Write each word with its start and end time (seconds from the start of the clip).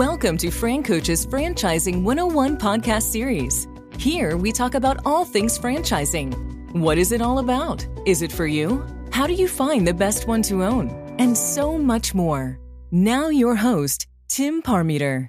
Welcome 0.00 0.38
to 0.38 0.46
FranCoach's 0.46 1.26
Franchising 1.26 2.02
101 2.04 2.56
podcast 2.56 3.02
series. 3.02 3.68
Here 3.98 4.34
we 4.38 4.50
talk 4.50 4.74
about 4.74 4.96
all 5.04 5.26
things 5.26 5.58
franchising. 5.58 6.72
What 6.72 6.96
is 6.96 7.12
it 7.12 7.20
all 7.20 7.38
about? 7.38 7.86
Is 8.06 8.22
it 8.22 8.32
for 8.32 8.46
you? 8.46 8.82
How 9.12 9.26
do 9.26 9.34
you 9.34 9.46
find 9.46 9.86
the 9.86 9.92
best 9.92 10.26
one 10.26 10.40
to 10.44 10.64
own? 10.64 10.88
And 11.18 11.36
so 11.36 11.76
much 11.76 12.14
more. 12.14 12.58
Now, 12.90 13.28
your 13.28 13.56
host, 13.56 14.06
Tim 14.26 14.62
Parmeter. 14.62 15.28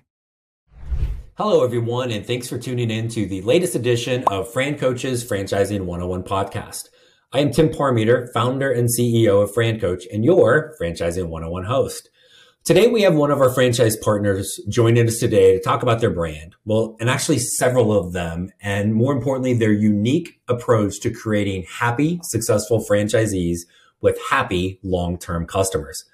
Hello, 1.37 1.65
everyone, 1.65 2.09
and 2.09 2.25
thanks 2.25 2.47
for 2.47 2.57
tuning 2.57 2.91
in 2.91 3.09
to 3.09 3.25
the 3.25 3.41
latest 3.41 3.75
edition 3.75 4.23
of 4.27 4.53
FranCoach's 4.53 5.29
Franchising 5.29 5.81
101 5.81 6.23
podcast. 6.23 6.87
I 7.33 7.39
am 7.39 7.51
Tim 7.51 7.67
Parmeter, 7.67 8.31
founder 8.33 8.71
and 8.71 8.87
CEO 8.87 9.43
of 9.43 9.53
FranCoach, 9.53 10.03
and 10.13 10.23
your 10.23 10.77
Franchising 10.81 11.27
101 11.27 11.65
host. 11.65 12.09
Today, 12.63 12.85
we 12.85 13.01
have 13.01 13.15
one 13.15 13.31
of 13.31 13.41
our 13.41 13.49
franchise 13.49 13.97
partners 13.97 14.59
joining 14.69 15.07
us 15.07 15.17
today 15.17 15.53
to 15.57 15.59
talk 15.59 15.81
about 15.81 15.99
their 15.99 16.11
brand. 16.11 16.53
Well, 16.63 16.95
and 16.99 17.09
actually 17.09 17.39
several 17.39 17.91
of 17.91 18.13
them, 18.13 18.51
and 18.61 18.93
more 18.93 19.13
importantly, 19.13 19.55
their 19.55 19.71
unique 19.71 20.39
approach 20.47 20.99
to 20.99 21.09
creating 21.11 21.65
happy, 21.67 22.19
successful 22.21 22.85
franchisees 22.87 23.61
with 23.99 24.19
happy 24.29 24.79
long-term 24.83 25.47
customers. 25.47 26.05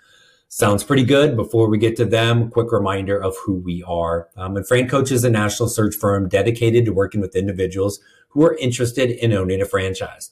Sounds 0.48 0.86
pretty 0.86 1.04
good. 1.04 1.36
Before 1.36 1.68
we 1.68 1.78
get 1.78 1.98
to 1.98 2.06
them, 2.06 2.50
quick 2.50 2.72
reminder 2.72 3.22
of 3.22 3.36
who 3.46 3.56
we 3.56 3.84
are. 3.86 4.30
Um, 4.38 4.56
and 4.56 4.66
FranCoach 4.66 5.12
is 5.12 5.26
a 5.26 5.30
national 5.30 5.68
search 5.68 5.96
firm 5.98 6.30
dedicated 6.30 6.86
to 6.86 6.94
working 6.94 7.20
with 7.20 7.36
individuals 7.36 8.00
who 8.30 8.46
are 8.46 8.56
interested 8.56 9.12
in 9.12 9.34
owning 9.34 9.62
a 9.62 9.66
franchise. 9.66 10.32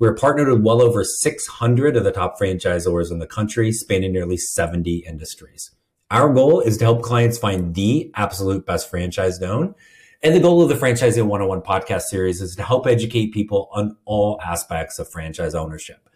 We're 0.00 0.14
partnered 0.14 0.48
with 0.48 0.62
well 0.62 0.80
over 0.80 1.02
600 1.02 1.96
of 1.96 2.04
the 2.04 2.12
top 2.12 2.38
franchisors 2.38 3.10
in 3.10 3.18
the 3.18 3.26
country, 3.26 3.72
spanning 3.72 4.12
nearly 4.12 4.36
70 4.36 4.98
industries. 4.98 5.72
Our 6.10 6.32
goal 6.32 6.60
is 6.60 6.78
to 6.78 6.84
help 6.84 7.02
clients 7.02 7.36
find 7.36 7.74
the 7.74 8.10
absolute 8.14 8.64
best 8.64 8.88
franchise 8.88 9.40
known. 9.40 9.74
And 10.22 10.34
the 10.34 10.40
goal 10.40 10.62
of 10.62 10.68
the 10.68 10.74
Franchising 10.74 11.26
101 11.26 11.62
podcast 11.62 12.02
series 12.02 12.40
is 12.40 12.56
to 12.56 12.62
help 12.62 12.86
educate 12.86 13.32
people 13.32 13.68
on 13.72 13.96
all 14.04 14.40
aspects 14.44 14.98
of 14.98 15.10
franchise 15.10 15.54
ownership. 15.54 16.08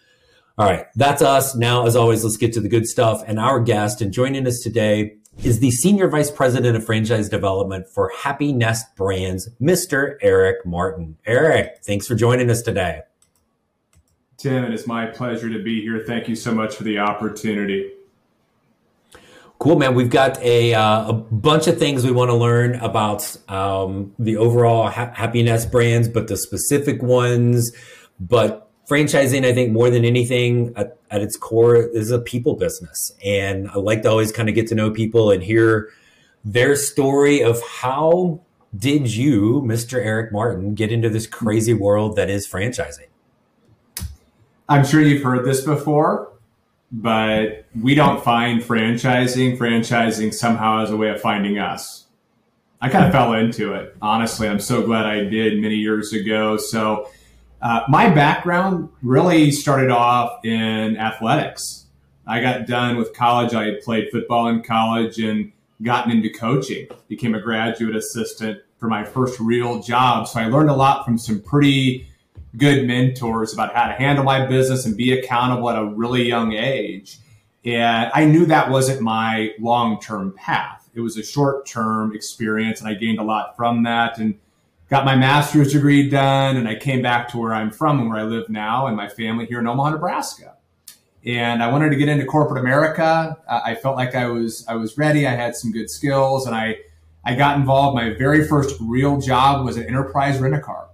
All 0.59 0.67
right, 0.67 0.87
that's 0.97 1.23
us. 1.23 1.55
Now, 1.55 1.87
as 1.87 1.97
always, 1.97 2.25
let's 2.25 2.37
get 2.37 2.53
to 2.55 2.61
the 2.61 2.69
good 2.69 2.87
stuff. 2.87 3.23
And 3.27 3.39
our 3.39 3.61
guest, 3.61 4.01
and 4.01 4.12
joining 4.12 4.47
us 4.47 4.61
today, 4.61 5.17
is 5.43 5.61
the 5.61 5.71
Senior 5.71 6.09
Vice 6.09 6.31
President 6.31 6.77
of 6.77 6.84
Franchise 6.84 7.28
Development 7.28 7.87
for 7.89 8.12
Happinest 8.17 8.83
Brands, 8.97 9.49
Mr. 9.61 10.17
Eric 10.21 10.67
Martin. 10.67 11.17
Eric, 11.27 11.78
thanks 11.84 12.06
for 12.06 12.15
joining 12.15 12.51
us 12.51 12.62
today. 12.62 13.03
Tim, 14.43 14.65
it 14.65 14.75
is 14.75 14.89
my 14.89 15.07
pleasure 15.07 15.48
to 15.48 15.62
be 15.62 15.81
here. 15.83 16.03
Thank 16.05 16.27
you 16.27 16.35
so 16.35 16.53
much 16.53 16.75
for 16.75 16.83
the 16.83 16.98
opportunity. 16.98 17.93
Cool, 19.61 19.79
man. 19.79 19.95
We've 19.95 20.11
got 20.11 20.43
a, 20.43 20.75
uh, 20.75 21.11
a 21.11 21.12
bunch 21.12 21.69
of 21.69 21.79
things 21.79 22.05
we 22.05 22.11
want 22.11 22.31
to 22.31 22.34
learn 22.34 22.75
about 22.81 23.37
um, 23.49 24.12
the 24.19 24.37
overall 24.37 24.91
ha- 24.91 25.12
Happinest 25.12 25.71
brands, 25.71 26.09
but 26.09 26.27
the 26.27 26.37
specific 26.37 27.01
ones. 27.05 27.71
But 28.19 28.69
franchising, 28.91 29.47
I 29.47 29.55
think, 29.55 29.71
more 29.71 29.91
than 29.91 30.05
anything, 30.05 30.73
at, 30.75 30.99
at 31.12 31.21
its 31.23 31.37
core, 31.37 31.77
is 31.77 32.11
a 32.11 32.19
people 32.19 32.56
business. 32.56 33.12
And 33.25 33.69
I 33.69 33.79
like 33.79 34.03
to 34.03 34.11
always 34.11 34.33
kind 34.33 34.49
of 34.49 34.56
get 34.56 34.67
to 34.67 34.75
know 34.75 34.91
people 34.91 35.31
and 35.31 35.41
hear 35.41 35.91
their 36.45 36.75
story 36.75 37.45
of 37.45 37.62
how 37.62 38.41
did 38.77 39.15
you, 39.15 39.62
Mr. 39.65 40.05
Eric 40.05 40.33
Martin, 40.33 40.75
get 40.75 40.91
into 40.91 41.09
this 41.09 41.29
crazy 41.29 41.75
world 41.75 42.17
that 42.17 42.29
is 42.29 42.49
franchising? 42.49 43.12
I'm 44.69 44.85
sure 44.85 45.01
you've 45.01 45.23
heard 45.23 45.45
this 45.45 45.63
before, 45.63 46.33
but 46.91 47.67
we 47.81 47.95
don't 47.95 48.23
find 48.23 48.63
franchising. 48.63 49.59
Franchising 49.59 50.33
somehow 50.33 50.83
as 50.83 50.91
a 50.91 50.97
way 50.97 51.11
of 51.11 51.21
finding 51.21 51.59
us. 51.59 52.07
I 52.81 52.89
kind 52.89 53.05
of 53.05 53.13
fell 53.13 53.35
into 53.35 53.75
it. 53.75 53.97
Honestly, 54.03 54.49
I'm 54.49 54.61
so 54.61 54.85
glad 54.85 55.07
I 55.07 55.25
did 55.25 55.61
many 55.61 55.77
years 55.77 56.13
ago. 56.13 56.57
So, 56.57 57.09
uh, 57.61 57.83
my 57.89 58.09
background 58.09 58.89
really 59.03 59.53
started 59.53 59.91
off 59.91 60.45
in 60.45 60.97
athletics. 60.97 61.87
I 62.27 62.41
got 62.41 62.67
done 62.67 62.97
with 62.97 63.15
college. 63.15 63.55
I 63.55 63.77
played 63.84 64.11
football 64.11 64.49
in 64.49 64.62
college 64.62 65.19
and 65.19 65.53
gotten 65.83 66.11
into 66.11 66.31
coaching, 66.31 66.89
became 67.09 67.34
a 67.34 67.41
graduate 67.41 67.95
assistant 67.95 68.61
for 68.78 68.89
my 68.89 69.05
first 69.05 69.39
real 69.39 69.81
job. 69.81 70.27
So 70.27 70.41
I 70.41 70.47
learned 70.47 70.71
a 70.71 70.75
lot 70.75 71.05
from 71.05 71.19
some 71.19 71.41
pretty 71.41 72.09
good 72.57 72.87
mentors 72.87 73.53
about 73.53 73.75
how 73.75 73.87
to 73.87 73.95
handle 73.95 74.25
my 74.25 74.47
business 74.47 74.85
and 74.85 74.97
be 74.97 75.13
accountable 75.13 75.71
at 75.71 75.79
a 75.79 75.85
really 75.85 76.23
young 76.23 76.53
age. 76.53 77.19
And 77.65 78.11
I 78.13 78.25
knew 78.25 78.47
that 78.47 78.71
wasn't 78.71 79.01
my 79.01 79.53
long 79.59 80.01
term 80.01 80.35
path. 80.37 80.89
It 80.95 81.01
was 81.01 81.17
a 81.17 81.23
short 81.23 81.65
term 81.65 82.15
experience, 82.15 82.81
and 82.81 82.89
I 82.89 82.95
gained 82.95 83.19
a 83.19 83.25
lot 83.25 83.57
from 83.57 83.85
that 83.85 84.19
and 84.19 84.39
got 84.91 85.05
my 85.05 85.17
master's 85.17 85.73
degree 85.73 86.09
done. 86.09 86.57
And 86.57 86.69
I 86.69 86.75
came 86.75 87.01
back 87.01 87.29
to 87.29 87.39
where 87.39 87.55
I'm 87.55 87.71
from 87.71 88.01
and 88.01 88.11
where 88.11 88.19
I 88.19 88.25
live 88.25 88.49
now 88.49 88.87
and 88.87 88.97
my 88.97 89.09
family 89.09 89.47
here 89.47 89.61
in 89.61 89.67
Omaha, 89.67 89.91
Nebraska. 89.91 90.57
And 91.25 91.63
I 91.63 91.71
wanted 91.71 91.91
to 91.91 91.97
get 91.97 92.09
into 92.09 92.27
corporate 92.27 92.61
America. 92.61 93.37
I 93.49 93.77
felt 93.77 93.97
like 93.97 94.17
I 94.17 94.27
was 94.27 94.67
I 94.67 94.75
was 94.75 94.99
ready. 94.99 95.27
I 95.27 95.34
had 95.34 95.55
some 95.55 95.71
good 95.71 95.89
skills, 95.89 96.47
and 96.47 96.55
I 96.55 96.79
I 97.25 97.37
got 97.37 97.57
involved. 97.57 97.95
My 97.95 98.11
very 98.11 98.47
first 98.47 98.75
real 98.81 99.21
job 99.21 99.65
was 99.65 99.77
an 99.77 99.84
enterprise 99.84 100.41
rent 100.41 100.57
a 100.57 100.61
car 100.61 100.89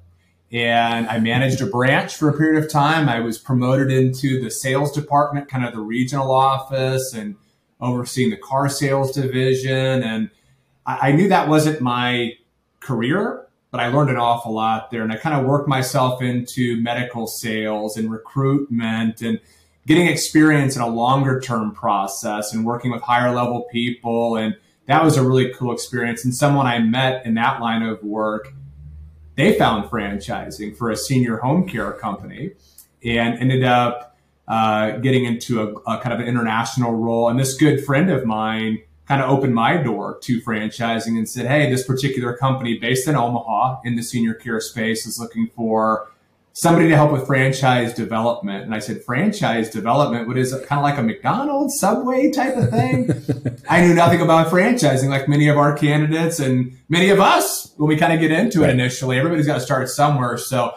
and 0.51 1.07
I 1.07 1.19
managed 1.19 1.61
a 1.61 1.67
branch 1.67 2.17
for 2.17 2.29
a 2.29 2.37
period 2.37 2.63
of 2.63 2.71
time. 2.71 3.09
I 3.09 3.21
was 3.21 3.39
promoted 3.39 3.91
into 3.91 4.41
the 4.43 4.51
sales 4.51 4.93
department, 4.93 5.49
kind 5.49 5.65
of 5.65 5.75
the 5.75 5.81
regional 5.81 6.31
office, 6.31 7.13
and 7.13 7.37
overseeing 7.81 8.31
the 8.31 8.37
car 8.37 8.69
sales 8.69 9.13
division. 9.13 10.03
And 10.03 10.31
I, 10.87 11.09
I 11.09 11.13
knew 11.13 11.29
that 11.29 11.49
wasn't 11.49 11.81
my 11.83 12.33
career, 12.81 13.47
but 13.71 13.81
I 13.81 13.89
learned 13.89 14.11
an 14.11 14.17
awful 14.17 14.55
lot 14.55 14.91
there. 14.91 15.03
And 15.03 15.13
I 15.13 15.17
kind 15.17 15.39
of 15.39 15.47
worked 15.47 15.69
myself 15.69 16.23
into 16.23 16.81
medical 16.81 17.27
sales 17.27 17.99
and 17.99 18.11
recruitment 18.11 19.21
and 19.21 19.39
getting 19.87 20.07
experience 20.07 20.77
in 20.77 20.83
a 20.83 20.89
longer 20.89 21.41
term 21.41 21.73
process 21.73 22.55
and 22.55 22.65
working 22.65 22.91
with 22.91 23.03
higher 23.03 23.35
level 23.35 23.67
people. 23.71 24.37
And 24.37 24.57
that 24.87 25.05
was 25.05 25.19
a 25.19 25.23
really 25.23 25.53
cool 25.53 25.73
experience. 25.73 26.25
And 26.25 26.35
someone 26.35 26.67
I 26.67 26.79
met 26.79 27.27
in 27.27 27.35
that 27.35 27.61
line 27.61 27.83
of 27.83 28.03
work 28.03 28.55
they 29.39 29.57
found 29.57 29.89
franchising 29.89 30.77
for 30.77 30.91
a 30.91 30.97
senior 30.97 31.37
home 31.37 31.67
care 31.67 31.93
company 31.93 32.51
and 33.05 33.39
ended 33.39 33.63
up 33.63 34.19
uh, 34.49 34.97
getting 34.97 35.27
into 35.27 35.63
a, 35.63 35.75
a, 35.89 36.01
kind 36.01 36.13
of 36.13 36.19
an 36.19 36.27
international 36.27 36.93
role. 36.93 37.29
And 37.29 37.39
this 37.39 37.55
good 37.55 37.85
friend 37.85 38.11
of 38.11 38.25
mine 38.27 38.83
kind 39.07 39.23
of 39.23 39.31
opened 39.31 39.55
my 39.55 39.77
door 39.77 40.19
to 40.23 40.41
franchising 40.41 41.17
and 41.17 41.29
said, 41.29 41.47
Hey, 41.47 41.71
this 41.71 41.87
particular 41.87 42.37
company 42.37 42.79
based 42.79 43.07
in 43.07 43.15
Omaha 43.15 43.83
in 43.85 43.95
the 43.95 44.03
senior 44.03 44.35
care 44.35 44.61
space 44.61 45.07
is 45.07 45.21
looking 45.21 45.49
for 45.55 46.11
somebody 46.59 46.89
to 46.89 46.97
help 46.97 47.13
with 47.13 47.25
franchise 47.25 47.95
development. 47.95 48.65
And 48.65 48.75
I 48.75 48.81
said, 48.81 49.05
franchise 49.05 49.71
development, 49.71 50.27
what 50.27 50.37
is 50.37 50.53
it? 50.53 50.67
Kind 50.67 50.81
of 50.81 50.83
like 50.83 50.99
a 50.99 51.03
McDonald's, 51.05 51.79
Subway 51.79 52.33
type 52.33 52.57
of 52.57 52.71
thing? 52.71 53.09
I 53.71 53.81
knew 53.81 53.95
nothing 53.95 54.21
about 54.21 54.49
franchising 54.49 55.09
like 55.09 55.29
many 55.29 55.47
of 55.47 55.57
our 55.57 55.79
candidates 55.79 56.41
and 56.41 56.77
many 56.89 57.11
of 57.11 57.21
us 57.21 57.73
when 57.77 57.89
we 57.89 57.97
kind 57.97 58.13
of 58.13 58.19
get 58.19 58.33
into 58.33 58.65
it 58.65 58.71
initially. 58.71 59.19
Everybody's 59.19 59.47
got 59.47 59.55
to 59.55 59.61
start 59.61 59.89
somewhere. 59.89 60.37
So 60.37 60.75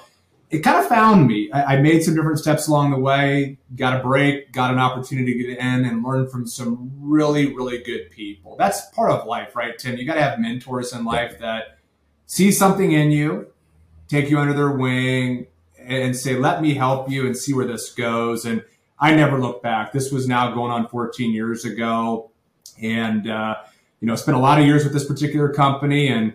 it 0.52 0.60
kind 0.60 0.78
of 0.78 0.88
found 0.88 1.26
me. 1.26 1.50
I, 1.52 1.78
I, 1.78 1.82
made 1.82 2.04
some 2.04 2.14
different 2.14 2.38
steps 2.38 2.68
along 2.68 2.92
the 2.92 3.00
way, 3.00 3.58
got 3.76 4.00
a 4.00 4.04
break, 4.04 4.52
got 4.52 4.72
an 4.72 4.78
opportunity 4.78 5.34
to 5.34 5.48
get 5.48 5.58
in 5.58 5.86
and 5.86 6.04
learn 6.04 6.30
from 6.30 6.46
some 6.46 6.92
really, 7.00 7.56
really 7.56 7.82
good 7.82 8.12
people. 8.12 8.56
That's 8.56 8.88
part 8.92 9.10
of 9.10 9.26
life, 9.26 9.56
right, 9.56 9.76
Tim? 9.80 9.98
You 9.98 10.06
got 10.06 10.14
to 10.14 10.22
have 10.22 10.38
mentors 10.38 10.94
in 10.94 11.06
life 11.06 11.40
that 11.40 11.80
see 12.28 12.52
something 12.52 12.92
in 12.92 13.10
you, 13.10 13.48
take 14.08 14.30
you 14.30 14.38
under 14.38 14.54
their 14.54 14.74
wing, 14.74 15.48
and 15.86 16.16
say, 16.16 16.36
let 16.36 16.62
me 16.62 16.74
help 16.74 17.10
you 17.10 17.26
and 17.26 17.36
see 17.36 17.54
where 17.54 17.66
this 17.66 17.92
goes. 17.92 18.46
And 18.46 18.64
I 19.00 19.16
never 19.16 19.40
looked 19.40 19.64
back. 19.64 19.92
This 19.92 20.12
was 20.12 20.28
now 20.28 20.54
going 20.54 20.72
on 20.72 20.88
14 20.88 21.34
years 21.34 21.66
ago. 21.66 22.32
And, 22.82 23.30
uh, 23.30 23.56
you 24.00 24.08
know, 24.08 24.16
spent 24.16 24.38
a 24.38 24.40
lot 24.40 24.60
of 24.60 24.66
years 24.66 24.84
with 24.84 24.94
this 24.94 25.06
particular 25.06 25.50
company 25.50 26.08
and, 26.08 26.34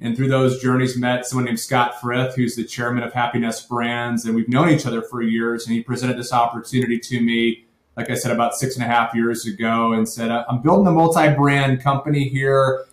and 0.00 0.16
through 0.16 0.28
those 0.28 0.60
journeys 0.60 0.96
met 0.96 1.26
someone 1.26 1.44
named 1.44 1.60
Scott 1.60 2.00
Frith, 2.00 2.34
who's 2.34 2.56
the 2.56 2.64
chairman 2.64 3.02
of 3.02 3.12
Happinest 3.12 3.68
Brands. 3.68 4.24
And 4.24 4.34
we've 4.34 4.48
known 4.48 4.68
each 4.68 4.86
other 4.86 5.02
for 5.02 5.22
years. 5.22 5.66
And 5.66 5.76
he 5.76 5.82
presented 5.82 6.18
this 6.18 6.32
opportunity 6.32 6.98
to 6.98 7.20
me, 7.20 7.64
like 7.96 8.10
I 8.10 8.14
said, 8.14 8.32
about 8.32 8.54
six 8.54 8.76
and 8.76 8.84
a 8.84 8.88
half 8.88 9.14
years 9.14 9.46
ago 9.46 9.92
and 9.92 10.08
said, 10.08 10.30
I'm 10.30 10.60
building 10.60 10.86
a 10.86 10.92
multi-brand 10.92 11.82
company 11.82 12.28
here 12.28 12.84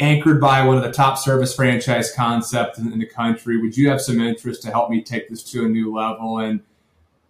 anchored 0.00 0.40
by 0.40 0.64
one 0.64 0.76
of 0.76 0.82
the 0.82 0.90
top 0.90 1.18
service 1.18 1.54
franchise 1.54 2.12
concepts 2.12 2.78
in, 2.78 2.92
in, 2.92 2.98
the 2.98 3.06
country. 3.06 3.60
Would 3.60 3.76
you 3.76 3.88
have 3.90 4.00
some 4.00 4.20
interest 4.20 4.62
to 4.62 4.70
help 4.70 4.90
me 4.90 5.02
take 5.02 5.28
this 5.28 5.42
to 5.52 5.66
a 5.66 5.68
new 5.68 5.94
level? 5.94 6.38
And 6.38 6.60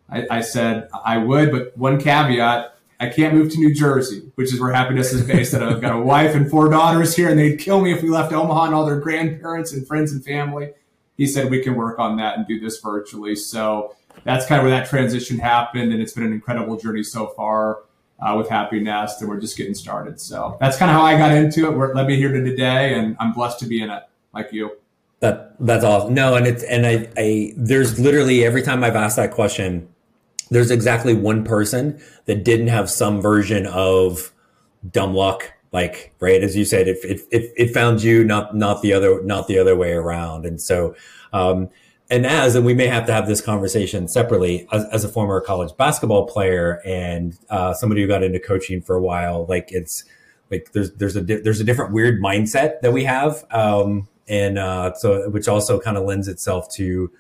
I, 0.09 0.27
I, 0.31 0.41
said 0.41 0.89
I 1.05 1.19
would, 1.19 1.51
but 1.51 1.77
one 1.77 2.01
caveat: 2.01 2.75
I 3.01 3.09
can't 3.09 3.35
move 3.35 3.51
to 3.53 3.59
New 3.59 3.75
Jersey, 3.75 4.31
which 4.37 4.55
is 4.55 4.61
where 4.61 4.73
Happinest 4.73 5.13
is 5.13 5.23
based. 5.23 5.53
and 5.53 5.65
I've 5.65 5.81
got 5.81 5.95
a 5.95 6.01
wife 6.03 6.35
and 6.35 6.49
four 6.49 6.69
daughters 6.69 7.15
here, 7.15 7.29
and 7.29 7.39
they'd 7.39 7.59
kill 7.59 7.81
me 7.81 7.93
if 7.93 8.03
we 8.03 8.09
left 8.09 8.33
Omaha 8.33 8.67
and 8.67 8.75
all 8.75 8.87
their 8.87 9.01
grandparents 9.01 9.73
and 9.73 9.87
friends 9.87 10.13
and 10.13 10.25
family. 10.25 10.73
He 11.17 11.27
said 11.27 11.51
we 11.51 11.63
can 11.63 11.75
work 11.75 11.99
on 11.99 12.17
that 12.17 12.39
and 12.39 12.47
do 12.47 12.59
this 12.59 12.81
virtually. 12.81 13.37
So 13.37 13.95
that's 14.25 14.47
kind 14.47 14.61
of 14.61 14.67
where 14.67 14.79
that 14.79 14.89
transition 14.89 15.39
happened, 15.39 15.93
and 15.93 16.01
it's 16.01 16.13
been 16.13 16.25
an 16.25 16.33
incredible 16.33 16.77
journey 16.77 17.03
so 17.03 17.29
far. 17.29 17.81
Uh, 18.21 18.35
with 18.37 18.49
Happinest, 18.49 19.21
and 19.21 19.29
we're 19.31 19.41
just 19.41 19.57
getting 19.57 19.75
started. 19.75 20.21
So 20.21 20.59
that's 20.61 20.77
kind 20.77 20.91
of 20.91 20.97
how 20.97 21.03
I 21.03 21.17
got 21.17 21.33
into 21.33 21.67
it. 21.67 21.75
We're, 21.75 21.95
let 21.95 22.07
me 22.07 22.17
here 22.17 22.31
to 22.31 22.45
today, 22.45 22.93
and 22.95 23.17
I'm 23.19 23.33
blessed 23.33 23.59
to 23.61 23.67
be 23.67 23.83
in 23.83 23.89
it, 23.89 24.03
like 24.35 24.53
you. 24.53 24.73
That 25.21 25.55
that's 25.59 25.85
awesome. 25.85 26.13
No, 26.13 26.35
and 26.35 26.47
it's 26.47 26.63
and 26.65 26.87
I, 26.87 27.09
I 27.17 27.55
there's 27.57 27.99
literally 27.99 28.45
every 28.45 28.63
time 28.63 28.85
I've 28.85 28.97
asked 28.97 29.17
that 29.17 29.31
question, 29.31 29.89
there's 30.51 30.71
exactly 30.71 31.15
one 31.15 31.45
person 31.45 32.01
that 32.27 32.45
didn't 32.45 32.69
have 32.69 32.91
some 32.91 33.23
version 33.23 33.67
of 33.67 34.33
dumb 34.91 35.15
luck 35.15 35.53
like 35.73 36.13
right 36.21 36.43
as 36.43 36.57
you 36.57 36.65
said 36.65 36.89
it, 36.89 36.99
it, 37.05 37.53
it 37.57 37.73
found 37.73 38.03
you 38.03 38.25
not 38.25 38.57
not 38.57 38.83
the 38.83 38.93
other 38.93 39.23
not 39.23 39.47
the 39.47 39.59
other 39.59 39.77
way 39.77 39.93
around 39.93 40.47
and 40.47 40.61
so 40.61 40.95
um 41.33 41.69
and 42.11 42.27
as 42.27 42.55
and 42.55 42.67
we 42.67 42.75
may 42.75 42.87
have 42.87 43.07
to 43.07 43.13
have 43.13 43.27
this 43.27 43.41
conversation 43.41 44.09
separately 44.09 44.67
as, 44.73 44.85
as 44.87 45.05
a 45.05 45.09
former 45.09 45.41
college 45.41 45.75
basketball 45.77 46.27
player 46.27 46.81
and 46.85 47.39
uh, 47.49 47.73
somebody 47.73 48.03
who 48.03 48.09
got 48.09 48.23
into 48.23 48.41
coaching 48.41 48.81
for 48.83 48.97
a 48.97 49.01
while 49.01 49.47
like 49.47 49.71
it's 49.73 50.05
like 50.51 50.73
there's 50.73 50.93
there's 50.95 51.17
a 51.17 51.23
di- 51.23 51.41
there's 51.41 51.61
a 51.61 51.65
different 51.65 51.93
weird 51.93 52.21
mindset 52.21 52.81
that 52.81 52.93
we 52.93 53.05
have 53.05 53.45
um 53.53 54.09
and 54.29 54.59
uh 54.59 54.93
so 54.95 55.29
which 55.31 55.49
also 55.49 55.79
kind 55.81 55.97
of 55.97 56.05
lends 56.05 56.29
itself 56.29 56.69
to 56.71 57.11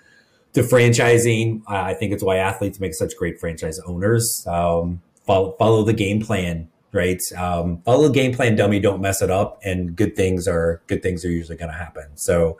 to 0.52 0.62
franchising 0.62 1.62
uh, 1.68 1.82
i 1.82 1.94
think 1.94 2.12
it's 2.12 2.22
why 2.22 2.36
athletes 2.36 2.80
make 2.80 2.94
such 2.94 3.16
great 3.16 3.38
franchise 3.38 3.78
owners 3.86 4.44
um 4.46 5.00
follow 5.24 5.52
follow 5.58 5.84
the 5.84 5.92
game 5.92 6.20
plan 6.20 6.68
right? 6.92 7.22
Um, 7.36 7.82
follow 7.82 8.08
the 8.08 8.14
game 8.14 8.34
plan, 8.34 8.56
dummy. 8.56 8.80
Don't 8.80 9.00
mess 9.00 9.22
it 9.22 9.30
up, 9.30 9.60
and 9.64 9.94
good 9.94 10.16
things 10.16 10.48
are 10.48 10.82
good 10.86 11.02
things 11.02 11.24
are 11.24 11.30
usually 11.30 11.56
going 11.56 11.70
to 11.70 11.76
happen. 11.76 12.16
So, 12.16 12.58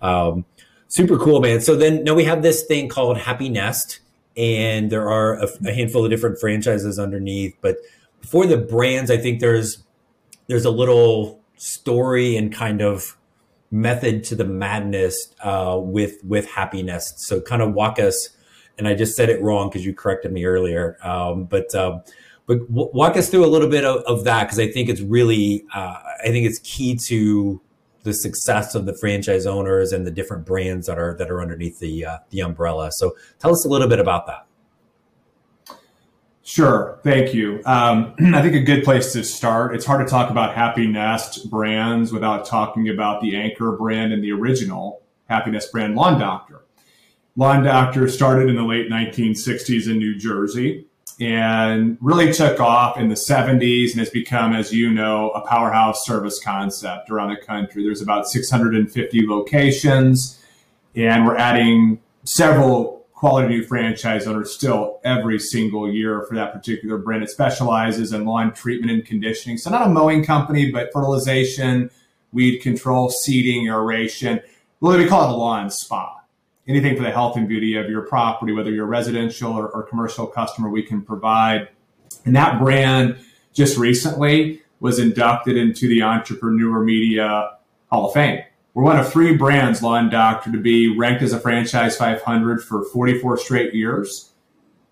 um, 0.00 0.44
super 0.92 1.18
cool, 1.18 1.40
man. 1.40 1.62
So 1.62 1.74
then, 1.74 2.04
now 2.04 2.12
we 2.12 2.24
have 2.24 2.42
this 2.42 2.64
thing 2.64 2.88
called 2.90 3.16
Happinest, 3.16 4.00
and 4.36 4.92
there 4.92 5.08
are 5.08 5.40
a, 5.40 5.48
a 5.66 5.72
handful 5.72 6.04
of 6.04 6.10
different 6.10 6.38
franchises 6.38 6.98
underneath. 6.98 7.56
But 7.62 7.78
for 8.20 8.46
the 8.46 8.58
brands, 8.58 9.10
I 9.10 9.16
think 9.16 9.40
there's 9.40 9.82
there's 10.48 10.66
a 10.66 10.70
little 10.70 11.40
story 11.56 12.36
and 12.36 12.52
kind 12.52 12.82
of 12.82 13.16
method 13.70 14.22
to 14.24 14.36
the 14.36 14.44
madness 14.44 15.34
uh, 15.42 15.78
with 15.80 16.22
with 16.24 16.46
Happinest. 16.46 17.20
So, 17.20 17.40
kind 17.40 17.62
of 17.62 17.72
walk 17.72 17.98
us. 17.98 18.28
And 18.78 18.88
I 18.88 18.94
just 18.94 19.16
said 19.16 19.28
it 19.28 19.40
wrong 19.42 19.68
because 19.68 19.84
you 19.84 19.94
corrected 19.94 20.32
me 20.32 20.44
earlier. 20.44 20.98
Um, 21.02 21.44
but 21.44 21.74
um, 21.74 22.02
but 22.46 22.58
w- 22.68 22.90
walk 22.92 23.16
us 23.16 23.30
through 23.30 23.44
a 23.44 23.48
little 23.48 23.68
bit 23.68 23.84
of, 23.84 24.02
of 24.04 24.24
that 24.24 24.44
because 24.44 24.58
I 24.58 24.70
think 24.70 24.88
it's 24.88 25.00
really, 25.00 25.64
uh, 25.74 26.02
I 26.24 26.28
think 26.28 26.46
it's 26.46 26.58
key 26.58 26.96
to 27.06 27.60
the 28.02 28.12
success 28.12 28.74
of 28.74 28.86
the 28.86 28.96
franchise 28.96 29.46
owners 29.46 29.92
and 29.92 30.06
the 30.06 30.10
different 30.10 30.44
brands 30.44 30.86
that 30.86 30.98
are 30.98 31.16
that 31.18 31.30
are 31.30 31.40
underneath 31.40 31.78
the 31.78 32.04
uh, 32.04 32.18
the 32.30 32.40
umbrella. 32.40 32.90
So 32.92 33.16
tell 33.38 33.52
us 33.52 33.64
a 33.64 33.68
little 33.68 33.88
bit 33.88 33.98
about 33.98 34.26
that. 34.26 34.46
Sure, 36.44 36.98
thank 37.04 37.32
you. 37.32 37.62
Um, 37.64 38.14
I 38.34 38.42
think 38.42 38.54
a 38.54 38.60
good 38.60 38.84
place 38.84 39.12
to 39.12 39.22
start. 39.22 39.74
It's 39.74 39.84
hard 39.84 40.04
to 40.06 40.10
talk 40.10 40.30
about 40.30 40.56
Happinest 40.56 41.48
brands 41.48 42.12
without 42.12 42.44
talking 42.46 42.88
about 42.88 43.20
the 43.20 43.36
anchor 43.36 43.72
brand 43.72 44.12
and 44.12 44.22
the 44.22 44.32
original 44.32 45.02
Happinest 45.30 45.70
brand, 45.70 45.94
Lawn 45.94 46.18
Doctor. 46.18 46.64
Lawn 47.36 47.62
Doctor 47.62 48.08
started 48.08 48.50
in 48.50 48.56
the 48.56 48.64
late 48.64 48.90
1960s 48.90 49.88
in 49.88 49.98
New 49.98 50.18
Jersey 50.18 50.86
and 51.20 51.98
really 52.00 52.32
took 52.32 52.60
off 52.60 52.96
in 52.96 53.08
the 53.08 53.14
70s 53.14 53.90
and 53.90 54.00
has 54.00 54.10
become, 54.10 54.52
as 54.52 54.72
you 54.72 54.90
know, 54.90 55.30
a 55.30 55.46
powerhouse 55.46 56.04
service 56.04 56.40
concept 56.42 57.10
around 57.10 57.30
the 57.30 57.36
country. 57.36 57.82
There's 57.82 58.02
about 58.02 58.28
650 58.28 59.26
locations, 59.26 60.42
and 60.94 61.26
we're 61.26 61.36
adding 61.36 62.00
several 62.24 63.06
quality 63.12 63.48
new 63.48 63.64
franchise 63.64 64.26
owners 64.26 64.52
still 64.52 65.00
every 65.04 65.38
single 65.38 65.90
year 65.90 66.22
for 66.22 66.34
that 66.34 66.52
particular 66.52 66.98
brand. 66.98 67.22
It 67.22 67.30
specializes 67.30 68.12
in 68.12 68.24
lawn 68.24 68.52
treatment 68.52 68.90
and 68.90 69.04
conditioning. 69.04 69.58
So, 69.58 69.70
not 69.70 69.86
a 69.86 69.90
mowing 69.90 70.24
company, 70.24 70.72
but 70.72 70.92
fertilization, 70.92 71.90
weed 72.32 72.58
control, 72.58 73.10
seeding, 73.10 73.68
aeration. 73.68 74.40
Well, 74.80 74.98
we 74.98 75.06
call 75.06 75.30
it 75.30 75.34
a 75.34 75.36
lawn 75.36 75.70
spa 75.70 76.21
anything 76.66 76.96
for 76.96 77.02
the 77.02 77.10
health 77.10 77.36
and 77.36 77.48
beauty 77.48 77.76
of 77.76 77.88
your 77.88 78.02
property, 78.02 78.52
whether 78.52 78.70
you're 78.70 78.84
a 78.84 78.88
residential 78.88 79.52
or, 79.52 79.68
or 79.68 79.82
commercial 79.82 80.26
customer, 80.26 80.68
we 80.68 80.82
can 80.82 81.02
provide. 81.02 81.68
And 82.24 82.36
that 82.36 82.60
brand 82.60 83.16
just 83.52 83.76
recently 83.76 84.62
was 84.80 84.98
inducted 84.98 85.56
into 85.56 85.88
the 85.88 86.02
Entrepreneur 86.02 86.82
Media 86.82 87.56
Hall 87.90 88.08
of 88.08 88.14
Fame. 88.14 88.42
We're 88.74 88.84
one 88.84 88.98
of 88.98 89.12
three 89.12 89.36
brands, 89.36 89.82
Lawn 89.82 90.08
Doctor, 90.08 90.50
to 90.50 90.58
be 90.58 90.96
ranked 90.96 91.22
as 91.22 91.32
a 91.32 91.40
franchise 91.40 91.96
500 91.96 92.64
for 92.64 92.84
44 92.84 93.36
straight 93.36 93.74
years. 93.74 94.32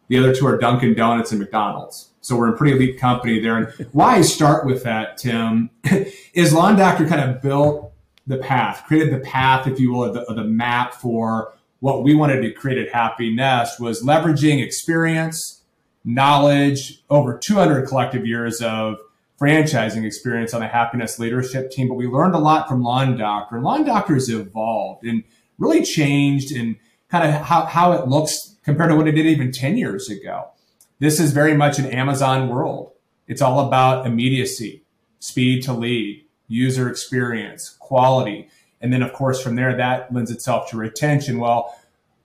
The 0.09 0.19
other 0.19 0.35
two 0.35 0.47
are 0.47 0.59
Dunkin' 0.59 0.95
Donuts 0.95 1.31
and 1.31 1.41
McDonald's. 1.41 2.11
So 2.21 2.37
we're 2.37 2.49
in 2.49 2.57
pretty 2.59 2.77
elite 2.77 2.99
company 2.99 3.41
there. 3.41 3.57
And 3.57 3.89
why 3.93 4.17
I 4.17 4.21
start 4.21 4.67
with 4.67 4.83
that, 4.83 5.17
Tim, 5.17 5.71
is 6.35 6.53
Lawn 6.53 6.77
Doctor 6.77 7.07
kind 7.07 7.31
of 7.31 7.41
built 7.41 7.93
the 8.27 8.37
path, 8.37 8.85
created 8.87 9.15
the 9.15 9.25
path, 9.25 9.67
if 9.67 9.81
you 9.81 9.93
will, 9.93 10.13
the, 10.13 10.25
the 10.35 10.45
map 10.45 10.93
for 10.95 11.55
what 11.81 12.03
we 12.03 12.15
wanted 12.15 12.43
to 12.43 12.53
create 12.53 12.79
at 12.79 12.93
Happinest 12.93 13.81
was 13.81 14.03
leveraging 14.03 14.63
experience, 14.63 15.63
knowledge, 16.05 17.03
over 17.11 17.39
200 17.39 17.87
collective 17.89 18.27
years 18.27 18.61
of 18.61 18.99
franchising 19.41 20.05
experience 20.05 20.53
on 20.53 20.61
the 20.61 20.67
Happinest 20.67 21.19
leadership 21.19 21.71
team. 21.71 21.89
But 21.89 21.95
we 21.95 22.07
learned 22.07 22.35
a 22.35 22.39
lot 22.39 22.69
from 22.69 22.83
Lawn 22.83 23.17
Doctor. 23.17 23.57
And 23.57 23.65
Lawn 23.65 23.85
Doctor 23.85 24.15
has 24.15 24.29
evolved 24.29 25.05
and 25.05 25.25
really 25.59 25.83
changed 25.83 26.53
in 26.53 26.77
kind 27.11 27.29
of 27.29 27.43
how, 27.43 27.65
how 27.65 27.93
it 27.93 28.07
looks 28.07 28.57
compared 28.63 28.91
to 28.91 28.97
what 28.97 29.09
it 29.09 29.13
did 29.13 29.27
even 29.27 29.51
10 29.51 29.79
years 29.79 30.11
ago. 30.11 30.51
This 30.99 31.19
is 31.19 31.33
very 31.33 31.57
much 31.57 31.79
an 31.79 31.87
Amazon 31.87 32.51
world. 32.51 32.93
It's 33.27 33.41
all 33.41 33.67
about 33.67 34.07
immediacy, 34.07 34.85
speed 35.19 35.63
to 35.63 35.73
lead, 35.73 36.27
user 36.47 36.91
experience, 36.91 37.77
quality. 37.79 38.49
And 38.81 38.93
then, 38.93 39.03
of 39.03 39.13
course, 39.13 39.43
from 39.43 39.57
there, 39.57 39.77
that 39.77 40.13
lends 40.13 40.31
itself 40.31 40.71
to 40.71 40.77
retention. 40.77 41.39
Well, 41.39 41.77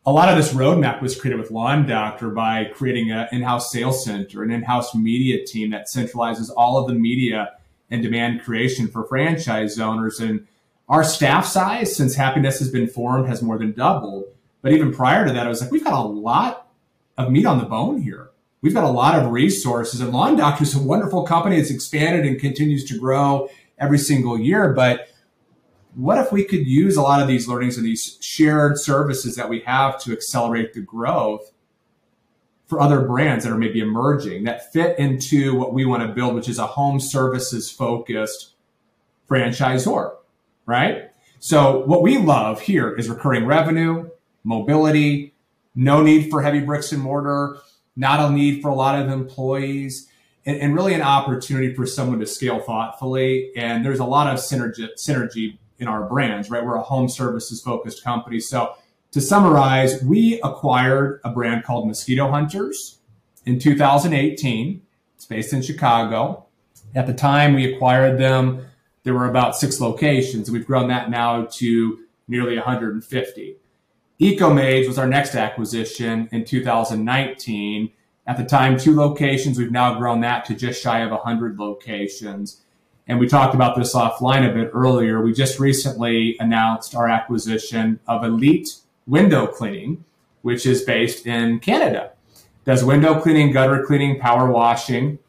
a 0.06 0.12
lot 0.12 0.30
of 0.30 0.38
this 0.38 0.54
roadmap 0.54 1.02
was 1.02 1.20
created 1.20 1.40
with 1.40 1.52
Lawn 1.52 1.88
Doctor 1.88 2.30
by 2.30 2.66
creating 2.66 3.12
an 3.12 3.28
in-house 3.32 3.72
sales 3.72 4.06
center, 4.06 4.44
an 4.44 4.52
in-house 4.52 4.94
media 4.94 5.46
team 5.46 5.72
that 5.72 5.88
centralizes 5.88 6.52
all 6.56 6.78
of 6.78 6.88
the 6.88 6.94
media 6.94 7.54
and 7.90 8.04
demand 8.04 8.44
creation 8.44 8.88
for 8.88 9.04
franchise 9.06 9.80
owners. 9.80 10.20
And 10.20 10.48
our 10.88 11.04
staff 11.04 11.46
size, 11.46 11.96
since 11.96 12.16
Happinest 12.16 12.60
has 12.60 12.70
been 12.70 12.88
formed, 12.88 13.28
has 13.28 13.42
more 13.42 13.58
than 13.58 13.74
doubled. 13.74 14.26
But 14.62 14.74
even 14.74 14.94
prior 14.94 15.26
to 15.26 15.34
that, 15.34 15.46
I 15.46 15.50
was 15.50 15.62
like, 15.62 15.72
we've 15.72 15.84
got 15.84 16.06
a 16.06 16.08
lot 16.08 16.68
of 17.18 17.32
meat 17.32 17.46
on 17.46 17.58
the 17.58 17.66
bone 17.66 18.02
here. 18.02 18.30
We've 18.62 18.74
got 18.74 18.84
a 18.84 18.90
lot 18.90 19.20
of 19.20 19.32
resources, 19.32 20.02
and 20.02 20.12
Lawn 20.12 20.36
Doctor 20.36 20.64
is 20.64 20.76
a 20.76 20.82
wonderful 20.82 21.24
company. 21.24 21.58
It's 21.58 21.70
expanded 21.70 22.26
and 22.26 22.40
continues 22.40 22.84
to 22.86 22.98
grow 22.98 23.48
every 23.78 24.00
single 24.00 24.40
year. 24.40 24.74
But 24.74 25.10
what 25.96 26.18
if 26.18 26.32
we 26.32 26.44
could 26.44 26.68
use 26.68 26.98
a 26.98 27.02
lot 27.02 27.22
of 27.22 27.28
these 27.28 27.48
learnings 27.48 27.78
and 27.78 27.86
these 27.86 28.18
shared 28.22 28.78
services 28.78 29.36
that 29.36 29.50
we 29.50 29.62
have 29.62 30.00
to 30.02 30.12
accelerate 30.12 30.74
the 30.74 30.82
growth 30.82 31.52
for 32.68 32.82
other 32.82 33.02
brands 33.02 33.44
that 33.44 33.54
are 33.54 33.58
maybe 33.58 33.80
emerging 33.80 34.44
that 34.44 34.74
fit 34.74 34.98
into 35.00 35.56
what 35.56 35.74
we 35.74 35.86
want 35.86 36.02
to 36.02 36.10
build, 36.10 36.36
which 36.36 36.50
is 36.50 36.60
a 36.60 36.66
home 36.66 37.00
services 37.00 37.72
focused 37.72 38.56
franchisor, 39.30 40.16
right? 40.66 41.12
So 41.40 41.86
what 41.86 42.02
we 42.02 42.18
love 42.18 42.60
here 42.60 42.94
is 42.96 43.08
recurring 43.08 43.46
revenue, 43.46 44.10
mobility, 44.44 45.36
no 45.76 46.02
need 46.02 46.30
for 46.30 46.42
heavy 46.42 46.60
bricks 46.60 46.92
and 46.92 47.02
mortar, 47.02 47.58
not 47.96 48.20
a 48.20 48.34
need 48.34 48.62
for 48.62 48.70
a 48.70 48.76
lot 48.76 49.00
of 49.00 49.10
employees, 49.10 50.10
and, 50.48 50.76
really 50.76 50.94
an 50.94 51.02
opportunity 51.02 51.74
for 51.74 51.88
someone 51.88 52.20
to 52.20 52.26
scale 52.28 52.60
thoughtfully. 52.60 53.52
And 53.56 53.84
there's 53.84 54.00
a 54.00 54.06
lot 54.06 54.32
of 54.32 54.40
synergy, 54.40 54.88
synergy 54.96 55.58
in 55.80 55.88
our 55.88 56.04
brands, 56.04 56.50
right? 56.50 56.64
We're 56.64 56.76
a 56.76 56.82
home 56.82 57.10
services 57.10 57.62
focused 57.62 58.04
company. 58.04 58.40
So 58.40 58.76
to 59.12 59.22
summarize, 59.22 60.02
we 60.04 60.40
acquired 60.42 61.22
a 61.24 61.32
brand 61.32 61.64
called 61.64 61.88
Mosquito 61.88 62.30
Hunters 62.30 63.00
in 63.46 63.60
2018. 63.60 64.82
It's 65.16 65.26
based 65.26 65.54
in 65.54 65.62
Chicago. 65.62 66.46
At 66.94 67.08
the 67.08 67.14
time 67.14 67.54
we 67.54 67.74
acquired 67.74 68.18
them, 68.20 68.66
there 69.04 69.14
were 69.14 69.30
about 69.30 69.56
six 69.56 69.80
locations. 69.80 70.50
We've 70.50 70.66
grown 70.66 70.88
that 70.90 71.10
now 71.10 71.46
to 71.54 72.00
nearly 72.28 72.56
150. 72.56 73.56
EcoMaids 74.20 74.88
was 74.88 74.98
our 74.98 75.08
next 75.08 75.36
acquisition 75.36 76.30
in 76.32 76.46
2019. 76.46 77.92
At 78.28 78.38
the 78.38 78.46
time, 78.46 78.80
two 78.80 78.96
locations. 78.96 79.58
We've 79.58 79.72
now 79.72 80.00
grown 80.00 80.22
that 80.22 80.46
to 80.46 80.56
just 80.56 80.82
shy 80.82 81.02
of 81.02 81.12
100 81.12 81.60
locations. 81.60 82.62
And 83.08 83.20
we 83.20 83.28
talked 83.28 83.54
about 83.54 83.76
this 83.76 83.94
offline 83.94 84.50
a 84.50 84.54
bit 84.54 84.72
earlier. 84.74 85.22
We 85.22 85.34
just 85.34 85.60
recently 85.60 86.36
announced 86.40 86.96
our 86.96 87.08
acquisition 87.08 88.00
of 88.08 88.24
Elite 88.24 88.78
Window 89.06 89.46
Cleaning, 89.46 90.04
which 90.42 90.66
is 90.66 90.82
based 90.82 91.28
in 91.28 91.60
Canada. 91.60 92.12
Does 92.66 92.84
window 92.84 93.22
cleaning, 93.22 93.52
gutter 93.52 93.86
cleaning, 93.86 94.20
power 94.20 94.50
washing, 94.50 95.20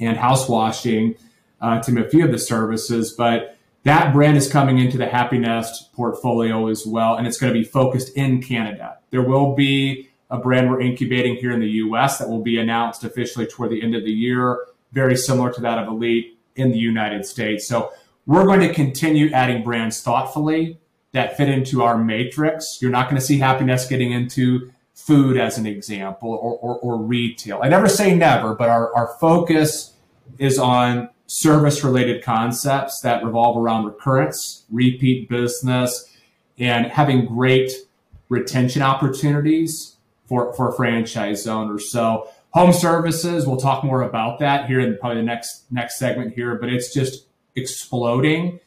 and 0.00 0.16
house 0.16 0.48
washing 0.48 1.14
uh, 1.60 1.80
to 1.82 2.04
a 2.04 2.08
few 2.08 2.24
of 2.24 2.32
the 2.32 2.38
services. 2.38 3.12
But 3.12 3.56
that 3.84 4.12
brand 4.12 4.36
is 4.36 4.50
coming 4.50 4.78
into 4.78 4.98
the 4.98 5.06
Happinest 5.06 5.92
portfolio 5.92 6.66
as 6.66 6.84
well, 6.84 7.14
and 7.14 7.26
it's 7.26 7.38
going 7.38 7.52
to 7.52 7.58
be 7.58 7.64
focused 7.64 8.16
in 8.16 8.42
Canada. 8.42 8.98
There 9.10 9.22
will 9.22 9.54
be 9.54 10.08
a 10.28 10.38
brand 10.38 10.70
we're 10.70 10.80
incubating 10.80 11.36
here 11.36 11.52
in 11.52 11.60
the 11.60 11.68
US 11.68 12.18
that 12.18 12.28
will 12.28 12.42
be 12.42 12.58
announced 12.58 13.04
officially 13.04 13.46
toward 13.46 13.70
the 13.70 13.82
end 13.82 13.94
of 13.94 14.02
the 14.02 14.10
year 14.10 14.58
very 14.92 15.16
similar 15.16 15.52
to 15.52 15.60
that 15.62 15.78
of 15.78 15.88
Elite 15.88 16.38
in 16.56 16.70
the 16.70 16.78
United 16.78 17.24
States. 17.26 17.66
So 17.66 17.92
we're 18.26 18.44
going 18.44 18.60
to 18.60 18.72
continue 18.72 19.30
adding 19.32 19.62
brands 19.62 20.00
thoughtfully 20.00 20.78
that 21.12 21.36
fit 21.36 21.48
into 21.48 21.82
our 21.82 21.98
matrix. 21.98 22.78
You're 22.80 22.90
not 22.90 23.08
going 23.08 23.20
to 23.20 23.26
see 23.26 23.38
Happinest 23.38 23.88
getting 23.88 24.12
into 24.12 24.70
food 24.94 25.36
as 25.36 25.58
an 25.58 25.66
example 25.66 26.30
or, 26.30 26.56
or, 26.58 26.78
or 26.78 27.02
retail. 27.02 27.60
I 27.62 27.68
never 27.68 27.88
say 27.88 28.14
never, 28.14 28.54
but 28.54 28.68
our, 28.68 28.94
our 28.94 29.16
focus 29.20 29.94
is 30.38 30.58
on 30.58 31.08
service 31.26 31.82
related 31.82 32.22
concepts 32.22 33.00
that 33.00 33.24
revolve 33.24 33.56
around 33.56 33.84
recurrence, 33.84 34.64
repeat 34.70 35.28
business, 35.28 36.08
and 36.58 36.86
having 36.86 37.26
great 37.26 37.72
retention 38.28 38.82
opportunities 38.82 39.96
for, 40.26 40.52
for 40.54 40.72
franchise 40.72 41.46
owners. 41.46 41.90
So 41.90 42.28
home 42.52 42.72
services, 42.72 43.46
we'll 43.46 43.56
talk 43.56 43.82
more 43.82 44.02
about 44.02 44.38
that 44.38 44.66
here 44.66 44.80
in 44.80 44.96
probably 44.98 45.18
the 45.18 45.26
next 45.26 45.64
next 45.70 45.98
segment 45.98 46.34
here, 46.34 46.56
but 46.56 46.68
it's 46.68 46.92
just 46.92 47.26
exploding. 47.56 48.60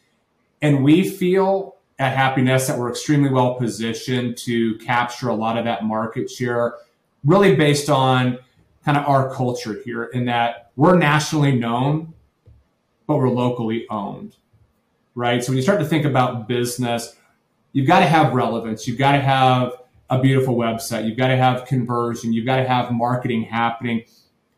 And 0.61 0.83
we 0.83 1.07
feel 1.07 1.75
at 1.99 2.15
Happinest 2.15 2.67
that 2.67 2.77
we're 2.77 2.89
extremely 2.89 3.29
well 3.29 3.55
positioned 3.55 4.37
to 4.37 4.77
capture 4.79 5.29
a 5.29 5.35
lot 5.35 5.57
of 5.57 5.65
that 5.65 5.85
market 5.85 6.29
share, 6.29 6.75
really 7.23 7.55
based 7.55 7.89
on 7.89 8.39
kind 8.83 8.97
of 8.97 9.07
our 9.07 9.33
culture 9.33 9.79
here, 9.85 10.05
in 10.05 10.25
that 10.25 10.71
we're 10.75 10.97
nationally 10.97 11.55
known, 11.55 12.13
but 13.07 13.17
we're 13.17 13.29
locally 13.29 13.85
owned, 13.89 14.35
right? 15.15 15.43
So 15.43 15.51
when 15.51 15.57
you 15.57 15.63
start 15.63 15.79
to 15.79 15.85
think 15.85 16.05
about 16.05 16.47
business, 16.47 17.15
you've 17.71 17.87
got 17.87 17.99
to 17.99 18.05
have 18.05 18.33
relevance, 18.33 18.87
you've 18.87 18.97
got 18.97 19.13
to 19.13 19.21
have 19.21 19.71
a 20.09 20.21
beautiful 20.21 20.55
website, 20.55 21.07
you've 21.07 21.17
got 21.17 21.27
to 21.27 21.37
have 21.37 21.65
conversion, 21.65 22.33
you've 22.33 22.45
got 22.45 22.57
to 22.57 22.67
have 22.67 22.91
marketing 22.91 23.43
happening. 23.43 24.03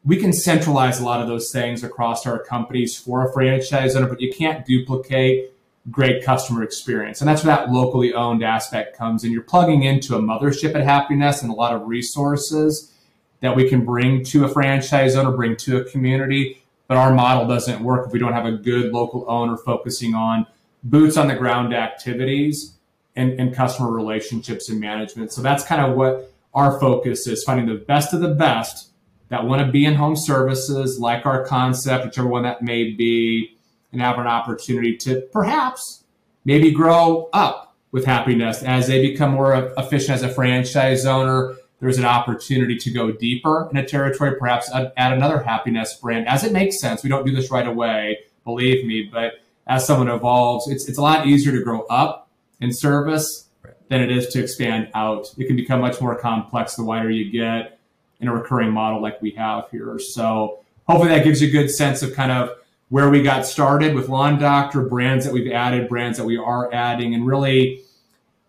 We 0.03 0.17
can 0.17 0.33
centralize 0.33 0.99
a 0.99 1.05
lot 1.05 1.21
of 1.21 1.27
those 1.27 1.51
things 1.51 1.83
across 1.83 2.25
our 2.25 2.39
companies 2.39 2.97
for 2.97 3.27
a 3.27 3.33
franchise 3.33 3.95
owner, 3.95 4.07
but 4.07 4.21
you 4.21 4.31
can't 4.31 4.65
duplicate 4.65 5.51
great 5.89 6.23
customer 6.23 6.63
experience. 6.63 7.21
And 7.21 7.27
that's 7.29 7.43
where 7.43 7.55
that 7.55 7.71
locally 7.71 8.13
owned 8.13 8.43
aspect 8.43 8.97
comes 8.97 9.23
in. 9.23 9.31
You're 9.31 9.41
plugging 9.41 9.83
into 9.83 10.15
a 10.15 10.19
mothership 10.19 10.75
at 10.75 10.85
Happinest 10.85 11.41
and 11.41 11.51
a 11.51 11.55
lot 11.55 11.73
of 11.73 11.87
resources 11.87 12.93
that 13.39 13.55
we 13.55 13.69
can 13.69 13.85
bring 13.85 14.23
to 14.25 14.43
a 14.43 14.49
franchise 14.49 15.15
owner, 15.15 15.31
bring 15.31 15.55
to 15.57 15.77
a 15.77 15.83
community. 15.85 16.61
But 16.87 16.97
our 16.97 17.13
model 17.13 17.47
doesn't 17.47 17.83
work 17.83 18.07
if 18.07 18.13
we 18.13 18.19
don't 18.19 18.33
have 18.33 18.45
a 18.45 18.51
good 18.51 18.91
local 18.91 19.25
owner 19.27 19.57
focusing 19.57 20.13
on 20.15 20.45
boots 20.83 21.17
on 21.17 21.27
the 21.27 21.35
ground 21.35 21.73
activities 21.73 22.76
and, 23.17 23.39
and 23.39 23.53
customer 23.53 23.91
relationships 23.91 24.69
and 24.69 24.79
management. 24.79 25.33
So 25.33 25.41
that's 25.41 25.63
kind 25.63 25.81
of 25.81 25.97
what 25.97 26.31
our 26.53 26.79
focus 26.79 27.27
is 27.27 27.43
finding 27.43 27.65
the 27.65 27.83
best 27.83 28.13
of 28.13 28.21
the 28.21 28.33
best 28.33 28.91
that 29.29 29.45
want 29.45 29.65
to 29.65 29.71
be 29.71 29.85
in 29.85 29.95
home 29.95 30.15
services, 30.15 30.99
like 30.99 31.25
our 31.25 31.43
concept, 31.45 32.05
whichever 32.05 32.27
one 32.27 32.43
that 32.43 32.61
may 32.61 32.91
be, 32.91 33.57
and 33.91 34.01
have 34.01 34.19
an 34.19 34.27
opportunity 34.27 34.95
to 34.97 35.21
perhaps 35.33 36.03
maybe 36.45 36.71
grow 36.71 37.29
up 37.33 37.75
with 37.91 38.05
Happinest 38.05 38.63
as 38.63 38.87
they 38.87 39.01
become 39.01 39.31
more 39.31 39.73
efficient 39.77 40.11
as 40.11 40.23
a 40.23 40.29
franchise 40.29 41.05
owner. 41.05 41.55
There's 41.79 41.97
an 41.97 42.05
opportunity 42.05 42.77
to 42.77 42.91
go 42.91 43.11
deeper 43.11 43.67
in 43.69 43.77
a 43.77 43.85
territory, 43.85 44.35
perhaps 44.37 44.71
add 44.73 45.13
another 45.13 45.39
Happinest 45.39 46.01
brand 46.01 46.27
as 46.27 46.43
it 46.43 46.51
makes 46.53 46.79
sense. 46.79 47.03
We 47.03 47.09
don't 47.09 47.25
do 47.25 47.35
this 47.35 47.51
right 47.51 47.67
away, 47.67 48.19
believe 48.45 48.85
me, 48.85 49.09
but 49.11 49.33
as 49.67 49.85
someone 49.85 50.07
evolves, 50.07 50.69
it's, 50.69 50.87
it's 50.87 50.97
a 50.97 51.01
lot 51.01 51.27
easier 51.27 51.51
to 51.51 51.63
grow 51.63 51.81
up 51.87 52.26
in 52.59 52.73
service 52.73 53.49
than 53.89 54.01
it 54.01 54.11
is 54.11 54.27
to 54.27 54.41
expand 54.41 54.89
out. 54.93 55.27
It 55.37 55.47
can 55.47 55.55
become 55.55 55.81
much 55.81 56.01
more 56.01 56.15
complex 56.15 56.75
the 56.75 56.83
wider 56.83 57.09
you 57.09 57.31
get 57.31 57.79
in 58.19 58.27
a 58.27 58.33
recurring 58.33 58.71
model 58.71 59.01
like 59.01 59.21
we 59.21 59.31
have 59.31 59.69
here. 59.69 59.99
So 59.99 60.59
hopefully 60.87 61.09
that 61.09 61.23
gives 61.23 61.41
you 61.41 61.49
a 61.49 61.51
good 61.51 61.69
sense 61.69 62.01
of 62.01 62.13
kind 62.13 62.31
of 62.31 62.51
where 62.89 63.09
we 63.09 63.21
got 63.21 63.45
started 63.45 63.93
with 63.93 64.09
Lawn 64.09 64.39
Doctor, 64.39 64.81
brands 64.81 65.25
that 65.25 65.33
we've 65.33 65.51
added, 65.51 65.89
brands 65.89 66.17
that 66.17 66.25
we 66.25 66.37
are 66.37 66.73
adding, 66.73 67.13
and 67.13 67.27
really 67.27 67.83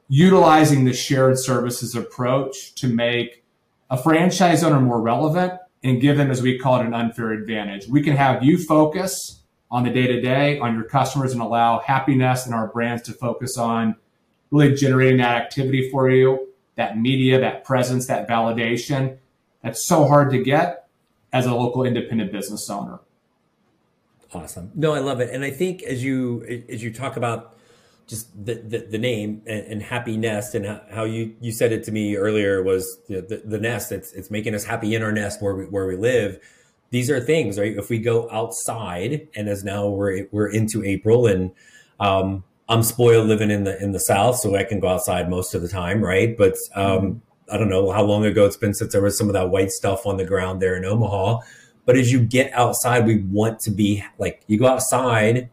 utilizing 0.09 0.85
the 0.85 0.93
shared 0.93 1.39
services 1.39 1.95
approach 1.95 2.75
to 2.77 2.89
make 2.89 3.45
a 3.91 4.01
franchise 4.01 4.63
owner 4.63 4.81
more 4.81 5.01
relevant 5.01 5.55
and 5.83 6.01
give 6.01 6.17
them, 6.17 6.31
as 6.31 6.41
we 6.41 6.59
call 6.59 6.81
it, 6.81 6.87
an 6.87 6.95
unfair 6.95 7.33
advantage. 7.33 7.89
We 7.89 8.03
can 8.03 8.17
have 8.17 8.43
you 8.43 8.59
focus 8.59 9.38
on 9.71 9.85
the 9.85 9.91
day 9.91 10.07
to 10.07 10.21
day, 10.21 10.59
on 10.59 10.75
your 10.75 10.85
customers, 10.85 11.33
and 11.33 11.43
allow 11.43 11.81
Happinest 11.81 12.47
and 12.47 12.55
our 12.55 12.69
brands 12.69 13.03
to 13.03 13.13
focus 13.13 13.59
on 13.59 13.97
really 14.51 14.75
generating 14.75 15.19
that 15.19 15.37
activity 15.37 15.91
for 15.91 16.11
you, 16.11 16.49
that 16.77 16.99
media, 16.99 17.39
that 17.41 17.65
presence, 17.65 18.07
that 18.07 18.29
validation. 18.29 19.19
That's 19.63 19.87
so 19.87 20.07
hard 20.07 20.31
to 20.31 20.43
get 20.43 20.89
as 21.33 21.47
a 21.47 21.55
local 21.55 21.85
independent 21.85 22.33
business 22.33 22.69
owner. 22.71 23.01
Awesome. 24.33 24.71
No, 24.75 24.93
I 24.93 25.01
love 25.01 25.21
it. 25.21 25.31
And 25.31 25.45
I 25.45 25.51
think 25.51 25.83
as 25.83 26.05
you 26.05 26.65
as 26.69 26.83
you 26.83 26.93
talk 26.93 27.17
about 27.17 27.57
just 28.07 28.33
the 28.45 28.55
the, 28.55 28.79
the 28.79 28.99
name 28.99 29.43
and, 29.47 29.67
and, 29.67 29.83
happy 29.83 30.17
nest 30.17 30.55
and 30.55 30.81
how 30.91 31.05
you 31.05 31.35
you 31.41 31.51
said 31.51 31.73
it 31.73 31.85
to 31.85 31.93
me 31.93 32.17
earlier 32.17 32.63
was 32.63 32.99
the, 33.09 33.23
the, 33.23 33.43
the 33.45 33.59
nest. 33.59 33.91
It's 33.91 34.13
it's 34.13 34.31
making 34.31 34.55
us 34.55 34.65
happy 34.65 34.95
in 34.95 35.03
our 35.03 35.13
nest 35.13 35.41
where 35.43 35.55
we 35.55 35.65
where 35.65 35.87
we 35.87 35.97
live. 35.97 36.41
These 36.91 37.11
are 37.11 37.21
things, 37.21 37.59
right? 37.59 37.77
If 37.77 37.91
we 37.91 37.99
go 37.99 38.31
outside, 38.31 39.29
and 39.37 39.49
as 39.49 39.65
now 39.65 39.89
we're 39.89 40.27
we're 40.31 40.51
into 40.51 40.83
April, 40.85 41.27
and 41.27 41.53
um, 42.01 42.45
I'm 42.69 42.83
spoiled 42.83 43.27
living 43.27 43.51
in 43.51 43.65
the 43.65 43.83
in 43.83 43.93
the 43.93 44.01
South, 44.01 44.37
so 44.37 44.57
I 44.57 44.65
can 44.65 44.81
go 44.81 44.89
outside 44.89 45.29
most 45.29 45.55
of 45.55 45.63
the 45.63 45.69
time, 45.69 46.03
right? 46.03 46.37
But 46.37 46.55
um, 46.75 47.23
I 47.51 47.59
don't 47.59 47.69
know 47.69 47.91
how 47.91 48.05
long 48.05 48.25
ago 48.25 48.47
it's 48.47 48.57
been 48.57 48.75
since 48.75 48.93
there 48.93 49.03
was 49.03 49.17
some 49.17 49.29
of 49.29 49.35
that 49.35 49.51
white 49.51 49.71
stuff 49.71 50.07
on 50.07 50.17
the 50.17 50.25
ground 50.25 50.63
there 50.63 50.77
in 50.77 50.85
Omaha. 50.85 51.41
But 51.85 51.97
as 51.97 52.13
you 52.13 52.21
get 52.21 52.53
outside, 52.53 53.07
we 53.07 53.23
want 53.23 53.61
to 53.61 53.71
be 53.71 54.05
like 54.19 54.43
you 54.47 54.59
go 54.59 54.67
outside, 54.67 55.37
and 55.37 55.51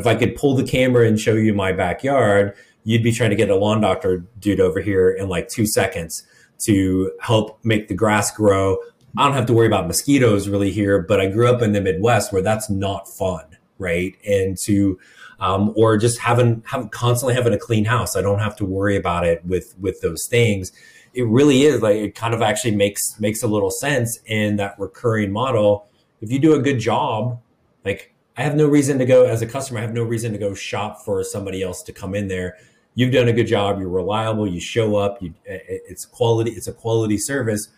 if 0.00 0.06
I 0.06 0.14
could 0.14 0.36
pull 0.36 0.54
the 0.54 0.64
camera 0.64 1.06
and 1.06 1.18
show 1.20 1.34
you 1.34 1.54
my 1.54 1.72
backyard, 1.72 2.54
you'd 2.84 3.02
be 3.02 3.12
trying 3.12 3.30
to 3.30 3.36
get 3.36 3.50
a 3.50 3.56
lawn 3.56 3.80
doctor 3.80 4.24
dude 4.38 4.60
over 4.60 4.80
here 4.80 5.10
in 5.10 5.28
like 5.28 5.48
two 5.48 5.66
seconds 5.66 6.24
to 6.60 7.12
help 7.20 7.58
make 7.64 7.88
the 7.88 7.94
grass 7.94 8.30
grow. 8.30 8.76
I 9.16 9.26
don't 9.26 9.34
have 9.34 9.46
to 9.46 9.52
worry 9.52 9.66
about 9.66 9.86
mosquitoes 9.86 10.48
really 10.48 10.70
here, 10.70 11.00
but 11.00 11.20
I 11.20 11.26
grew 11.26 11.48
up 11.48 11.62
in 11.62 11.72
the 11.72 11.80
Midwest 11.80 12.32
where 12.32 12.42
that's 12.42 12.70
not 12.70 13.08
fun, 13.08 13.44
right? 13.78 14.14
And 14.26 14.56
to 14.64 14.98
um, 15.40 15.72
or 15.76 15.96
just 15.96 16.18
having 16.18 16.62
have 16.66 16.90
constantly 16.90 17.34
having 17.34 17.52
a 17.52 17.58
clean 17.58 17.84
house, 17.84 18.16
I 18.16 18.22
don't 18.22 18.38
have 18.38 18.56
to 18.56 18.64
worry 18.64 18.96
about 18.96 19.26
it 19.26 19.44
with 19.44 19.74
with 19.78 20.00
those 20.00 20.26
things 20.28 20.72
it 21.14 21.26
really 21.26 21.62
is 21.62 21.82
like 21.82 21.96
it 21.96 22.14
kind 22.14 22.34
of 22.34 22.42
actually 22.42 22.74
makes 22.74 23.18
makes 23.20 23.42
a 23.42 23.46
little 23.46 23.70
sense 23.70 24.18
in 24.26 24.56
that 24.56 24.78
recurring 24.78 25.32
model. 25.32 25.86
If 26.20 26.30
you 26.30 26.38
do 26.38 26.54
a 26.54 26.58
good 26.58 26.78
job, 26.78 27.40
like 27.84 28.14
I 28.36 28.42
have 28.42 28.54
no 28.54 28.66
reason 28.66 28.98
to 28.98 29.04
go 29.04 29.26
as 29.26 29.42
a 29.42 29.46
customer, 29.46 29.80
I 29.80 29.82
have 29.82 29.92
no 29.92 30.04
reason 30.04 30.32
to 30.32 30.38
go 30.38 30.54
shop 30.54 31.02
for 31.04 31.22
somebody 31.24 31.62
else 31.62 31.82
to 31.82 31.92
come 31.92 32.14
in 32.14 32.28
there. 32.28 32.56
You've 32.94 33.12
done 33.12 33.28
a 33.28 33.32
good 33.32 33.46
job. 33.46 33.78
You're 33.80 33.88
reliable. 33.88 34.46
You 34.46 34.60
show 34.60 34.96
up. 34.96 35.22
You, 35.22 35.34
it's 35.44 36.04
quality. 36.04 36.50
It's 36.52 36.68
a 36.68 36.72
quality 36.72 37.16
service. 37.16 37.68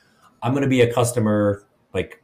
I'm 0.45 0.53
going 0.53 0.63
to 0.63 0.69
be 0.69 0.81
a 0.81 0.93
customer 0.93 1.65
like 1.93 2.23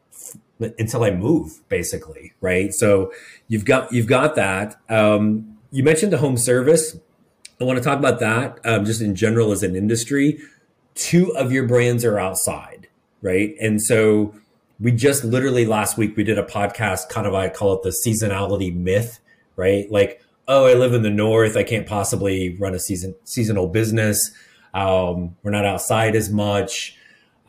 until 0.61 1.03
I 1.03 1.11
move, 1.11 1.67
basically, 1.69 2.35
right? 2.41 2.73
So 2.73 3.13
you've 3.49 3.65
got 3.65 3.93
you've 3.93 4.07
got 4.07 4.37
that. 4.37 4.81
Um, 4.89 5.59
you 5.73 5.83
mentioned 5.83 6.13
the 6.13 6.19
home 6.19 6.37
service. 6.37 6.97
I 7.61 7.65
want 7.65 7.79
to 7.79 7.85
talk 7.85 7.99
about 7.99 8.21
that 8.21 8.59
um, 8.65 8.85
just 8.85 9.03
in 9.03 9.15
general 9.15 9.51
as 9.51 9.63
an 9.63 9.75
industry 9.75 10.39
two 10.95 11.35
of 11.37 11.53
your 11.53 11.67
brands 11.67 12.05
are 12.05 12.19
outside, 12.19 12.89
right? 13.23 13.55
And 13.61 13.83
so 13.83 14.35
we 14.79 14.93
just 14.93 15.25
literally 15.25 15.67
last 15.67 15.97
week 15.97 16.17
we 16.17 16.25
did 16.25 16.39
a 16.39 16.43
podcast, 16.43 17.09
kind 17.09 17.27
of 17.27 17.35
I 17.35 17.49
call 17.49 17.75
it 17.75 17.83
the 17.83 17.91
seasonality 17.91 18.75
myth, 18.75 19.21
right? 19.57 19.91
Like, 19.91 20.23
oh, 20.49 20.67
I 20.67 20.75
live 20.75 20.95
in 20.95 21.03
the 21.03 21.11
north, 21.11 21.57
I 21.57 21.63
can't 21.63 21.87
possibly 21.87 22.57
run 22.57 22.75
a 22.75 22.79
season 22.79 23.15
seasonal 23.25 23.69
business. 23.69 24.31
Um, 24.75 25.37
we're 25.43 25.51
not 25.51 25.65
outside 25.65 26.15
as 26.15 26.31
much. 26.31 26.97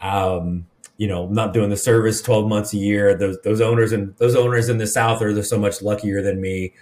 Um, 0.01 0.67
you 0.97 1.07
know, 1.07 1.27
not 1.27 1.53
doing 1.53 1.69
the 1.69 1.77
service 1.77 2.21
12 2.21 2.47
months 2.47 2.73
a 2.73 2.77
year. 2.77 3.15
Those 3.15 3.37
those 3.43 3.61
owners 3.61 3.91
and 3.91 4.15
those 4.17 4.35
owners 4.35 4.69
in 4.69 4.77
the 4.77 4.87
south 4.87 5.21
are 5.21 5.41
so 5.43 5.57
much 5.57 5.81
luckier 5.81 6.21
than 6.21 6.39
me. 6.39 6.73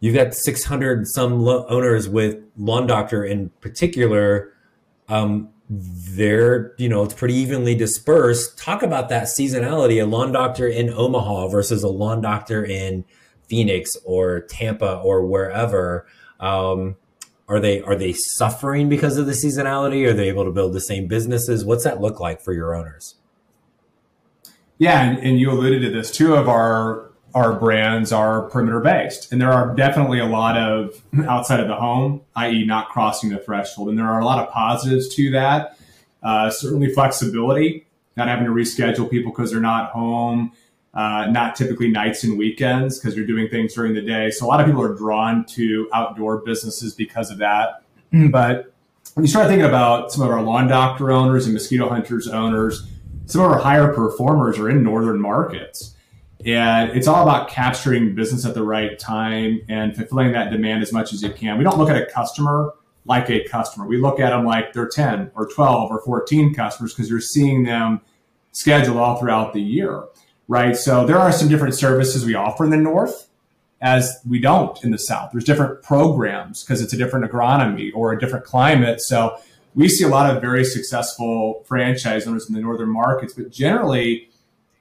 You've 0.00 0.14
got 0.14 0.34
600 0.34 1.06
some 1.06 1.40
lo- 1.40 1.66
owners 1.68 2.08
with 2.08 2.38
Lawn 2.56 2.86
Doctor 2.86 3.24
in 3.24 3.50
particular 3.60 4.52
um, 5.08 5.48
they're 5.70 6.74
you 6.78 6.88
know 6.88 7.02
it's 7.02 7.14
pretty 7.14 7.34
evenly 7.34 7.74
dispersed. 7.74 8.58
Talk 8.58 8.82
about 8.82 9.08
that 9.10 9.24
seasonality. 9.24 10.02
A 10.02 10.06
lawn 10.06 10.32
doctor 10.32 10.66
in 10.66 10.90
Omaha 10.90 11.48
versus 11.48 11.82
a 11.82 11.88
lawn 11.88 12.20
doctor 12.20 12.64
in 12.64 13.04
Phoenix 13.48 13.96
or 14.04 14.40
Tampa 14.40 14.96
or 14.98 15.26
wherever. 15.26 16.06
Um, 16.40 16.96
are 17.48 17.60
they 17.60 17.80
are 17.82 17.96
they 17.96 18.12
suffering 18.12 18.88
because 18.88 19.16
of 19.16 19.26
the 19.26 19.32
seasonality? 19.32 20.06
Are 20.06 20.12
they 20.12 20.28
able 20.28 20.44
to 20.44 20.50
build 20.50 20.74
the 20.74 20.80
same 20.80 21.06
businesses? 21.06 21.64
What's 21.64 21.84
that 21.84 22.00
look 22.00 22.20
like 22.20 22.40
for 22.40 22.52
your 22.52 22.74
owners? 22.74 23.14
Yeah, 24.76 25.02
and, 25.02 25.18
and 25.18 25.40
you 25.40 25.50
alluded 25.50 25.82
to 25.82 25.90
this. 25.90 26.10
Two 26.10 26.34
of 26.34 26.48
our 26.48 27.08
our 27.34 27.52
brands 27.58 28.10
are 28.10 28.48
perimeter 28.48 28.80
based. 28.80 29.30
And 29.32 29.40
there 29.40 29.52
are 29.52 29.74
definitely 29.74 30.18
a 30.18 30.26
lot 30.26 30.56
of 30.56 31.02
outside 31.26 31.60
of 31.60 31.68
the 31.68 31.76
home, 31.76 32.22
i.e., 32.36 32.64
not 32.64 32.88
crossing 32.88 33.30
the 33.30 33.38
threshold. 33.38 33.88
And 33.88 33.98
there 33.98 34.06
are 34.06 34.20
a 34.20 34.24
lot 34.24 34.38
of 34.38 34.52
positives 34.52 35.14
to 35.16 35.30
that. 35.32 35.78
Uh, 36.22 36.50
certainly, 36.50 36.92
flexibility, 36.92 37.86
not 38.16 38.28
having 38.28 38.44
to 38.44 38.50
reschedule 38.50 39.08
people 39.08 39.30
because 39.30 39.52
they're 39.52 39.60
not 39.60 39.90
home. 39.90 40.52
Uh, 40.94 41.26
not 41.30 41.54
typically 41.54 41.90
nights 41.90 42.24
and 42.24 42.38
weekends 42.38 42.98
because 42.98 43.16
you're 43.16 43.26
doing 43.26 43.48
things 43.48 43.74
during 43.74 43.94
the 43.94 44.02
day. 44.02 44.30
So 44.30 44.46
a 44.46 44.48
lot 44.48 44.60
of 44.60 44.66
people 44.66 44.82
are 44.82 44.94
drawn 44.94 45.44
to 45.46 45.88
outdoor 45.92 46.38
businesses 46.38 46.94
because 46.94 47.30
of 47.30 47.38
that. 47.38 47.82
But 48.30 48.72
when 49.14 49.24
you 49.24 49.28
start 49.28 49.48
thinking 49.48 49.66
about 49.66 50.12
some 50.12 50.22
of 50.22 50.30
our 50.30 50.42
lawn 50.42 50.68
doctor 50.68 51.10
owners 51.10 51.44
and 51.44 51.54
mosquito 51.54 51.88
hunters 51.88 52.26
owners, 52.28 52.88
some 53.26 53.42
of 53.42 53.50
our 53.50 53.58
higher 53.58 53.92
performers 53.92 54.58
are 54.58 54.70
in 54.70 54.82
northern 54.82 55.20
markets. 55.20 55.94
And 56.46 56.90
it's 56.90 57.06
all 57.06 57.22
about 57.22 57.48
capturing 57.48 58.14
business 58.14 58.46
at 58.46 58.54
the 58.54 58.62
right 58.62 58.98
time 58.98 59.60
and 59.68 59.94
fulfilling 59.94 60.32
that 60.32 60.50
demand 60.50 60.82
as 60.82 60.92
much 60.92 61.12
as 61.12 61.22
you 61.22 61.30
can. 61.30 61.58
We 61.58 61.64
don't 61.64 61.78
look 61.78 61.90
at 61.90 62.00
a 62.00 62.06
customer 62.06 62.72
like 63.04 63.30
a 63.30 63.42
customer. 63.48 63.86
We 63.86 63.96
look 63.96 64.20
at 64.20 64.30
them 64.30 64.44
like 64.44 64.72
they're 64.72 64.88
10 64.88 65.32
or 65.34 65.46
12 65.46 65.90
or 65.90 66.00
14 66.02 66.54
customers 66.54 66.94
because 66.94 67.10
you're 67.10 67.20
seeing 67.20 67.64
them 67.64 68.02
scheduled 68.52 68.98
all 68.98 69.18
throughout 69.18 69.52
the 69.52 69.62
year 69.62 70.04
right? 70.48 70.76
So 70.76 71.06
there 71.06 71.18
are 71.18 71.30
some 71.30 71.48
different 71.48 71.74
services 71.74 72.24
we 72.24 72.34
offer 72.34 72.64
in 72.64 72.70
the 72.70 72.76
north 72.76 73.28
as 73.80 74.18
we 74.28 74.40
don't 74.40 74.82
in 74.82 74.90
the 74.90 74.98
south. 74.98 75.30
There's 75.32 75.44
different 75.44 75.82
programs 75.82 76.64
because 76.64 76.80
it's 76.80 76.92
a 76.92 76.96
different 76.96 77.30
agronomy 77.30 77.92
or 77.94 78.12
a 78.12 78.18
different 78.18 78.44
climate. 78.44 79.00
So 79.00 79.36
we 79.74 79.88
see 79.88 80.04
a 80.04 80.08
lot 80.08 80.34
of 80.34 80.42
very 80.42 80.64
successful 80.64 81.64
franchise 81.66 82.26
owners 82.26 82.48
in 82.48 82.54
the 82.54 82.60
northern 82.60 82.88
markets, 82.88 83.34
but 83.34 83.50
generally 83.50 84.30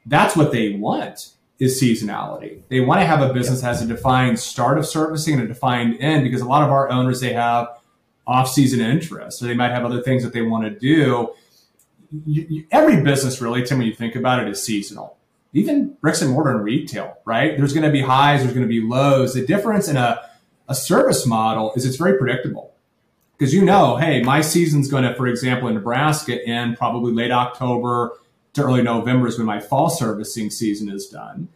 that's 0.05 0.35
what 0.35 0.51
they 0.51 0.71
want 0.71 1.33
is 1.59 1.81
seasonality. 1.81 2.61
They 2.69 2.79
want 2.79 3.01
to 3.01 3.05
have 3.05 3.21
a 3.21 3.33
business 3.33 3.61
that 3.61 3.67
has 3.67 3.81
a 3.81 3.87
defined 3.87 4.39
start 4.39 4.77
of 4.77 4.85
servicing 4.85 5.35
and 5.35 5.43
a 5.43 5.47
defined 5.47 5.97
end 5.99 6.23
because 6.23 6.41
a 6.41 6.47
lot 6.47 6.63
of 6.63 6.71
our 6.71 6.89
owners 6.89 7.19
they 7.19 7.33
have 7.33 7.67
off-season 8.25 8.79
interests 8.79 9.41
or 9.41 9.47
they 9.47 9.53
might 9.53 9.71
have 9.71 9.85
other 9.85 10.01
things 10.01 10.23
that 10.23 10.33
they 10.33 10.41
want 10.41 10.63
to 10.63 10.79
do. 10.79 11.33
You, 12.25 12.45
you, 12.49 12.67
every 12.71 13.01
business 13.01 13.41
really, 13.41 13.63
Tim, 13.63 13.79
when 13.79 13.87
you 13.87 13.93
think 13.93 14.15
about 14.15 14.41
it, 14.41 14.47
is 14.47 14.63
seasonal 14.63 15.16
even 15.53 15.95
bricks 16.01 16.21
and 16.21 16.31
mortar 16.31 16.51
and 16.51 16.63
retail, 16.63 17.17
right? 17.25 17.57
There's 17.57 17.73
going 17.73 17.85
to 17.85 17.91
be 17.91 18.01
highs, 18.01 18.41
there's 18.41 18.53
going 18.53 18.67
to 18.67 18.69
be 18.69 18.81
lows. 18.81 19.33
The 19.33 19.45
difference 19.45 19.87
in 19.87 19.97
a, 19.97 20.21
a 20.67 20.75
service 20.75 21.25
model 21.25 21.73
is 21.75 21.85
it's 21.85 21.97
very 21.97 22.17
predictable 22.17 22.73
because 23.37 23.53
you 23.53 23.63
know, 23.63 23.97
hey, 23.97 24.21
my 24.23 24.41
season's 24.41 24.89
going 24.89 25.03
to, 25.03 25.13
for 25.15 25.27
example, 25.27 25.67
in 25.67 25.75
Nebraska, 25.75 26.43
end 26.45 26.77
probably 26.77 27.13
late 27.13 27.31
October 27.31 28.13
to 28.53 28.63
early 28.63 28.81
November 28.81 29.27
is 29.27 29.37
when 29.37 29.45
my 29.45 29.59
fall 29.59 29.89
servicing 29.89 30.49
season 30.49 30.89
is 30.89 31.07
done. 31.07 31.47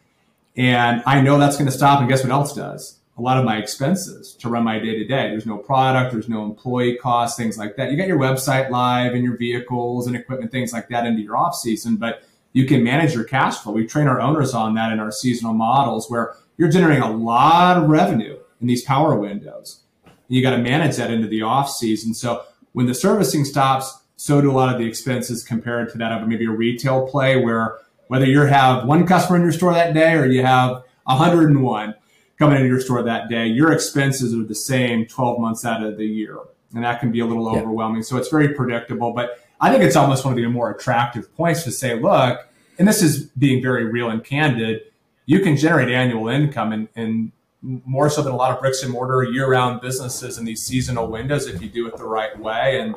And 0.55 1.01
I 1.05 1.21
know 1.21 1.37
that's 1.37 1.57
going 1.57 1.69
to 1.69 1.71
stop. 1.71 1.99
And 1.99 2.09
guess 2.09 2.23
what 2.23 2.31
else 2.31 2.53
does? 2.53 2.99
A 3.17 3.21
lot 3.21 3.37
of 3.37 3.45
my 3.45 3.57
expenses 3.57 4.33
to 4.35 4.49
run 4.49 4.63
my 4.63 4.79
day 4.79 4.97
to 4.97 5.05
day. 5.05 5.29
There's 5.29 5.45
no 5.45 5.57
product, 5.57 6.11
there's 6.11 6.29
no 6.29 6.43
employee 6.43 6.97
costs, 6.97 7.37
things 7.37 7.57
like 7.57 7.75
that. 7.75 7.91
You 7.91 7.97
got 7.97 8.07
your 8.07 8.19
website 8.19 8.69
live 8.69 9.13
and 9.13 9.23
your 9.23 9.37
vehicles 9.37 10.07
and 10.07 10.15
equipment, 10.15 10.51
things 10.51 10.73
like 10.73 10.87
that 10.89 11.05
into 11.05 11.21
your 11.21 11.37
off 11.37 11.55
season. 11.55 11.97
But 11.97 12.23
you 12.53 12.65
can 12.65 12.83
manage 12.83 13.13
your 13.13 13.23
cash 13.23 13.57
flow. 13.57 13.73
We 13.73 13.85
train 13.85 14.07
our 14.07 14.19
owners 14.19 14.53
on 14.53 14.75
that 14.75 14.91
in 14.91 14.99
our 14.99 15.11
seasonal 15.11 15.53
models 15.53 16.09
where 16.09 16.35
you're 16.57 16.69
generating 16.69 17.03
a 17.03 17.11
lot 17.11 17.77
of 17.77 17.89
revenue 17.89 18.37
in 18.59 18.67
these 18.67 18.83
power 18.83 19.15
windows. 19.15 19.81
You 20.27 20.41
got 20.41 20.51
to 20.51 20.57
manage 20.57 20.97
that 20.97 21.11
into 21.11 21.27
the 21.27 21.41
off 21.41 21.69
season. 21.69 22.13
So 22.13 22.43
when 22.73 22.85
the 22.85 22.93
servicing 22.93 23.45
stops, 23.45 23.99
so 24.15 24.39
do 24.39 24.51
a 24.51 24.53
lot 24.53 24.73
of 24.73 24.79
the 24.79 24.87
expenses 24.87 25.43
compared 25.43 25.91
to 25.91 25.97
that 25.97 26.11
of 26.11 26.27
maybe 26.27 26.45
a 26.45 26.51
retail 26.51 27.07
play 27.07 27.43
where 27.43 27.79
whether 28.07 28.25
you 28.25 28.41
have 28.41 28.85
one 28.85 29.07
customer 29.07 29.37
in 29.37 29.43
your 29.43 29.51
store 29.51 29.73
that 29.73 29.93
day 29.93 30.13
or 30.13 30.25
you 30.25 30.43
have 30.43 30.83
101 31.05 31.95
coming 32.37 32.55
into 32.57 32.67
your 32.67 32.79
store 32.79 33.03
that 33.03 33.29
day, 33.29 33.47
your 33.47 33.71
expenses 33.71 34.33
are 34.33 34.43
the 34.43 34.55
same 34.55 35.05
12 35.05 35.39
months 35.39 35.65
out 35.65 35.83
of 35.83 35.97
the 35.97 36.05
year. 36.05 36.37
And 36.73 36.83
that 36.83 36.99
can 36.99 37.11
be 37.11 37.19
a 37.19 37.25
little 37.25 37.51
yeah. 37.53 37.61
overwhelming. 37.61 38.03
So 38.03 38.17
it's 38.17 38.29
very 38.29 38.53
predictable. 38.53 39.13
But 39.13 39.39
I 39.61 39.71
think 39.71 39.83
it's 39.83 39.95
almost 39.95 40.25
one 40.25 40.33
of 40.33 40.37
the 40.37 40.47
more 40.47 40.71
attractive 40.71 41.33
points 41.37 41.63
to 41.63 41.71
say, 41.71 41.99
look, 41.99 42.47
and 42.79 42.87
this 42.87 43.03
is 43.03 43.25
being 43.37 43.61
very 43.61 43.85
real 43.85 44.09
and 44.09 44.23
candid, 44.23 44.81
you 45.27 45.39
can 45.41 45.55
generate 45.55 45.89
annual 45.89 46.27
income 46.27 46.71
and, 46.71 46.87
and 46.95 47.31
more 47.61 48.09
so 48.09 48.23
than 48.23 48.33
a 48.33 48.35
lot 48.35 48.51
of 48.51 48.59
bricks 48.59 48.81
and 48.81 48.91
mortar 48.91 49.23
year-round 49.23 49.79
businesses 49.81 50.39
in 50.39 50.45
these 50.45 50.63
seasonal 50.63 51.07
windows 51.07 51.45
if 51.45 51.61
you 51.61 51.69
do 51.69 51.87
it 51.87 51.95
the 51.95 52.03
right 52.03 52.37
way. 52.39 52.79
And 52.79 52.95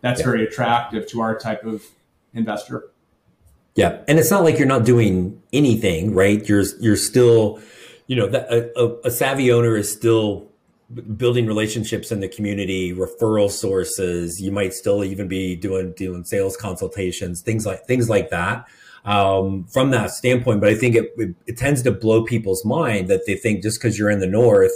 that's 0.00 0.20
yeah. 0.20 0.26
very 0.26 0.44
attractive 0.44 1.06
to 1.08 1.20
our 1.20 1.38
type 1.38 1.64
of 1.64 1.84
investor. 2.32 2.88
Yeah. 3.74 4.02
And 4.08 4.18
it's 4.18 4.30
not 4.30 4.44
like 4.44 4.58
you're 4.58 4.66
not 4.66 4.86
doing 4.86 5.42
anything, 5.52 6.14
right? 6.14 6.48
You're, 6.48 6.64
you're 6.80 6.96
still, 6.96 7.60
you 8.06 8.16
know, 8.16 8.26
a, 8.32 9.06
a 9.06 9.10
savvy 9.10 9.52
owner 9.52 9.76
is 9.76 9.92
still 9.92 10.47
building 11.16 11.46
relationships 11.46 12.10
in 12.10 12.20
the 12.20 12.28
community, 12.28 12.94
referral 12.94 13.50
sources. 13.50 14.40
You 14.40 14.50
might 14.50 14.72
still 14.72 15.04
even 15.04 15.28
be 15.28 15.54
doing 15.56 15.92
doing 15.92 16.24
sales 16.24 16.56
consultations, 16.56 17.42
things 17.42 17.66
like 17.66 17.84
things 17.86 18.08
like 18.08 18.30
that. 18.30 18.66
Um, 19.04 19.64
from 19.64 19.90
that 19.92 20.10
standpoint, 20.10 20.60
but 20.60 20.68
I 20.68 20.74
think 20.74 20.94
it, 20.94 21.12
it, 21.16 21.34
it 21.46 21.56
tends 21.56 21.82
to 21.82 21.92
blow 21.92 22.24
people's 22.24 22.64
mind 22.64 23.08
that 23.08 23.22
they 23.26 23.36
think 23.36 23.62
just 23.62 23.80
because 23.80 23.98
you're 23.98 24.10
in 24.10 24.18
the 24.18 24.26
north 24.26 24.72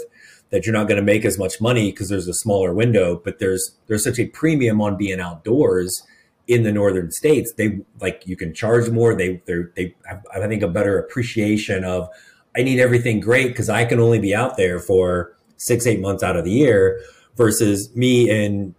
that 0.53 0.67
you're 0.67 0.75
not 0.75 0.87
going 0.87 0.97
to 0.97 1.03
make 1.03 1.25
as 1.25 1.39
much 1.39 1.61
money 1.61 1.91
because 1.91 2.11
there's 2.11 2.29
a 2.29 2.35
smaller 2.35 2.73
window. 2.73 3.21
But 3.23 3.41
there's 3.41 3.73
there's 3.89 4.05
such 4.05 4.19
a 4.19 4.27
premium 4.27 4.81
on 4.81 4.97
being 4.97 5.19
outdoors 5.19 6.07
in 6.47 6.63
the 6.63 6.73
northern 6.73 7.11
states. 7.11 7.55
They 7.55 7.81
like 8.01 8.23
you 8.27 8.37
can 8.37 8.55
charge 8.55 8.89
more. 8.91 9.15
They 9.15 9.43
they 9.47 9.65
they 9.75 9.95
have, 10.07 10.25
I 10.33 10.47
think 10.47 10.63
a 10.63 10.69
better 10.69 10.99
appreciation 10.99 11.85
of 11.85 12.09
I 12.55 12.63
need 12.63 12.79
everything 12.79 13.19
great 13.19 13.49
because 13.49 13.69
I 13.71 13.87
can 13.87 13.99
only 13.99 14.21
be 14.21 14.35
out 14.35 14.57
there 14.59 14.79
for 14.79 15.37
six, 15.63 15.87
eight 15.87 16.01
months 16.01 16.25
out 16.25 16.37
of 16.37 16.45
the 16.45 16.51
year 16.51 17.01
versus 17.37 17.95
me 17.95 18.29
and 18.29 18.75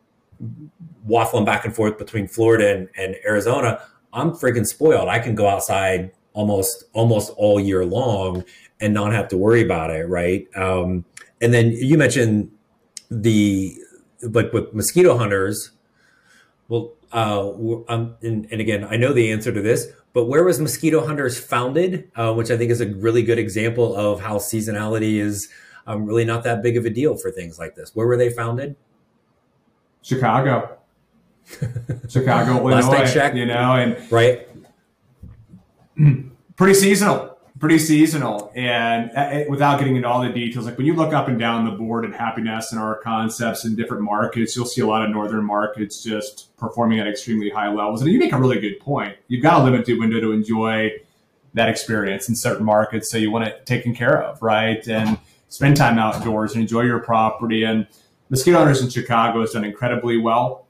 waffling 1.08 1.46
back 1.46 1.64
and 1.64 1.74
forth 1.74 1.98
between 1.98 2.28
Florida 2.28 2.76
and, 2.76 2.90
and 2.98 3.16
Arizona. 3.26 3.82
I'm 4.12 4.32
freaking 4.32 4.68
spoiled. 4.68 5.08
I 5.08 5.20
can 5.20 5.34
go 5.34 5.48
outside 5.48 6.12
almost 6.34 6.84
almost 6.94 7.32
all 7.38 7.60
year 7.60 7.86
long 7.86 8.44
and 8.82 8.94
not 8.94 9.14
have 9.14 9.30
to 9.30 9.38
worry 9.38 9.62
about 9.62 9.92
it, 9.92 10.08
right? 10.10 10.46
Um, 10.58 11.06
and 11.40 11.54
then 11.54 11.72
you 11.72 11.98
mentioned 11.98 12.52
the 13.10 13.78
like 14.22 14.52
with 14.52 14.74
mosquito 14.74 15.18
hunters. 15.18 15.72
Well, 16.68 16.94
uh, 17.14 17.50
um, 17.88 18.16
and, 18.22 18.48
and, 18.52 18.60
again, 18.60 18.84
I 18.90 18.98
know 18.98 19.14
the 19.14 19.32
answer 19.32 19.52
to 19.52 19.62
this, 19.62 19.88
but 20.14 20.26
where 20.26 20.44
was 20.44 20.60
Mosquito 20.60 21.06
Hunters 21.06 21.40
founded? 21.40 22.10
Uh, 22.16 22.34
which 22.34 22.50
I 22.50 22.58
think 22.58 22.72
is 22.72 22.82
a 22.82 22.88
really 22.88 23.22
good 23.22 23.38
example 23.38 23.96
of 23.96 24.20
how 24.20 24.38
seasonality 24.38 25.20
is 25.20 25.48
um, 25.88 26.06
really 26.06 26.26
not 26.26 26.44
that 26.44 26.62
big 26.62 26.78
of 26.78 26.86
a 26.86 26.90
deal 26.90 27.16
for 27.16 27.32
things 27.32 27.60
like 27.60 27.76
this. 27.76 27.96
Where 27.96 28.08
were 28.08 28.18
they 28.18 28.30
founded? 28.30 28.76
Chicago. 30.02 30.78
Chicago, 32.10 32.58
Illinois. 32.58 32.88
Last 32.88 32.90
I 32.90 33.06
checked, 33.06 33.36
you 33.36 33.46
know, 33.46 33.74
and 33.74 34.12
right, 34.12 34.48
pretty 36.56 36.74
seasonal, 36.74 37.38
pretty 37.60 37.80
seasonal, 37.80 38.52
and 38.56 39.12
uh, 39.16 39.44
without 39.50 39.80
getting 39.80 39.96
into 39.96 40.08
all 40.08 40.22
the 40.22 40.30
details, 40.30 40.66
like 40.66 40.78
when 40.78 40.86
you 40.86 40.94
look 40.94 41.14
up 41.14 41.28
and 41.28 41.38
down 41.38 41.66
the 41.66 41.72
board 41.72 42.06
at 42.06 42.12
Happinest 42.12 42.72
and 42.72 42.80
our 42.80 43.00
concepts 43.02 43.66
in 43.66 43.76
different 43.76 44.04
markets, 44.04 44.56
you'll 44.56 44.66
see 44.66 44.82
a 44.82 44.88
lot 44.88 45.04
of 45.04 45.10
northern 45.10 45.44
markets 45.44 46.02
just 46.02 46.56
performing 46.58 47.00
at 47.00 47.08
extremely 47.08 47.50
high 47.50 47.70
levels. 47.70 48.02
And 48.02 48.12
you 48.12 48.20
make 48.20 48.32
a 48.32 48.38
really 48.38 48.60
good 48.60 48.80
point. 48.80 49.18
You've 49.28 49.44
got 49.44 49.62
a 49.62 49.64
limited 49.64 50.00
window 50.00 50.20
to 50.22 50.32
enjoy 50.32 50.92
that 51.56 51.70
experience 51.70 52.30
in 52.30 52.36
certain 52.36 52.66
markets, 52.66 53.12
so 53.12 53.18
you 53.18 53.32
want 53.32 53.46
it 53.46 53.66
taken 53.66 53.94
care 53.94 54.24
of, 54.24 54.42
right? 54.42 54.88
And 54.88 55.20
spend 55.54 55.78
time 55.78 56.00
outdoors 56.00 56.54
and 56.54 56.62
enjoy 56.62 56.82
your 56.82 56.98
property. 56.98 57.64
And 57.64 57.86
mosquito 58.30 58.58
owners 58.58 58.82
in 58.82 58.90
Chicago 58.90 59.42
has 59.42 59.52
done 59.52 59.64
incredibly 59.64 60.18
well. 60.18 60.66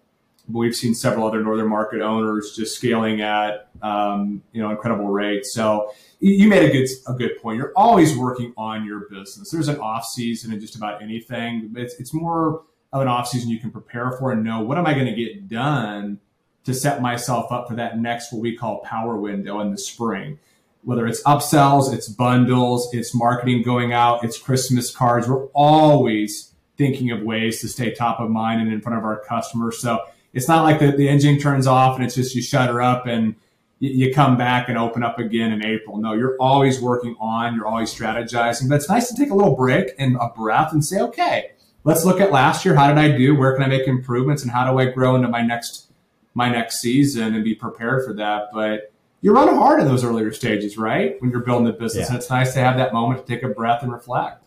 But 0.49 0.59
we've 0.59 0.75
seen 0.75 0.93
several 0.93 1.25
other 1.25 1.41
northern 1.41 1.69
market 1.69 2.01
owners 2.01 2.53
just 2.53 2.75
scaling 2.75 3.21
at 3.21 3.69
um, 3.81 4.43
you 4.51 4.61
know 4.61 4.71
incredible 4.71 5.07
rates. 5.07 5.53
So 5.53 5.93
you 6.19 6.49
made 6.49 6.69
a 6.69 6.71
good 6.73 6.89
a 7.07 7.13
good 7.13 7.41
point. 7.41 7.57
You're 7.57 7.71
always 7.77 8.17
working 8.17 8.53
on 8.57 8.85
your 8.85 9.07
business. 9.09 9.49
There's 9.49 9.69
an 9.69 9.79
off 9.79 10.03
season 10.05 10.51
in 10.51 10.59
just 10.59 10.75
about 10.75 11.01
anything. 11.01 11.73
It's 11.77 11.95
it's 11.95 12.13
more 12.13 12.63
of 12.91 13.01
an 13.01 13.07
off 13.07 13.29
season 13.29 13.49
you 13.49 13.59
can 13.59 13.71
prepare 13.71 14.11
for 14.11 14.33
and 14.33 14.43
know 14.43 14.61
what 14.61 14.77
am 14.77 14.85
I 14.85 14.93
going 14.93 15.05
to 15.05 15.15
get 15.15 15.47
done 15.47 16.19
to 16.65 16.73
set 16.73 17.01
myself 17.01 17.49
up 17.53 17.69
for 17.69 17.75
that 17.75 17.99
next 17.99 18.33
what 18.33 18.41
we 18.41 18.57
call 18.57 18.79
power 18.79 19.15
window 19.15 19.61
in 19.61 19.71
the 19.71 19.77
spring 19.77 20.39
whether 20.83 21.07
it's 21.07 21.23
upsells, 21.23 21.93
it's 21.93 22.09
bundles, 22.09 22.93
it's 22.93 23.15
marketing 23.15 23.63
going 23.63 23.93
out, 23.93 24.23
it's 24.23 24.37
Christmas 24.37 24.95
cards. 24.95 25.27
We're 25.27 25.45
always 25.47 26.53
thinking 26.77 27.11
of 27.11 27.21
ways 27.21 27.61
to 27.61 27.67
stay 27.67 27.93
top 27.93 28.19
of 28.19 28.29
mind 28.29 28.61
and 28.61 28.71
in 28.71 28.81
front 28.81 28.97
of 28.97 29.03
our 29.03 29.21
customers. 29.23 29.79
So 29.79 30.03
it's 30.33 30.47
not 30.47 30.63
like 30.63 30.79
the, 30.79 30.91
the 30.91 31.07
engine 31.07 31.39
turns 31.39 31.67
off 31.67 31.95
and 31.95 32.05
it's 32.05 32.15
just 32.15 32.35
you 32.35 32.41
shut 32.41 32.69
her 32.69 32.81
up 32.81 33.05
and 33.05 33.35
you, 33.79 34.07
you 34.07 34.13
come 34.13 34.37
back 34.37 34.69
and 34.69 34.77
open 34.77 35.03
up 35.03 35.19
again 35.19 35.51
in 35.51 35.65
April. 35.65 35.97
No, 35.97 36.13
you're 36.13 36.35
always 36.39 36.81
working 36.81 37.15
on, 37.19 37.55
you're 37.55 37.67
always 37.67 37.93
strategizing. 37.93 38.67
But 38.67 38.75
it's 38.75 38.89
nice 38.89 39.07
to 39.09 39.15
take 39.15 39.29
a 39.29 39.35
little 39.35 39.55
break 39.55 39.91
and 39.99 40.17
a 40.19 40.29
breath 40.29 40.73
and 40.73 40.83
say, 40.83 40.99
okay, 40.99 41.51
let's 41.83 42.05
look 42.05 42.19
at 42.19 42.31
last 42.31 42.65
year. 42.65 42.75
How 42.75 42.87
did 42.87 42.97
I 42.97 43.15
do? 43.15 43.35
Where 43.35 43.53
can 43.53 43.63
I 43.63 43.67
make 43.67 43.87
improvements? 43.87 44.41
And 44.41 44.51
how 44.51 44.69
do 44.69 44.79
I 44.79 44.85
grow 44.85 45.15
into 45.15 45.27
my 45.27 45.41
next 45.41 45.91
my 46.35 46.49
next 46.49 46.81
season 46.81 47.35
and 47.35 47.43
be 47.43 47.53
prepared 47.53 48.05
for 48.05 48.13
that? 48.13 48.45
But 48.53 48.92
you 49.23 49.33
run 49.33 49.47
hard 49.55 49.79
in 49.79 49.87
those 49.87 50.03
earlier 50.03 50.33
stages, 50.33 50.77
right? 50.77 51.19
When 51.19 51.31
you're 51.31 51.39
building 51.39 51.65
the 51.65 51.71
business. 51.71 52.07
Yeah. 52.07 52.13
And 52.13 52.15
it's 52.17 52.29
nice 52.29 52.53
to 52.53 52.59
have 52.59 52.75
that 52.77 52.91
moment 52.91 53.25
to 53.25 53.33
take 53.33 53.41
a 53.41 53.47
breath 53.47 53.81
and 53.81 53.91
reflect. 53.91 54.43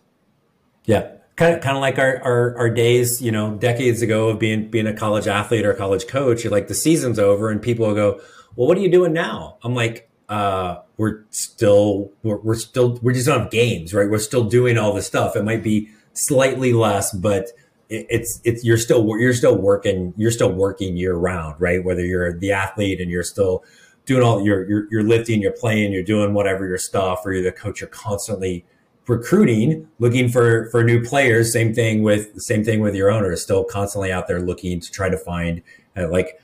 Yeah. 0.85 1.13
Kind 1.35 1.57
of, 1.57 1.63
kind 1.63 1.77
of 1.77 1.81
like 1.81 1.99
our, 1.99 2.23
our, 2.23 2.57
our 2.59 2.71
days, 2.71 3.23
you 3.23 3.33
know, 3.33 3.55
decades 3.57 4.03
ago 4.03 4.29
of 4.29 4.39
being, 4.39 4.71
being 4.71 4.87
a 4.87 4.93
college 4.93 5.27
athlete 5.27 5.65
or 5.65 5.73
a 5.73 5.77
college 5.77 6.07
coach. 6.07 6.45
You're 6.45 6.53
like, 6.53 6.69
the 6.69 6.75
season's 6.75 7.19
over 7.19 7.51
and 7.51 7.61
people 7.61 7.87
will 7.87 7.95
go, 7.95 8.21
well, 8.55 8.69
what 8.69 8.77
are 8.77 8.83
you 8.83 8.91
doing 8.91 9.15
now? 9.15 9.57
I'm 9.63 9.75
like, 9.75 10.11
uh, 10.29 10.83
we're 10.99 11.25
still 11.31 12.11
we're, 12.23 12.39
we're 12.39 12.55
still 12.55 12.99
we 13.03 13.13
just 13.13 13.27
don't 13.27 13.41
have 13.41 13.51
games, 13.51 13.95
right? 13.95 14.11
We're 14.11 14.19
still 14.19 14.45
doing 14.45 14.77
all 14.79 14.93
this 14.93 15.07
stuff. 15.07 15.37
It 15.37 15.45
might 15.45 15.63
be 15.63 15.89
slightly 16.15 16.73
less, 16.73 17.13
but 17.13 17.47
it, 17.89 18.07
it's 18.09 18.41
it's 18.45 18.65
you're 18.65 18.79
still 18.79 19.07
you're 19.19 19.35
still 19.35 19.57
working 19.57 20.15
you're 20.17 20.31
still 20.31 20.53
working 20.53 20.97
year 20.97 21.15
round, 21.15 21.61
right? 21.61 21.85
Whether 21.85 22.05
you're 22.05 22.39
the 22.39 22.53
athlete 22.53 23.01
and 23.01 23.11
you're 23.11 23.23
still 23.23 23.63
doing 24.07 24.23
all 24.23 24.43
you're 24.43 24.69
you're, 24.69 24.89
you're 24.91 25.03
lifting, 25.03 25.43
you're 25.43 25.53
playing, 25.53 25.93
you're 25.93 26.03
doing 26.03 26.33
whatever 26.33 26.67
your 26.67 26.79
stuff, 26.79 27.21
or 27.25 27.33
you're 27.33 27.43
the 27.43 27.53
coach, 27.53 27.81
you're 27.81 27.91
constantly 27.91 28.65
recruiting, 29.07 29.87
looking 29.99 30.29
for 30.29 30.71
for 30.71 30.83
new 30.83 31.03
players. 31.03 31.53
Same 31.53 31.75
thing 31.75 32.03
with 32.03 32.41
same 32.41 32.65
thing 32.65 32.81
with 32.81 32.95
your 32.95 33.11
owner, 33.11 33.37
still 33.37 33.65
constantly 33.65 34.11
out 34.11 34.27
there 34.27 34.41
looking 34.41 34.81
to 34.81 34.91
try 34.91 35.09
to 35.09 35.19
find 35.19 35.63
uh, 35.97 36.09
like 36.09 36.41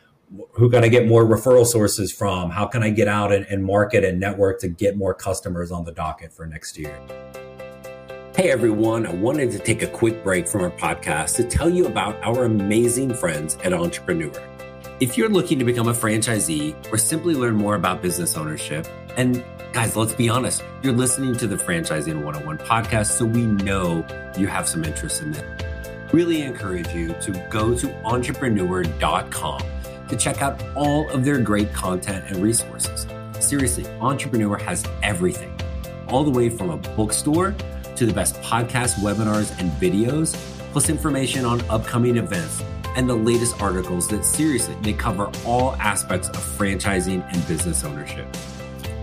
who 0.52 0.70
can 0.70 0.82
I 0.82 0.88
get 0.88 1.06
more 1.06 1.24
referral 1.24 1.66
sources 1.66 2.12
from? 2.12 2.50
How 2.50 2.66
can 2.66 2.82
I 2.82 2.90
get 2.90 3.06
out 3.06 3.32
and, 3.32 3.44
and 3.46 3.64
market 3.64 4.02
and 4.02 4.18
network 4.18 4.60
to 4.60 4.68
get 4.68 4.96
more 4.96 5.12
customers 5.14 5.70
on 5.70 5.84
the 5.84 5.92
docket 5.92 6.32
for 6.32 6.46
next 6.46 6.78
year? 6.78 6.98
Hey 8.34 8.50
everyone, 8.50 9.06
I 9.06 9.12
wanted 9.12 9.50
to 9.50 9.58
take 9.58 9.82
a 9.82 9.86
quick 9.86 10.24
break 10.24 10.48
from 10.48 10.62
our 10.62 10.70
podcast 10.70 11.36
to 11.36 11.44
tell 11.44 11.68
you 11.68 11.86
about 11.86 12.16
our 12.22 12.44
amazing 12.44 13.12
friends 13.12 13.58
at 13.62 13.74
Entrepreneur. 13.74 14.32
If 15.02 15.18
you're 15.18 15.28
looking 15.28 15.58
to 15.58 15.64
become 15.64 15.88
a 15.88 15.92
franchisee 15.92 16.76
or 16.92 16.96
simply 16.96 17.34
learn 17.34 17.56
more 17.56 17.74
about 17.74 18.02
business 18.02 18.36
ownership, 18.36 18.86
and 19.16 19.44
guys, 19.72 19.96
let's 19.96 20.12
be 20.12 20.28
honest, 20.28 20.62
you're 20.84 20.92
listening 20.92 21.34
to 21.38 21.48
the 21.48 21.56
Franchising 21.56 22.22
101 22.22 22.58
podcast, 22.58 23.06
so 23.06 23.24
we 23.24 23.44
know 23.44 24.06
you 24.38 24.46
have 24.46 24.68
some 24.68 24.84
interest 24.84 25.20
in 25.20 25.34
it. 25.34 25.64
Really 26.12 26.42
encourage 26.42 26.94
you 26.94 27.14
to 27.14 27.32
go 27.50 27.74
to 27.74 27.92
entrepreneur.com 28.06 29.62
to 30.08 30.16
check 30.16 30.40
out 30.40 30.62
all 30.76 31.10
of 31.10 31.24
their 31.24 31.40
great 31.40 31.72
content 31.72 32.24
and 32.28 32.36
resources. 32.36 33.04
Seriously, 33.40 33.84
Entrepreneur 34.00 34.56
has 34.56 34.86
everything, 35.02 35.52
all 36.06 36.22
the 36.22 36.30
way 36.30 36.48
from 36.48 36.70
a 36.70 36.76
bookstore 36.76 37.56
to 37.96 38.06
the 38.06 38.12
best 38.12 38.40
podcasts, 38.40 38.94
webinars, 39.00 39.50
and 39.58 39.72
videos, 39.82 40.36
plus 40.70 40.88
information 40.88 41.44
on 41.44 41.60
upcoming 41.62 42.18
events 42.18 42.62
and 42.96 43.08
the 43.08 43.14
latest 43.14 43.60
articles 43.60 44.08
that 44.08 44.24
seriously 44.24 44.76
they 44.82 44.92
cover 44.92 45.30
all 45.44 45.74
aspects 45.76 46.28
of 46.28 46.36
franchising 46.36 47.24
and 47.32 47.48
business 47.48 47.84
ownership. 47.84 48.26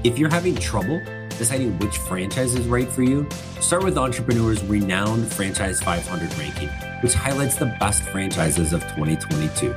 If 0.03 0.17
you're 0.17 0.29
having 0.29 0.55
trouble 0.55 1.01
deciding 1.39 1.79
which 1.79 1.97
franchise 1.97 2.53
is 2.53 2.67
right 2.67 2.89
for 2.89 3.01
you, 3.01 3.27
start 3.61 3.83
with 3.83 3.97
Entrepreneur's 3.97 4.63
renowned 4.65 5.31
Franchise 5.31 5.81
500 5.81 6.37
ranking, 6.37 6.67
which 7.01 7.13
highlights 7.13 7.55
the 7.55 7.73
best 7.79 8.03
franchises 8.03 8.73
of 8.73 8.81
2022. 8.95 9.73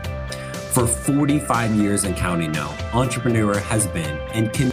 For 0.72 0.86
45 0.86 1.74
years 1.76 2.04
and 2.04 2.16
counting 2.16 2.50
now, 2.50 2.76
Entrepreneur 2.92 3.58
has 3.58 3.86
been 3.86 4.18
and 4.34 4.52
can 4.52 4.70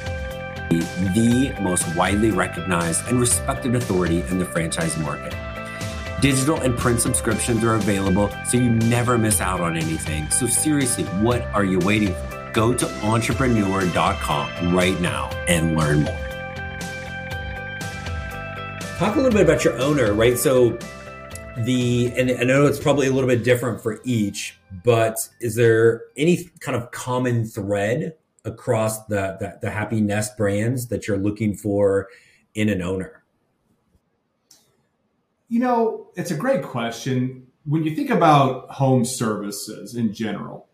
be 0.70 0.80
the 0.80 1.56
most 1.62 1.96
widely 1.96 2.32
recognized 2.32 3.08
and 3.08 3.20
respected 3.20 3.76
authority 3.76 4.22
in 4.30 4.40
the 4.40 4.46
franchise 4.46 4.98
market. 4.98 5.34
Digital 6.22 6.60
and 6.60 6.78
print 6.78 7.00
subscriptions 7.00 7.64
are 7.64 7.76
available 7.76 8.30
so 8.46 8.58
you 8.58 8.70
never 8.70 9.18
miss 9.18 9.40
out 9.40 9.62
on 9.62 9.78
anything. 9.78 10.30
So, 10.32 10.48
seriously, 10.48 11.06
what 11.06 11.44
are 11.54 11.64
you 11.64 11.80
waiting 11.80 12.14
for? 12.14 12.52
Go 12.52 12.74
to 12.74 13.06
entrepreneur.com 13.06 14.76
right 14.76 15.00
now 15.00 15.30
and 15.48 15.78
learn 15.78 16.04
more. 16.04 16.28
Talk 18.98 19.16
a 19.16 19.20
little 19.20 19.32
bit 19.32 19.44
about 19.44 19.64
your 19.64 19.80
owner, 19.80 20.12
right? 20.12 20.38
So, 20.38 20.78
the 21.60 22.12
and 22.18 22.32
I 22.32 22.44
know 22.44 22.66
it's 22.66 22.80
probably 22.80 23.08
a 23.08 23.14
little 23.14 23.30
bit 23.30 23.46
different 23.46 23.82
for 23.82 24.02
each, 24.04 24.60
but 24.84 25.16
is 25.40 25.56
there 25.56 26.04
any 26.18 26.50
kind 26.60 26.76
of 26.76 26.92
common 26.92 27.46
thread 27.46 28.16
across 28.44 29.06
the, 29.06 29.38
the, 29.40 29.60
the 29.62 29.70
Happinest 29.70 30.36
brands 30.36 30.88
that 30.88 31.08
you're 31.08 31.18
looking 31.18 31.56
for 31.56 32.10
in 32.56 32.68
an 32.68 32.82
owner? 32.82 33.19
You 35.50 35.60
know, 35.60 36.12
it's 36.16 36.30
a 36.30 36.36
great 36.36 36.64
question. 36.64 37.48
When 37.66 37.84
you 37.84 37.96
think 37.96 38.12
about 38.12 38.70
home 38.70 39.04
services 39.04 39.96
in 39.96 40.14
general, 40.14 40.68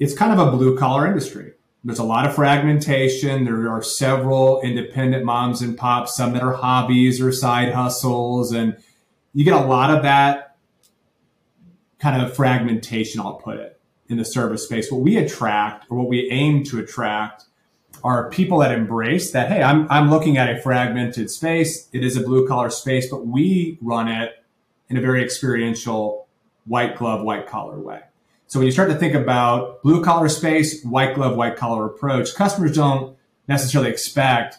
it's 0.00 0.14
kind 0.14 0.32
of 0.32 0.46
a 0.46 0.50
blue 0.50 0.76
collar 0.76 1.06
industry. 1.06 1.52
There's 1.84 2.00
a 2.00 2.04
lot 2.04 2.26
of 2.26 2.34
fragmentation. 2.34 3.44
There 3.44 3.70
are 3.70 3.82
several 3.82 4.60
independent 4.62 5.24
moms 5.24 5.62
and 5.62 5.78
pops, 5.78 6.16
some 6.16 6.32
that 6.32 6.42
are 6.42 6.54
hobbies 6.54 7.20
or 7.20 7.30
side 7.30 7.72
hustles, 7.72 8.52
and 8.52 8.76
you 9.32 9.44
get 9.44 9.54
a 9.54 9.64
lot 9.64 9.96
of 9.96 10.02
that 10.02 10.56
kind 12.00 12.20
of 12.20 12.34
fragmentation, 12.34 13.20
I'll 13.20 13.34
put 13.34 13.58
it, 13.58 13.80
in 14.08 14.16
the 14.16 14.24
service 14.24 14.64
space. 14.64 14.90
What 14.90 15.02
we 15.02 15.16
attract 15.16 15.86
or 15.88 15.98
what 15.98 16.08
we 16.08 16.28
aim 16.32 16.64
to 16.64 16.80
attract 16.80 17.44
are 18.06 18.30
people 18.30 18.58
that 18.58 18.70
embrace 18.70 19.32
that, 19.32 19.50
hey, 19.50 19.64
I'm, 19.64 19.90
I'm 19.90 20.10
looking 20.10 20.36
at 20.36 20.48
a 20.48 20.62
fragmented 20.62 21.28
space. 21.28 21.88
It 21.92 22.04
is 22.04 22.16
a 22.16 22.20
blue 22.20 22.46
collar 22.46 22.70
space, 22.70 23.10
but 23.10 23.26
we 23.26 23.78
run 23.80 24.06
it 24.06 24.44
in 24.88 24.96
a 24.96 25.00
very 25.00 25.24
experiential 25.24 26.28
white 26.66 26.96
glove, 26.96 27.22
white 27.22 27.48
collar 27.48 27.80
way. 27.80 28.02
So 28.46 28.60
when 28.60 28.66
you 28.66 28.70
start 28.70 28.90
to 28.90 28.94
think 28.94 29.14
about 29.14 29.82
blue 29.82 30.04
collar 30.04 30.28
space, 30.28 30.84
white 30.84 31.16
glove, 31.16 31.36
white 31.36 31.56
collar 31.56 31.84
approach, 31.84 32.36
customers 32.36 32.76
don't 32.76 33.16
necessarily 33.48 33.90
expect 33.90 34.58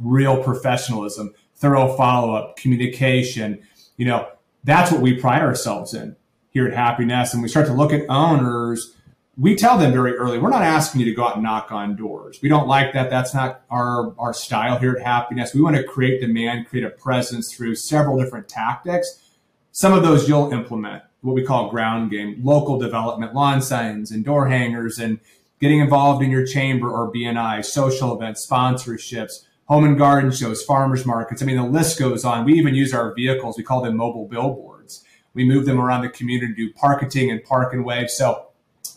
real 0.00 0.42
professionalism, 0.42 1.32
thorough 1.54 1.96
follow 1.96 2.34
up, 2.34 2.56
communication, 2.56 3.62
you 3.98 4.04
know, 4.04 4.28
that's 4.64 4.90
what 4.90 5.00
we 5.00 5.14
pride 5.14 5.42
ourselves 5.42 5.94
in 5.94 6.16
here 6.50 6.66
at 6.66 6.74
Happinest. 6.74 7.34
And 7.34 7.42
we 7.42 7.48
start 7.48 7.66
to 7.66 7.72
look 7.72 7.92
at 7.92 8.02
owners, 8.10 8.96
we 9.40 9.56
tell 9.56 9.78
them 9.78 9.90
very 9.92 10.14
early, 10.16 10.38
we're 10.38 10.50
not 10.50 10.62
asking 10.62 11.00
you 11.00 11.06
to 11.06 11.14
go 11.14 11.24
out 11.24 11.36
and 11.36 11.42
knock 11.42 11.72
on 11.72 11.96
doors. 11.96 12.38
We 12.42 12.50
don't 12.50 12.68
like 12.68 12.92
that. 12.92 13.08
That's 13.08 13.32
not 13.32 13.62
our, 13.70 14.14
our 14.18 14.34
style 14.34 14.78
here 14.78 14.92
at 14.92 15.06
Happinest. 15.06 15.54
We 15.54 15.62
want 15.62 15.76
to 15.76 15.82
create 15.82 16.20
demand, 16.20 16.68
create 16.68 16.84
a 16.84 16.90
presence 16.90 17.50
through 17.50 17.76
several 17.76 18.22
different 18.22 18.50
tactics. 18.50 19.30
Some 19.72 19.94
of 19.94 20.02
those 20.02 20.28
you'll 20.28 20.52
implement, 20.52 21.04
what 21.22 21.32
we 21.32 21.42
call 21.42 21.70
ground 21.70 22.10
game, 22.10 22.38
local 22.42 22.78
development, 22.78 23.34
lawn 23.34 23.62
signs 23.62 24.10
and 24.10 24.26
door 24.26 24.48
hangers 24.48 24.98
and 24.98 25.18
getting 25.58 25.80
involved 25.80 26.22
in 26.22 26.30
your 26.30 26.44
chamber 26.44 26.90
or 26.90 27.10
BNI, 27.10 27.64
social 27.64 28.14
events, 28.14 28.46
sponsorships, 28.46 29.46
home 29.64 29.84
and 29.84 29.96
garden 29.96 30.30
shows, 30.30 30.62
farmers 30.62 31.06
markets. 31.06 31.40
I 31.40 31.46
mean, 31.46 31.56
the 31.56 31.64
list 31.64 31.98
goes 31.98 32.26
on. 32.26 32.44
We 32.44 32.54
even 32.54 32.74
use 32.74 32.92
our 32.92 33.14
vehicles. 33.14 33.56
We 33.56 33.64
call 33.64 33.80
them 33.80 33.96
mobile 33.96 34.28
billboards. 34.28 35.02
We 35.32 35.44
move 35.44 35.64
them 35.64 35.80
around 35.80 36.02
the 36.02 36.10
community, 36.10 36.52
do 36.52 36.72
parking 36.74 37.30
and 37.30 37.42
park 37.42 37.72
and 37.72 37.86
wave. 37.86 38.10
So 38.10 38.49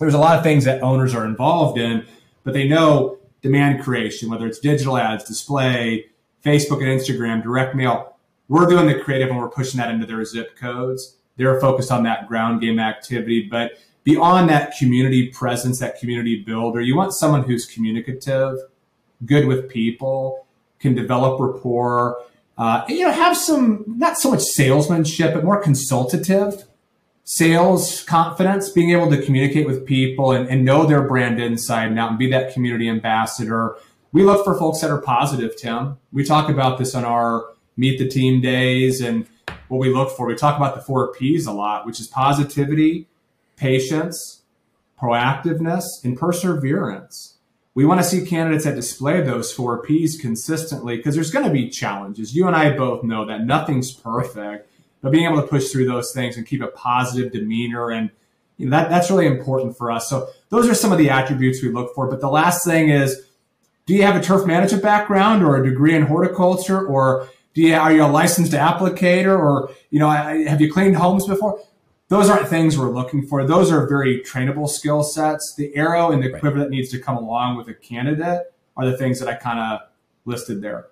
there's 0.03 0.13
a 0.13 0.19
lot 0.19 0.37
of 0.37 0.43
things 0.43 0.65
that 0.65 0.83
owners 0.83 1.15
are 1.15 1.23
involved 1.23 1.77
in, 1.77 2.05
but 2.43 2.53
they 2.53 2.67
know 2.67 3.19
demand 3.41 3.81
creation, 3.81 4.29
whether 4.29 4.45
it's 4.45 4.59
digital 4.59 4.97
ads, 4.97 5.23
display, 5.23 6.07
Facebook 6.43 6.83
and 6.83 6.87
Instagram, 6.87 7.41
direct 7.41 7.73
mail. 7.73 8.17
We're 8.49 8.67
doing 8.67 8.87
the 8.87 8.99
creative 8.99 9.29
and 9.29 9.39
we're 9.39 9.47
pushing 9.47 9.77
that 9.77 9.89
into 9.89 10.05
their 10.05 10.25
zip 10.25 10.57
codes. 10.57 11.15
They're 11.37 11.57
focused 11.61 11.89
on 11.89 12.03
that 12.03 12.27
ground 12.27 12.59
game 12.59 12.79
activity, 12.79 13.47
but 13.49 13.79
beyond 14.03 14.49
that 14.49 14.75
community 14.77 15.29
presence, 15.29 15.79
that 15.79 15.97
community 15.97 16.43
builder, 16.45 16.81
you 16.81 16.97
want 16.97 17.13
someone 17.13 17.43
who's 17.43 17.65
communicative, 17.65 18.59
good 19.25 19.47
with 19.47 19.69
people, 19.69 20.45
can 20.79 20.93
develop 20.93 21.39
rapport, 21.39 22.17
uh, 22.57 22.83
you 22.89 23.05
know, 23.05 23.11
have 23.11 23.37
some 23.37 23.85
not 23.87 24.17
so 24.17 24.31
much 24.31 24.41
salesmanship, 24.41 25.33
but 25.33 25.45
more 25.45 25.61
consultative 25.61 26.65
sales 27.35 28.03
confidence, 28.03 28.69
being 28.69 28.91
able 28.91 29.09
to 29.09 29.21
communicate 29.21 29.65
with 29.65 29.85
people 29.85 30.31
and, 30.31 30.47
and 30.49 30.63
know 30.63 30.85
their 30.85 31.07
brand 31.07 31.41
inside 31.41 31.87
and 31.87 31.99
out 31.99 32.09
and 32.09 32.19
be 32.19 32.29
that 32.29 32.53
community 32.53 32.89
ambassador. 32.89 33.75
We 34.11 34.23
look 34.23 34.43
for 34.43 34.57
folks 34.57 34.81
that 34.81 34.91
are 34.91 35.01
positive, 35.01 35.55
Tim. 35.55 35.97
We 36.11 36.23
talk 36.23 36.49
about 36.49 36.77
this 36.77 36.93
on 36.93 37.03
our 37.03 37.45
meet 37.75 37.97
the 37.97 38.07
team 38.07 38.41
days 38.41 39.01
and 39.01 39.27
what 39.67 39.79
we 39.79 39.91
look 39.91 40.15
for. 40.15 40.27
We 40.27 40.35
talk 40.35 40.57
about 40.57 40.75
the 40.75 40.81
four 40.81 41.11
P's 41.13 41.47
a 41.47 41.51
lot, 41.51 41.85
which 41.85 41.99
is 41.99 42.07
positivity, 42.07 43.07
patience, 43.55 44.43
proactiveness, 45.01 45.83
and 46.03 46.17
perseverance 46.17 47.33
we 47.75 47.85
want 47.85 47.99
to 47.99 48.07
see 48.07 48.25
candidates 48.25 48.65
that 48.65 48.75
display 48.75 49.21
those 49.21 49.51
four 49.51 49.81
P's 49.81 50.19
consistently 50.19 50.97
because 50.97 51.15
there's 51.15 51.31
going 51.31 51.45
to 51.45 51.51
be 51.51 51.69
challenges. 51.69 52.35
You 52.35 52.47
and 52.47 52.55
I 52.55 52.75
both 52.75 53.03
know 53.03 53.25
that 53.25 53.45
nothing's 53.45 53.91
perfect, 53.91 54.69
but 55.03 55.11
being 55.11 55.25
able 55.25 55.39
to 55.39 55.47
push 55.47 55.69
through 55.69 55.85
those 55.85 56.11
things 56.11 56.37
and 56.37 56.47
keep 56.47 56.63
a 56.63 56.67
positive 56.67 57.31
demeanor 57.31 57.91
and 57.91 58.09
you 58.57 58.67
know, 58.67 58.77
that 58.77 58.89
that's 58.89 59.11
really 59.11 59.27
important 59.27 59.77
for 59.77 59.91
us. 59.91 60.09
So 60.09 60.29
those 60.49 60.67
are 60.67 60.73
some 60.73 60.91
of 60.91 60.97
the 60.97 61.11
attributes 61.11 61.61
we 61.61 61.69
look 61.69 61.93
for. 61.93 62.07
But 62.07 62.21
the 62.21 62.29
last 62.29 62.65
thing 62.65 62.89
is, 62.89 63.27
do 63.85 63.93
you 63.93 64.03
have 64.03 64.15
a 64.15 64.21
turf 64.21 64.47
management 64.47 64.81
background 64.81 65.43
or 65.43 65.61
a 65.61 65.69
degree 65.69 65.95
in 65.95 66.03
horticulture 66.03 66.87
or 66.87 67.29
do 67.53 67.61
you, 67.61 67.75
are 67.75 67.93
you 67.93 68.03
a 68.03 68.07
licensed 68.07 68.53
applicator 68.53 69.37
or 69.37 69.69
you 69.91 69.99
know 69.99 70.09
have 70.09 70.59
you 70.59 70.71
cleaned 70.73 70.95
homes 70.95 71.27
before? 71.27 71.59
those 72.13 72.29
aren't 72.29 72.47
things 72.47 72.77
we're 72.77 72.91
looking 72.91 73.25
for. 73.25 73.43
Those 73.43 73.71
are 73.71 73.87
very 73.87 74.21
trainable 74.21 74.69
skill 74.69 75.01
sets. 75.01 75.55
The 75.55 75.75
arrow 75.75 76.11
and 76.11 76.21
the 76.21 76.29
quiver 76.29 76.59
that 76.59 76.69
needs 76.69 76.91
to 76.91 76.99
come 76.99 77.17
along 77.17 77.57
with 77.57 77.67
a 77.69 77.73
candidate 77.73 78.53
are 78.77 78.85
the 78.85 78.95
things 78.95 79.19
that 79.19 79.27
I 79.27 79.33
kind 79.33 79.59
of 79.59 79.79
listed 80.25 80.61
there. 80.61 80.89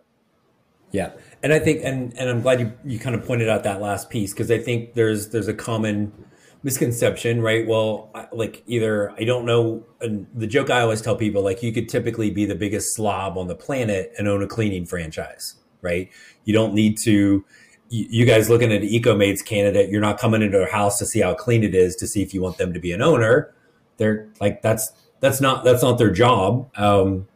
Yeah. 0.92 1.12
And 1.44 1.54
I 1.54 1.60
think 1.60 1.82
and 1.84 2.18
and 2.18 2.30
I'm 2.30 2.42
glad 2.42 2.60
you, 2.60 2.74
you 2.86 3.00
kind 3.00 3.16
of 3.16 3.26
pointed 3.26 3.50
out 3.50 3.64
that 3.64 3.82
last 3.82 4.10
piece 4.10 4.34
because 4.34 4.52
I 4.52 4.60
think 4.60 4.94
there's 4.94 5.30
there's 5.30 5.48
a 5.48 5.54
common 5.54 6.12
misconception, 6.64 7.42
right? 7.42 7.66
Well, 7.68 8.12
like 8.32 8.64
either 8.68 9.12
I 9.12 9.24
don't 9.24 9.46
know. 9.46 9.86
And 10.02 10.28
the 10.34 10.48
joke 10.48 10.70
I 10.70 10.82
always 10.82 11.02
tell 11.02 11.16
people, 11.16 11.44
like 11.44 11.64
you 11.64 11.72
could 11.72 11.90
typically 11.90 12.30
be 12.30 12.46
the 12.46 12.56
biggest 12.56 12.96
slob 12.96 13.38
on 13.38 13.48
the 13.48 13.56
planet 13.56 14.14
and 14.18 14.28
own 14.28 14.44
a 14.44 14.48
cleaning 14.48 14.86
franchise, 14.86 15.56
right? 15.82 16.10
You 16.46 16.54
don't 16.54 16.74
need 16.74 16.98
to. 17.00 17.46
You 17.94 18.26
guys 18.26 18.50
looking 18.50 18.72
at 18.72 18.84
EcoMaids 18.84 19.44
candidate, 19.44 19.90
you're 19.90 20.00
not 20.00 20.18
coming 20.18 20.42
into 20.42 20.58
their 20.58 20.72
house 20.72 20.98
to 21.00 21.06
see 21.06 21.20
how 21.20 21.34
clean 21.34 21.62
it 21.62 21.76
is 21.76 21.94
to 21.98 22.08
see 22.08 22.22
if 22.22 22.34
you 22.34 22.42
want 22.42 22.58
them 22.58 22.72
to 22.72 22.80
be 22.80 22.94
an 22.94 23.02
owner. 23.02 23.54
They're 23.98 24.30
like 24.40 24.62
that's 24.62 24.94
that's 25.20 25.42
not 25.42 25.66
that's 25.66 25.84
not 25.84 25.98
their 25.98 26.10
job. 26.10 26.70
Um, 26.78 27.28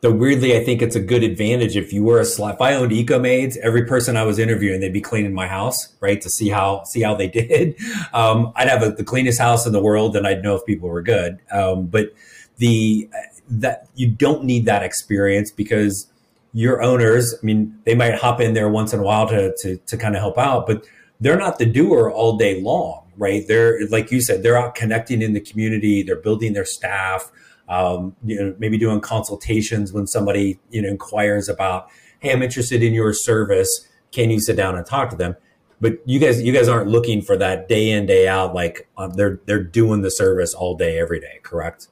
though 0.00 0.12
weirdly, 0.12 0.56
I 0.56 0.64
think 0.64 0.82
it's 0.82 0.96
a 0.96 1.00
good 1.00 1.22
advantage 1.22 1.76
if 1.76 1.92
you 1.92 2.02
were 2.02 2.20
a 2.20 2.24
slot. 2.24 2.54
If 2.54 2.60
I 2.60 2.74
owned 2.74 2.92
EcoMaids, 2.92 3.56
every 3.58 3.84
person 3.84 4.16
I 4.16 4.22
was 4.24 4.38
interviewing, 4.38 4.80
they'd 4.80 4.92
be 4.92 5.00
cleaning 5.00 5.34
my 5.34 5.46
house, 5.46 5.94
right, 6.00 6.20
to 6.20 6.30
see 6.30 6.48
how 6.48 6.84
see 6.84 7.02
how 7.02 7.14
they 7.14 7.28
did. 7.40 7.76
Um, 8.12 8.52
I'd 8.56 8.68
have 8.68 8.82
a, 8.82 8.90
the 8.90 9.04
cleanest 9.04 9.38
house 9.38 9.66
in 9.66 9.72
the 9.72 9.82
world, 9.82 10.16
and 10.16 10.26
I'd 10.26 10.42
know 10.42 10.56
if 10.56 10.64
people 10.64 10.88
were 10.88 11.02
good. 11.02 11.38
Um, 11.52 11.86
but 11.86 12.12
the 12.58 13.08
that 13.48 13.88
you 13.94 14.08
don't 14.08 14.44
need 14.44 14.64
that 14.66 14.82
experience 14.82 15.50
because 15.50 16.06
your 16.52 16.82
owners, 16.82 17.34
I 17.40 17.44
mean, 17.44 17.76
they 17.84 17.94
might 17.94 18.14
hop 18.14 18.40
in 18.40 18.54
there 18.54 18.68
once 18.68 18.92
in 18.92 19.00
a 19.00 19.02
while 19.02 19.28
to 19.28 19.54
to, 19.58 19.76
to 19.76 19.96
kind 19.96 20.14
of 20.14 20.20
help 20.20 20.38
out, 20.38 20.66
but 20.66 20.84
they're 21.20 21.38
not 21.38 21.58
the 21.58 21.66
doer 21.66 22.10
all 22.10 22.38
day 22.38 22.62
long, 22.62 23.06
right? 23.18 23.44
They're 23.46 23.86
like 23.88 24.10
you 24.10 24.22
said, 24.22 24.42
they're 24.42 24.58
out 24.58 24.74
connecting 24.74 25.20
in 25.20 25.34
the 25.34 25.40
community, 25.40 26.02
they're 26.02 26.16
building 26.16 26.54
their 26.54 26.64
staff 26.64 27.30
um, 27.70 28.16
you 28.24 28.36
know, 28.36 28.54
maybe 28.58 28.76
doing 28.76 29.00
consultations 29.00 29.92
when 29.92 30.06
somebody 30.06 30.58
you 30.70 30.82
know 30.82 30.88
inquires 30.88 31.48
about, 31.48 31.88
hey, 32.18 32.32
I'm 32.32 32.42
interested 32.42 32.82
in 32.82 32.92
your 32.92 33.14
service. 33.14 33.88
Can 34.12 34.28
you 34.28 34.40
sit 34.40 34.56
down 34.56 34.76
and 34.76 34.84
talk 34.84 35.08
to 35.10 35.16
them? 35.16 35.36
But 35.80 35.98
you 36.04 36.18
guys, 36.18 36.42
you 36.42 36.52
guys 36.52 36.68
aren't 36.68 36.88
looking 36.88 37.22
for 37.22 37.36
that 37.38 37.68
day 37.68 37.90
in 37.90 38.04
day 38.06 38.28
out. 38.28 38.54
Like 38.54 38.88
uh, 38.98 39.06
they're 39.06 39.40
they're 39.46 39.62
doing 39.62 40.02
the 40.02 40.10
service 40.10 40.52
all 40.52 40.76
day, 40.76 40.98
every 40.98 41.20
day. 41.20 41.38
Correct? 41.42 41.86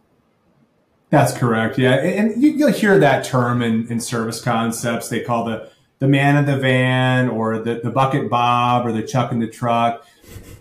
That's 1.10 1.32
correct. 1.32 1.78
Yeah, 1.78 1.94
and 1.94 2.42
you, 2.42 2.66
will 2.66 2.72
hear 2.72 2.98
that 2.98 3.24
term 3.24 3.62
in, 3.62 3.90
in 3.90 3.98
service 3.98 4.42
concepts. 4.42 5.08
They 5.08 5.20
call 5.20 5.44
the 5.44 5.70
the 6.00 6.08
man 6.08 6.36
in 6.36 6.44
the 6.44 6.56
van 6.58 7.28
or 7.28 7.58
the, 7.58 7.80
the 7.82 7.90
bucket 7.90 8.28
Bob 8.28 8.84
or 8.84 8.92
the 8.92 9.02
chuck 9.02 9.32
in 9.32 9.38
the 9.38 9.48
truck 9.48 10.04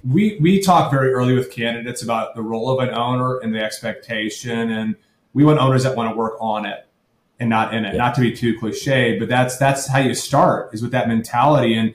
we 0.08 0.38
we 0.40 0.62
talk 0.62 0.92
very 0.92 1.12
early 1.12 1.34
with 1.34 1.52
candidates 1.52 2.02
about 2.02 2.36
the 2.36 2.42
role 2.42 2.70
of 2.70 2.88
an 2.88 2.94
owner 2.94 3.40
and 3.40 3.54
the 3.54 3.64
expectation 3.64 4.72
and 4.72 4.96
we 5.34 5.44
want 5.44 5.60
owners 5.60 5.84
that 5.84 5.96
want 5.96 6.12
to 6.12 6.16
work 6.16 6.36
on 6.40 6.66
it 6.66 6.88
and 7.40 7.50
not 7.50 7.74
in 7.74 7.86
it. 7.86 7.94
Yeah. 7.94 7.98
Not 7.98 8.16
to 8.16 8.22
be 8.22 8.36
too 8.36 8.58
cliche, 8.60 9.20
but 9.20 9.30
that's 9.30 9.58
that's 9.58 9.88
how 9.88 10.00
you 10.00 10.14
start 10.14 10.74
is 10.74 10.82
with 10.82 10.92
that 10.92 11.08
mentality. 11.08 11.76
And 11.76 11.94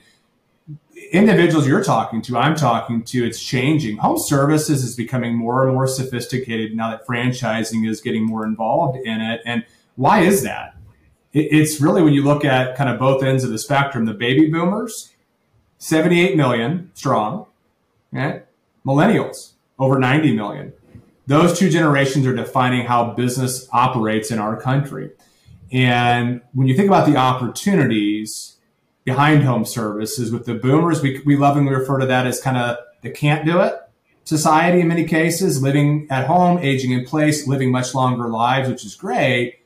individuals 1.11 1.67
you're 1.67 1.83
talking 1.83 2.21
to, 2.23 2.37
I'm 2.37 2.55
talking 2.55 3.03
to, 3.03 3.25
it's 3.25 3.41
changing. 3.41 3.97
Home 3.97 4.17
services 4.17 4.83
is 4.83 4.95
becoming 4.95 5.35
more 5.35 5.65
and 5.65 5.73
more 5.73 5.87
sophisticated 5.87 6.75
now 6.75 6.91
that 6.91 7.05
franchising 7.05 7.87
is 7.87 8.01
getting 8.01 8.25
more 8.25 8.45
involved 8.45 8.97
in 8.97 9.21
it. 9.21 9.41
And 9.45 9.65
why 9.95 10.21
is 10.21 10.43
that? 10.43 10.75
It's 11.33 11.81
really 11.81 12.03
when 12.03 12.13
you 12.13 12.23
look 12.23 12.45
at 12.45 12.75
kind 12.75 12.89
of 12.89 12.99
both 12.99 13.23
ends 13.23 13.43
of 13.43 13.49
the 13.49 13.57
spectrum, 13.57 14.05
the 14.05 14.13
baby 14.13 14.49
boomers, 14.49 15.13
78 15.79 16.37
million 16.37 16.91
strong, 16.93 17.47
okay? 18.13 18.43
millennials, 18.85 19.53
over 19.79 19.97
90 19.97 20.35
million 20.35 20.73
those 21.27 21.57
two 21.57 21.69
generations 21.69 22.25
are 22.25 22.35
defining 22.35 22.85
how 22.85 23.11
business 23.13 23.67
operates 23.71 24.31
in 24.31 24.39
our 24.39 24.59
country. 24.59 25.11
And 25.71 26.41
when 26.53 26.67
you 26.67 26.75
think 26.75 26.87
about 26.87 27.07
the 27.07 27.15
opportunities 27.15 28.57
behind 29.03 29.43
home 29.43 29.65
services 29.65 30.31
with 30.31 30.45
the 30.45 30.53
boomers, 30.53 31.01
we, 31.01 31.21
we 31.25 31.35
lovingly 31.35 31.73
refer 31.73 31.99
to 31.99 32.05
that 32.05 32.27
as 32.27 32.41
kind 32.41 32.57
of 32.57 32.77
the 33.01 33.09
can't 33.09 33.45
do 33.45 33.61
it 33.61 33.75
society 34.25 34.81
in 34.81 34.87
many 34.87 35.05
cases, 35.05 35.61
living 35.61 36.07
at 36.09 36.25
home, 36.27 36.57
aging 36.59 36.91
in 36.91 37.05
place, 37.05 37.47
living 37.47 37.71
much 37.71 37.93
longer 37.93 38.27
lives, 38.27 38.69
which 38.69 38.85
is 38.85 38.95
great, 38.95 39.59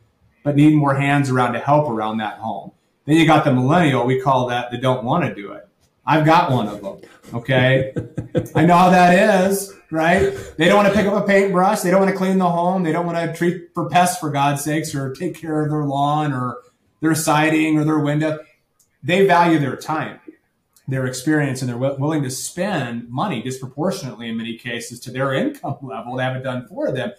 but 0.44 0.56
need 0.56 0.74
more 0.74 0.96
hands 0.96 1.30
around 1.30 1.54
to 1.54 1.60
help 1.60 1.90
around 1.90 2.18
that 2.18 2.40
home. 2.40 2.72
Then 3.06 3.18
you 3.18 3.26
got 3.26 3.46
the 3.46 3.54
millennial, 3.54 4.06
we 4.06 4.20
call 4.20 4.48
that 4.48 4.72
the 4.72 4.78
don't 4.78 5.04
want 5.04 5.24
to 5.26 5.34
do 5.34 5.54
it. 5.54 5.68
I've 6.06 6.26
got 6.26 6.52
one 6.52 6.68
of 6.68 6.82
them. 6.82 7.02
Okay. 7.34 7.94
I 8.56 8.66
know 8.66 8.78
how 8.78 8.90
that 8.90 9.48
is 9.48 9.77
right? 9.92 10.34
They 10.58 10.66
don't 10.66 10.78
want 10.78 10.88
to 10.90 10.94
pick 10.94 11.08
up 11.08 11.24
a 11.24 11.26
paintbrush. 11.26 11.82
They 11.82 11.92
don't 11.92 12.02
want 12.02 12.12
to 12.12 12.18
clean 12.18 12.38
the 12.38 12.50
home. 12.50 12.84
They 12.84 12.92
don't 12.92 13.06
want 13.06 13.18
to 13.18 13.34
treat 13.38 13.70
for 13.74 13.90
pests, 13.90 14.20
for 14.20 14.30
God's 14.30 14.64
sakes, 14.64 14.94
or 14.94 15.14
take 15.14 15.36
care 15.36 15.64
of 15.64 15.70
their 15.70 15.84
lawn 15.86 16.34
or 16.34 16.58
their 17.02 17.16
siding 17.16 17.78
or 17.78 17.86
their 17.86 18.00
window. 18.00 18.40
They 19.04 19.26
value 19.26 19.60
their 19.60 19.76
time, 19.76 20.20
their 20.88 21.06
experience, 21.06 21.62
and 21.62 21.70
they're 21.70 21.80
w- 21.80 22.00
willing 22.00 22.24
to 22.24 22.30
spend 22.30 23.10
money 23.10 23.42
disproportionately 23.42 24.30
in 24.30 24.38
many 24.38 24.58
cases 24.58 25.00
to 25.02 25.12
their 25.12 25.34
income 25.36 25.78
level 25.82 26.18
to 26.18 26.24
have 26.24 26.36
it 26.36 26.44
done 26.44 26.68
for 26.68 26.92
them. 26.92 27.14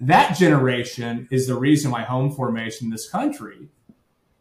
That 0.00 0.36
generation 0.36 1.28
is 1.30 1.46
the 1.46 1.54
reason 1.54 1.92
why 1.92 2.02
home 2.02 2.32
formation 2.32 2.86
in 2.86 2.90
this 2.90 3.08
country 3.08 3.68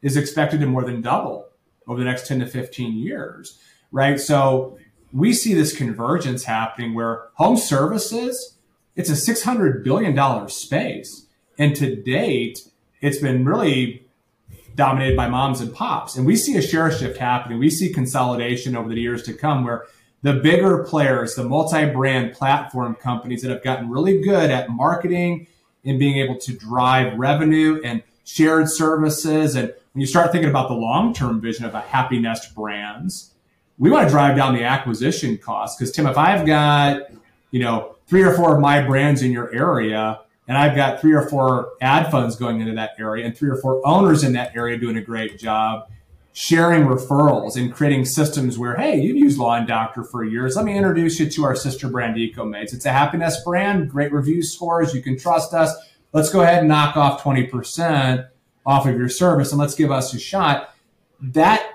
is 0.01 0.17
expected 0.17 0.59
to 0.59 0.65
more 0.65 0.83
than 0.83 1.01
double 1.01 1.47
over 1.87 1.99
the 1.99 2.05
next 2.05 2.27
10 2.27 2.39
to 2.39 2.47
15 2.47 2.97
years, 2.97 3.59
right? 3.91 4.19
So 4.19 4.79
we 5.13 5.33
see 5.33 5.53
this 5.53 5.75
convergence 5.75 6.45
happening 6.45 6.93
where 6.93 7.27
home 7.35 7.57
services, 7.57 8.55
it's 8.95 9.09
a 9.09 9.13
$600 9.13 9.83
billion 9.83 10.49
space. 10.49 11.25
And 11.57 11.75
to 11.75 11.95
date, 11.95 12.67
it's 13.01 13.19
been 13.19 13.45
really 13.45 14.05
dominated 14.75 15.17
by 15.17 15.27
moms 15.27 15.59
and 15.59 15.73
pops. 15.73 16.15
And 16.15 16.25
we 16.25 16.35
see 16.35 16.55
a 16.55 16.61
share 16.61 16.91
shift 16.91 17.17
happening. 17.17 17.59
We 17.59 17.69
see 17.69 17.91
consolidation 17.91 18.75
over 18.75 18.89
the 18.89 19.01
years 19.01 19.23
to 19.23 19.33
come 19.33 19.63
where 19.63 19.85
the 20.21 20.33
bigger 20.33 20.83
players, 20.83 21.35
the 21.35 21.43
multi 21.43 21.85
brand 21.85 22.33
platform 22.33 22.95
companies 22.95 23.41
that 23.41 23.51
have 23.51 23.63
gotten 23.63 23.89
really 23.89 24.21
good 24.21 24.49
at 24.51 24.69
marketing 24.69 25.47
and 25.83 25.99
being 25.99 26.17
able 26.17 26.37
to 26.37 26.53
drive 26.53 27.17
revenue 27.17 27.81
and 27.83 28.03
shared 28.23 28.69
services. 28.69 29.55
And 29.55 29.73
when 29.93 30.01
you 30.01 30.07
start 30.07 30.31
thinking 30.31 30.49
about 30.49 30.67
the 30.67 30.75
long 30.75 31.13
term 31.13 31.41
vision 31.41 31.65
of 31.65 31.73
a 31.73 31.81
Happinest 31.81 32.53
brands, 32.53 33.31
we 33.81 33.89
want 33.89 34.07
to 34.07 34.11
drive 34.11 34.37
down 34.37 34.53
the 34.53 34.63
acquisition 34.63 35.39
costs 35.39 35.75
because 35.75 35.91
Tim, 35.91 36.05
if 36.05 36.15
I've 36.15 36.45
got 36.45 37.09
you 37.49 37.59
know 37.59 37.95
three 38.05 38.21
or 38.21 38.31
four 38.31 38.55
of 38.55 38.61
my 38.61 38.79
brands 38.79 39.23
in 39.23 39.31
your 39.31 39.51
area, 39.53 40.21
and 40.47 40.55
I've 40.55 40.75
got 40.75 41.01
three 41.01 41.13
or 41.13 41.27
four 41.27 41.71
ad 41.81 42.11
funds 42.11 42.35
going 42.35 42.61
into 42.61 42.73
that 42.75 42.91
area, 42.99 43.25
and 43.25 43.35
three 43.35 43.49
or 43.49 43.57
four 43.57 43.81
owners 43.83 44.23
in 44.23 44.33
that 44.33 44.55
area 44.55 44.77
doing 44.77 44.97
a 44.97 45.01
great 45.01 45.39
job 45.39 45.89
sharing 46.33 46.83
referrals 46.83 47.57
and 47.57 47.73
creating 47.73 48.05
systems 48.05 48.57
where, 48.57 48.75
hey, 48.77 49.01
you've 49.01 49.17
used 49.17 49.37
Lawn 49.37 49.65
Doctor 49.65 50.03
for 50.03 50.23
years. 50.23 50.55
Let 50.55 50.63
me 50.63 50.77
introduce 50.77 51.19
you 51.19 51.29
to 51.29 51.43
our 51.43 51.57
sister 51.57 51.89
brand 51.89 52.15
EcoMaids. 52.15 52.73
It's 52.73 52.85
a 52.85 52.89
Happinest 52.89 53.43
brand, 53.43 53.89
great 53.89 54.13
review 54.13 54.41
scores. 54.41 54.93
You 54.93 55.01
can 55.01 55.17
trust 55.17 55.53
us. 55.53 55.75
Let's 56.13 56.29
go 56.29 56.39
ahead 56.39 56.59
and 56.59 56.69
knock 56.69 56.95
off 56.95 57.21
20% 57.21 58.29
off 58.65 58.85
of 58.85 58.95
your 58.95 59.09
service 59.09 59.51
and 59.51 59.59
let's 59.59 59.75
give 59.75 59.91
us 59.91 60.13
a 60.13 60.19
shot. 60.19 60.73
That 61.19 61.67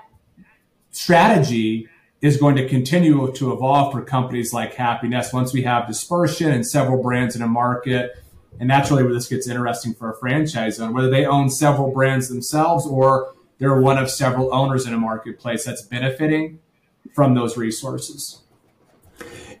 strategy 0.89 1.87
is 2.21 2.37
going 2.37 2.55
to 2.55 2.67
continue 2.67 3.31
to 3.33 3.53
evolve 3.53 3.93
for 3.93 4.01
companies 4.01 4.53
like 4.53 4.75
Happinest 4.75 5.33
once 5.33 5.53
we 5.53 5.61
have 5.63 5.87
dispersion 5.87 6.51
and 6.51 6.65
several 6.65 7.01
brands 7.01 7.35
in 7.35 7.41
a 7.41 7.47
market. 7.47 8.11
And 8.59 8.69
that's 8.69 8.89
really 8.89 9.03
where 9.03 9.13
this 9.13 9.27
gets 9.27 9.47
interesting 9.47 9.93
for 9.93 10.11
a 10.11 10.17
franchise 10.17 10.79
owner, 10.79 10.91
whether 10.91 11.09
they 11.11 11.25
own 11.25 11.49
several 11.49 11.91
brands 11.91 12.27
themselves 12.27 12.87
or 12.87 13.35
they're 13.59 13.79
one 13.79 13.97
of 13.97 14.09
several 14.09 14.53
owners 14.53 14.87
in 14.87 14.93
a 14.93 14.97
marketplace 14.97 15.65
that's 15.65 15.83
benefiting 15.83 16.59
from 17.13 17.35
those 17.35 17.55
resources. 17.55 18.41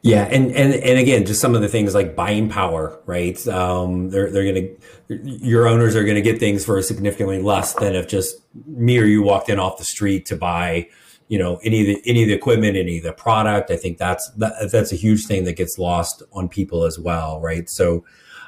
Yeah, 0.03 0.23
and 0.23 0.51
and 0.51 0.73
and 0.73 0.99
again, 0.99 1.25
just 1.25 1.41
some 1.41 1.55
of 1.55 1.61
the 1.61 1.67
things 1.67 1.95
like 1.95 2.15
buying 2.15 2.49
power, 2.49 2.99
right? 3.05 3.45
Um, 3.47 4.09
they're 4.09 4.29
they're 4.31 4.53
gonna 4.53 4.69
your 5.09 5.67
owners 5.67 5.95
are 5.95 6.03
gonna 6.03 6.21
get 6.21 6.39
things 6.39 6.63
for 6.63 6.81
significantly 6.81 7.41
less 7.41 7.73
than 7.73 7.95
if 7.95 8.07
just 8.07 8.37
me 8.65 8.99
or 8.99 9.05
you 9.05 9.23
walked 9.23 9.49
in 9.49 9.59
off 9.59 9.79
the 9.79 9.85
street 9.85 10.27
to 10.27 10.35
buy 10.35 10.87
you 11.27 11.37
know 11.37 11.57
any 11.63 11.81
of 11.81 11.87
the 11.87 12.09
any 12.09 12.23
of 12.23 12.29
the 12.29 12.33
equipment 12.33 12.77
any 12.77 12.97
of 12.97 13.03
the 13.03 13.13
product. 13.13 13.71
I 13.71 13.77
think 13.77 13.97
that's 13.97 14.29
that, 14.31 14.69
that's 14.71 14.91
a 14.91 14.95
huge 14.95 15.25
thing 15.25 15.43
that 15.45 15.53
gets 15.53 15.77
lost 15.77 16.23
on 16.33 16.49
people 16.49 16.83
as 16.83 16.99
well 16.99 17.39
right? 17.41 17.69
So 17.69 18.05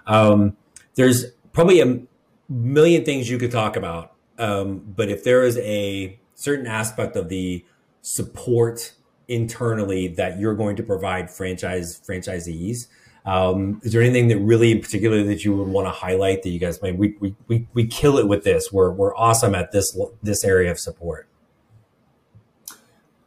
um, 0.08 0.56
there's 0.96 1.26
probably 1.54 1.82
a 1.82 2.00
million 2.48 3.06
things 3.06 3.30
you 3.30 3.38
could 3.38 3.52
talk 3.52 3.76
about 3.76 4.14
um, 4.38 4.80
but 4.96 5.10
if 5.10 5.24
there 5.24 5.44
is 5.44 5.58
a 5.60 6.20
certain 6.36 6.68
aspect 6.68 7.16
of 7.16 7.30
the 7.30 7.64
support 8.02 8.94
internally 9.28 10.08
that 10.08 10.40
you're 10.40 10.56
going 10.56 10.76
to 10.76 10.82
provide 10.82 11.30
franchise 11.30 12.02
franchisees 12.08 12.88
um, 13.26 13.80
is 13.84 13.92
there 13.92 14.02
anything 14.02 14.28
that 14.30 14.40
really 14.40 14.72
in 14.72 14.82
particular 14.82 15.24
that 15.24 15.46
you 15.46 15.56
would 15.56 15.68
want 15.68 15.86
to 15.86 15.92
highlight 15.92 16.42
that 16.42 16.50
you 16.50 16.60
guys 16.60 16.80
I 16.82 16.88
mean, 16.88 16.98
we, 16.98 17.16
we, 17.20 17.36
we, 17.48 17.68
we 17.74 17.86
kill 17.86 18.18
it 18.18 18.28
with 18.28 18.44
this. 18.44 18.72
We're, 18.72 18.92
we're 18.92 19.16
awesome 19.16 19.54
at 19.54 19.72
this 19.72 19.96
this 20.24 20.44
area 20.44 20.72
of 20.72 20.80
support 20.80 21.29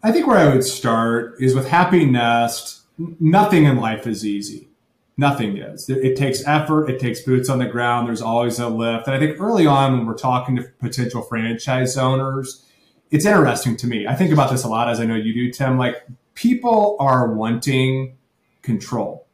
I 0.02 0.10
think 0.10 0.26
where 0.26 0.38
I 0.38 0.52
would 0.52 0.64
start 0.64 1.36
is 1.38 1.54
with 1.54 1.68
Happinest. 1.68 2.80
Nothing 2.98 3.64
in 3.64 3.76
life 3.76 4.06
is 4.06 4.26
easy. 4.26 4.68
Nothing 5.16 5.58
is. 5.58 5.88
It 5.88 6.16
takes 6.16 6.46
effort. 6.46 6.88
It 6.88 6.98
takes 6.98 7.20
boots 7.20 7.48
on 7.48 7.58
the 7.58 7.66
ground. 7.66 8.08
There's 8.08 8.22
always 8.22 8.58
a 8.58 8.68
lift. 8.68 9.06
And 9.06 9.14
I 9.14 9.18
think 9.18 9.40
early 9.40 9.66
on 9.66 9.92
when 9.92 10.06
we're 10.06 10.14
talking 10.14 10.56
to 10.56 10.64
potential 10.80 11.22
franchise 11.22 11.96
owners, 11.96 12.66
it's 13.10 13.26
interesting 13.26 13.76
to 13.76 13.86
me. 13.86 14.06
I 14.06 14.14
think 14.14 14.32
about 14.32 14.50
this 14.50 14.64
a 14.64 14.68
lot, 14.68 14.88
as 14.88 14.98
I 14.98 15.04
know 15.04 15.14
you 15.14 15.34
do, 15.34 15.52
Tim. 15.52 15.78
Like 15.78 16.02
people 16.34 16.96
are 16.98 17.32
wanting 17.32 18.16
control. 18.62 19.26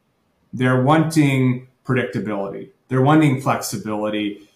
They're 0.51 0.83
wanting 0.83 1.67
predictability. 1.85 2.69
They're 2.89 3.01
wanting 3.01 3.41
flexibility. 3.41 4.47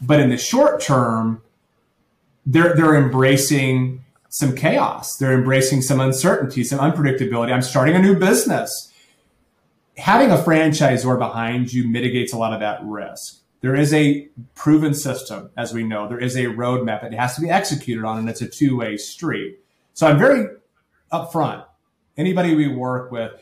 But 0.00 0.20
in 0.20 0.30
the 0.30 0.36
short 0.36 0.80
term, 0.80 1.42
they're 2.44 2.74
they're 2.74 2.96
embracing 2.96 4.01
some 4.32 4.56
chaos. 4.56 5.18
They're 5.18 5.34
embracing 5.34 5.82
some 5.82 6.00
uncertainty, 6.00 6.64
some 6.64 6.78
unpredictability. 6.78 7.52
I'm 7.52 7.60
starting 7.60 7.94
a 7.94 7.98
new 7.98 8.18
business. 8.18 8.90
Having 9.98 10.30
a 10.30 10.38
franchisor 10.38 11.18
behind 11.18 11.70
you 11.70 11.86
mitigates 11.86 12.32
a 12.32 12.38
lot 12.38 12.54
of 12.54 12.60
that 12.60 12.82
risk. 12.82 13.40
There 13.60 13.74
is 13.74 13.92
a 13.92 14.26
proven 14.54 14.94
system, 14.94 15.50
as 15.58 15.74
we 15.74 15.84
know. 15.84 16.08
There 16.08 16.18
is 16.18 16.34
a 16.34 16.46
roadmap 16.46 17.02
that 17.02 17.12
has 17.12 17.34
to 17.34 17.42
be 17.42 17.50
executed 17.50 18.06
on, 18.06 18.20
and 18.20 18.28
it's 18.28 18.40
a 18.40 18.48
two 18.48 18.78
way 18.78 18.96
street. 18.96 19.58
So 19.92 20.06
I'm 20.06 20.18
very 20.18 20.46
upfront. 21.12 21.66
Anybody 22.16 22.54
we 22.54 22.68
work 22.68 23.12
with, 23.12 23.32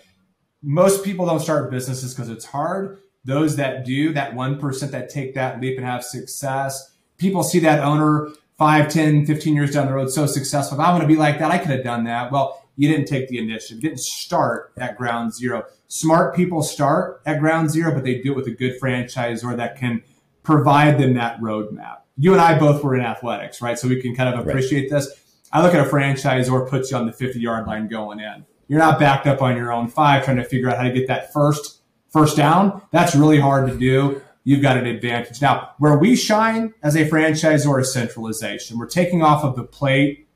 most 0.60 1.04
people 1.04 1.24
don't 1.24 1.38
start 1.38 1.70
businesses 1.70 2.12
because 2.14 2.28
it's 2.28 2.44
hard. 2.44 2.98
Those 3.24 3.54
that 3.56 3.84
do, 3.84 4.12
that 4.14 4.34
1% 4.34 4.90
that 4.90 5.08
take 5.08 5.34
that 5.34 5.60
leap 5.60 5.78
and 5.78 5.86
have 5.86 6.02
success, 6.02 6.96
people 7.16 7.44
see 7.44 7.60
that 7.60 7.78
owner 7.78 8.30
5, 8.60 8.92
10, 8.92 9.24
15 9.24 9.54
years 9.54 9.70
down 9.70 9.86
the 9.86 9.92
road 9.94 10.10
so 10.10 10.26
successful. 10.26 10.78
If 10.78 10.84
I 10.84 10.90
want 10.90 11.00
to 11.00 11.08
be 11.08 11.16
like 11.16 11.38
that, 11.38 11.50
I 11.50 11.56
could 11.56 11.70
have 11.70 11.82
done 11.82 12.04
that. 12.04 12.30
Well, 12.30 12.62
you 12.76 12.90
didn't 12.90 13.06
take 13.06 13.28
the 13.28 13.38
initiative. 13.38 13.80
Didn't 13.80 14.00
start 14.00 14.74
at 14.76 14.98
ground 14.98 15.32
zero. 15.32 15.64
Smart 15.88 16.36
people 16.36 16.62
start 16.62 17.22
at 17.24 17.40
ground 17.40 17.70
zero, 17.70 17.94
but 17.94 18.04
they 18.04 18.20
do 18.20 18.32
it 18.32 18.36
with 18.36 18.46
a 18.48 18.50
good 18.50 18.78
franchisor 18.78 19.56
that 19.56 19.78
can 19.78 20.02
provide 20.42 20.98
them 20.98 21.14
that 21.14 21.40
roadmap. 21.40 22.00
You 22.18 22.32
and 22.32 22.40
I 22.42 22.58
both 22.58 22.84
were 22.84 22.94
in 22.94 23.00
athletics, 23.00 23.62
right? 23.62 23.78
So 23.78 23.88
we 23.88 23.98
can 24.02 24.14
kind 24.14 24.34
of 24.34 24.46
appreciate 24.46 24.92
right. 24.92 25.00
this. 25.00 25.08
I 25.50 25.62
look 25.62 25.72
at 25.72 25.80
a 25.80 25.88
franchisor 25.88 26.68
puts 26.68 26.90
you 26.90 26.98
on 26.98 27.06
the 27.06 27.12
50 27.12 27.40
yard 27.40 27.66
line 27.66 27.88
going 27.88 28.20
in. 28.20 28.44
You're 28.68 28.78
not 28.78 28.98
backed 28.98 29.26
up 29.26 29.40
on 29.40 29.56
your 29.56 29.72
own 29.72 29.88
five 29.88 30.26
trying 30.26 30.36
to 30.36 30.44
figure 30.44 30.68
out 30.68 30.76
how 30.76 30.82
to 30.82 30.92
get 30.92 31.06
that 31.06 31.32
first 31.32 31.80
first 32.10 32.36
down. 32.36 32.82
That's 32.90 33.14
really 33.14 33.40
hard 33.40 33.70
to 33.70 33.78
do 33.78 34.20
you've 34.50 34.62
got 34.62 34.76
an 34.76 34.84
advantage. 34.84 35.40
Now, 35.40 35.74
where 35.78 35.96
we 35.96 36.16
shine 36.16 36.74
as 36.82 36.96
a 36.96 37.08
franchisor 37.08 37.80
is 37.80 37.92
centralization. 37.92 38.78
We're 38.78 38.88
taking 38.88 39.22
off 39.22 39.44
of 39.44 39.54
the 39.54 39.62
plate 39.62 40.26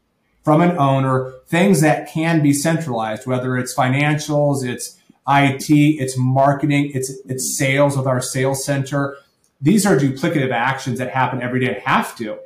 from 0.45 0.61
an 0.61 0.79
owner 0.79 1.33
things 1.49 1.81
that 1.81 2.09
can 2.09 2.41
be 2.41 2.53
centralized, 2.53 3.27
whether 3.27 3.59
it's 3.59 3.75
financials, 3.75 4.65
it's 4.65 5.01
IT, 5.27 5.69
it's 5.69 6.17
marketing, 6.17 6.93
it's 6.95 7.11
it's 7.27 7.59
sales 7.59 7.97
with 7.97 8.07
our 8.07 8.21
sales 8.21 8.65
center. 8.65 9.17
These 9.61 9.85
are 9.85 9.97
duplicative 9.97 10.53
actions 10.53 11.01
that 11.01 11.11
happen 11.11 11.43
every 11.43 11.59
day 11.59 11.83
have 11.85 12.15
to. 12.19 12.39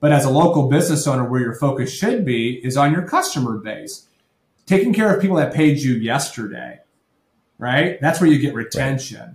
But 0.00 0.12
as 0.12 0.26
a 0.26 0.30
local 0.30 0.68
business 0.68 1.06
owner, 1.06 1.24
where 1.24 1.40
your 1.40 1.54
focus 1.54 1.90
should 1.90 2.26
be 2.26 2.60
is 2.62 2.76
on 2.76 2.92
your 2.92 3.08
customer 3.08 3.56
base. 3.56 4.08
Taking 4.66 4.92
care 4.92 5.14
of 5.14 5.22
people 5.22 5.36
that 5.36 5.54
paid 5.54 5.78
you 5.78 5.94
yesterday, 5.94 6.80
right? 7.56 7.98
That's 8.02 8.20
where 8.20 8.28
you 8.28 8.38
get 8.38 8.52
retention. 8.52 9.20
Right 9.20 9.34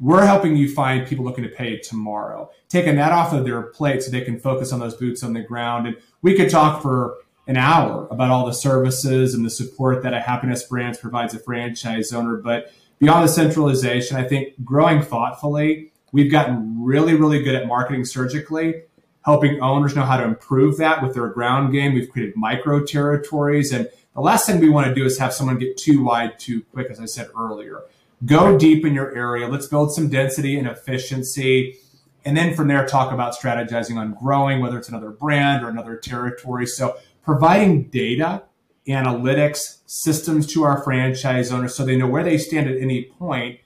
we're 0.00 0.24
helping 0.24 0.56
you 0.56 0.72
find 0.72 1.06
people 1.06 1.24
looking 1.24 1.44
to 1.44 1.50
pay 1.50 1.78
tomorrow, 1.78 2.50
taking 2.68 2.96
that 2.96 3.12
off 3.12 3.32
of 3.32 3.44
their 3.44 3.62
plate 3.62 4.02
so 4.02 4.10
they 4.10 4.20
can 4.20 4.38
focus 4.38 4.72
on 4.72 4.78
those 4.78 4.94
boots 4.94 5.22
on 5.22 5.32
the 5.32 5.40
ground. 5.40 5.86
And 5.86 5.96
we 6.22 6.34
could 6.34 6.50
talk 6.50 6.82
for 6.82 7.16
an 7.46 7.56
hour 7.56 8.06
about 8.10 8.30
all 8.30 8.46
the 8.46 8.52
services 8.52 9.34
and 9.34 9.44
the 9.44 9.50
support 9.50 10.02
that 10.02 10.14
a 10.14 10.20
Happinest 10.20 10.68
brands 10.68 10.98
provides 10.98 11.34
a 11.34 11.38
franchise 11.38 12.12
owner. 12.12 12.36
But 12.36 12.72
beyond 12.98 13.24
the 13.24 13.32
centralization, 13.32 14.16
I 14.16 14.24
think 14.24 14.54
growing 14.64 15.02
thoughtfully, 15.02 15.92
we've 16.12 16.30
gotten 16.30 16.84
really, 16.84 17.14
really 17.14 17.42
good 17.42 17.56
at 17.56 17.66
marketing 17.66 18.04
surgically, 18.04 18.82
helping 19.24 19.60
owners 19.60 19.96
know 19.96 20.02
how 20.02 20.18
to 20.18 20.24
improve 20.24 20.76
that 20.76 21.02
with 21.02 21.14
their 21.14 21.28
ground 21.28 21.72
game. 21.72 21.94
We've 21.94 22.08
created 22.08 22.36
micro 22.36 22.84
territories. 22.84 23.72
And 23.72 23.88
the 24.14 24.20
last 24.20 24.46
thing 24.46 24.60
we 24.60 24.68
want 24.68 24.86
to 24.86 24.94
do 24.94 25.04
is 25.04 25.18
have 25.18 25.32
someone 25.32 25.58
get 25.58 25.76
too 25.76 26.04
wide 26.04 26.38
too 26.38 26.62
quick, 26.72 26.88
as 26.90 27.00
I 27.00 27.06
said 27.06 27.30
earlier 27.36 27.82
go 28.24 28.58
deep 28.58 28.84
in 28.84 28.94
your 28.94 29.14
area. 29.14 29.48
Let's 29.48 29.66
build 29.66 29.94
some 29.94 30.08
density 30.08 30.58
and 30.58 30.66
efficiency. 30.66 31.76
And 32.24 32.36
then 32.36 32.54
from 32.54 32.68
there, 32.68 32.86
talk 32.86 33.12
about 33.12 33.34
strategizing 33.34 33.96
on 33.96 34.14
growing, 34.14 34.60
whether 34.60 34.78
it's 34.78 34.88
another 34.88 35.10
brand 35.10 35.64
or 35.64 35.68
another 35.68 35.96
territory. 35.96 36.66
So 36.66 36.96
providing 37.22 37.84
data, 37.84 38.42
analytics, 38.86 39.78
systems 39.86 40.46
to 40.48 40.64
our 40.64 40.82
franchise 40.82 41.52
owners 41.52 41.74
so 41.74 41.84
they 41.84 41.96
know 41.96 42.08
where 42.08 42.24
they 42.24 42.38
stand 42.38 42.68
at 42.68 42.76
any 42.76 43.04
point 43.04 43.60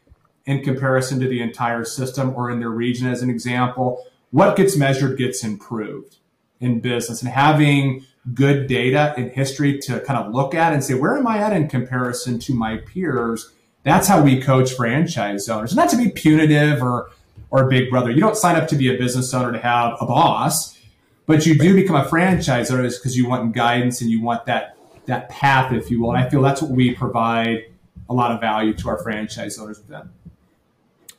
in 0.45 0.63
comparison 0.63 1.21
to 1.21 1.29
the 1.29 1.41
entire 1.41 1.85
system 1.85 2.35
or 2.35 2.51
in 2.51 2.61
their 2.61 2.71
region, 2.71 3.07
as 3.07 3.23
an 3.23 3.31
example. 3.31 4.05
What 4.31 4.57
gets 4.57 4.77
measured 4.77 5.17
gets 5.17 5.45
improved 5.45 6.17
in 6.61 6.81
business. 6.81 7.23
And 7.23 7.31
having 7.31 8.05
good 8.35 8.69
data 8.69 9.15
and 9.17 9.31
history 9.33 9.79
to 9.81 10.01
kind 10.01 10.19
of 10.19 10.33
look 10.33 10.55
at 10.55 10.73
and 10.73 10.83
say, 10.83 10.95
where 10.95 11.17
am 11.17 11.27
I 11.27 11.39
at 11.39 11.53
in 11.53 11.69
comparison 11.69 12.39
to 12.41 12.55
my 12.55 12.77
peers? 12.77 13.53
That's 13.85 14.07
how 14.07 14.23
we 14.23 14.41
coach 14.41 14.75
franchise 14.75 15.49
owners. 15.49 15.75
Not 15.75 15.89
to 15.91 15.97
be 15.97 16.11
punitive 16.11 16.83
or 16.83 17.11
or 17.51 17.69
big 17.69 17.91
brother. 17.91 18.11
You 18.11 18.21
don't 18.21 18.37
sign 18.37 18.57
up 18.57 18.67
to 18.69 18.77
be 18.77 18.95
a 18.95 18.97
business 18.97 19.33
owner 19.35 19.53
to 19.53 19.59
have 19.59 19.97
a 20.01 20.07
boss, 20.07 20.79
but 21.27 21.45
you 21.45 21.59
do 21.59 21.75
become 21.75 21.97
a 21.97 22.09
franchise 22.09 22.71
owner 22.71 22.83
because 22.83 23.17
you 23.17 23.29
want 23.29 23.55
guidance 23.55 24.01
and 24.01 24.11
you 24.11 24.23
want 24.23 24.47
that 24.47 24.77
that 25.07 25.29
path, 25.29 25.73
if 25.73 25.91
you 25.91 26.01
will. 26.01 26.13
And 26.13 26.25
I 26.25 26.29
feel 26.29 26.43
that's 26.43 26.63
what 26.63 26.71
we 26.71 26.95
provide 26.95 27.65
a 28.09 28.15
lot 28.15 28.31
of 28.31 28.41
value 28.41 28.73
to 28.75 28.89
our 28.89 29.03
franchise 29.03 29.59
owners 29.59 29.79
with 29.79 29.89
them. 29.89 30.13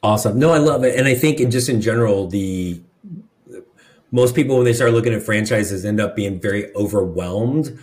Awesome. 0.02 0.38
No, 0.38 0.52
I 0.52 0.58
love 0.58 0.84
it. 0.84 0.98
And 0.98 1.08
I 1.08 1.16
think 1.16 1.38
just 1.50 1.70
in 1.70 1.82
general, 1.82 2.28
the 2.28 2.82
most 4.12 4.36
people 4.36 4.58
when 4.58 4.66
they 4.66 4.74
start 4.74 4.92
looking 4.92 5.14
at 5.14 5.24
franchises 5.24 5.86
end 5.86 6.00
up 6.00 6.16
being 6.16 6.40
very 6.40 6.74
overwhelmed 6.76 7.78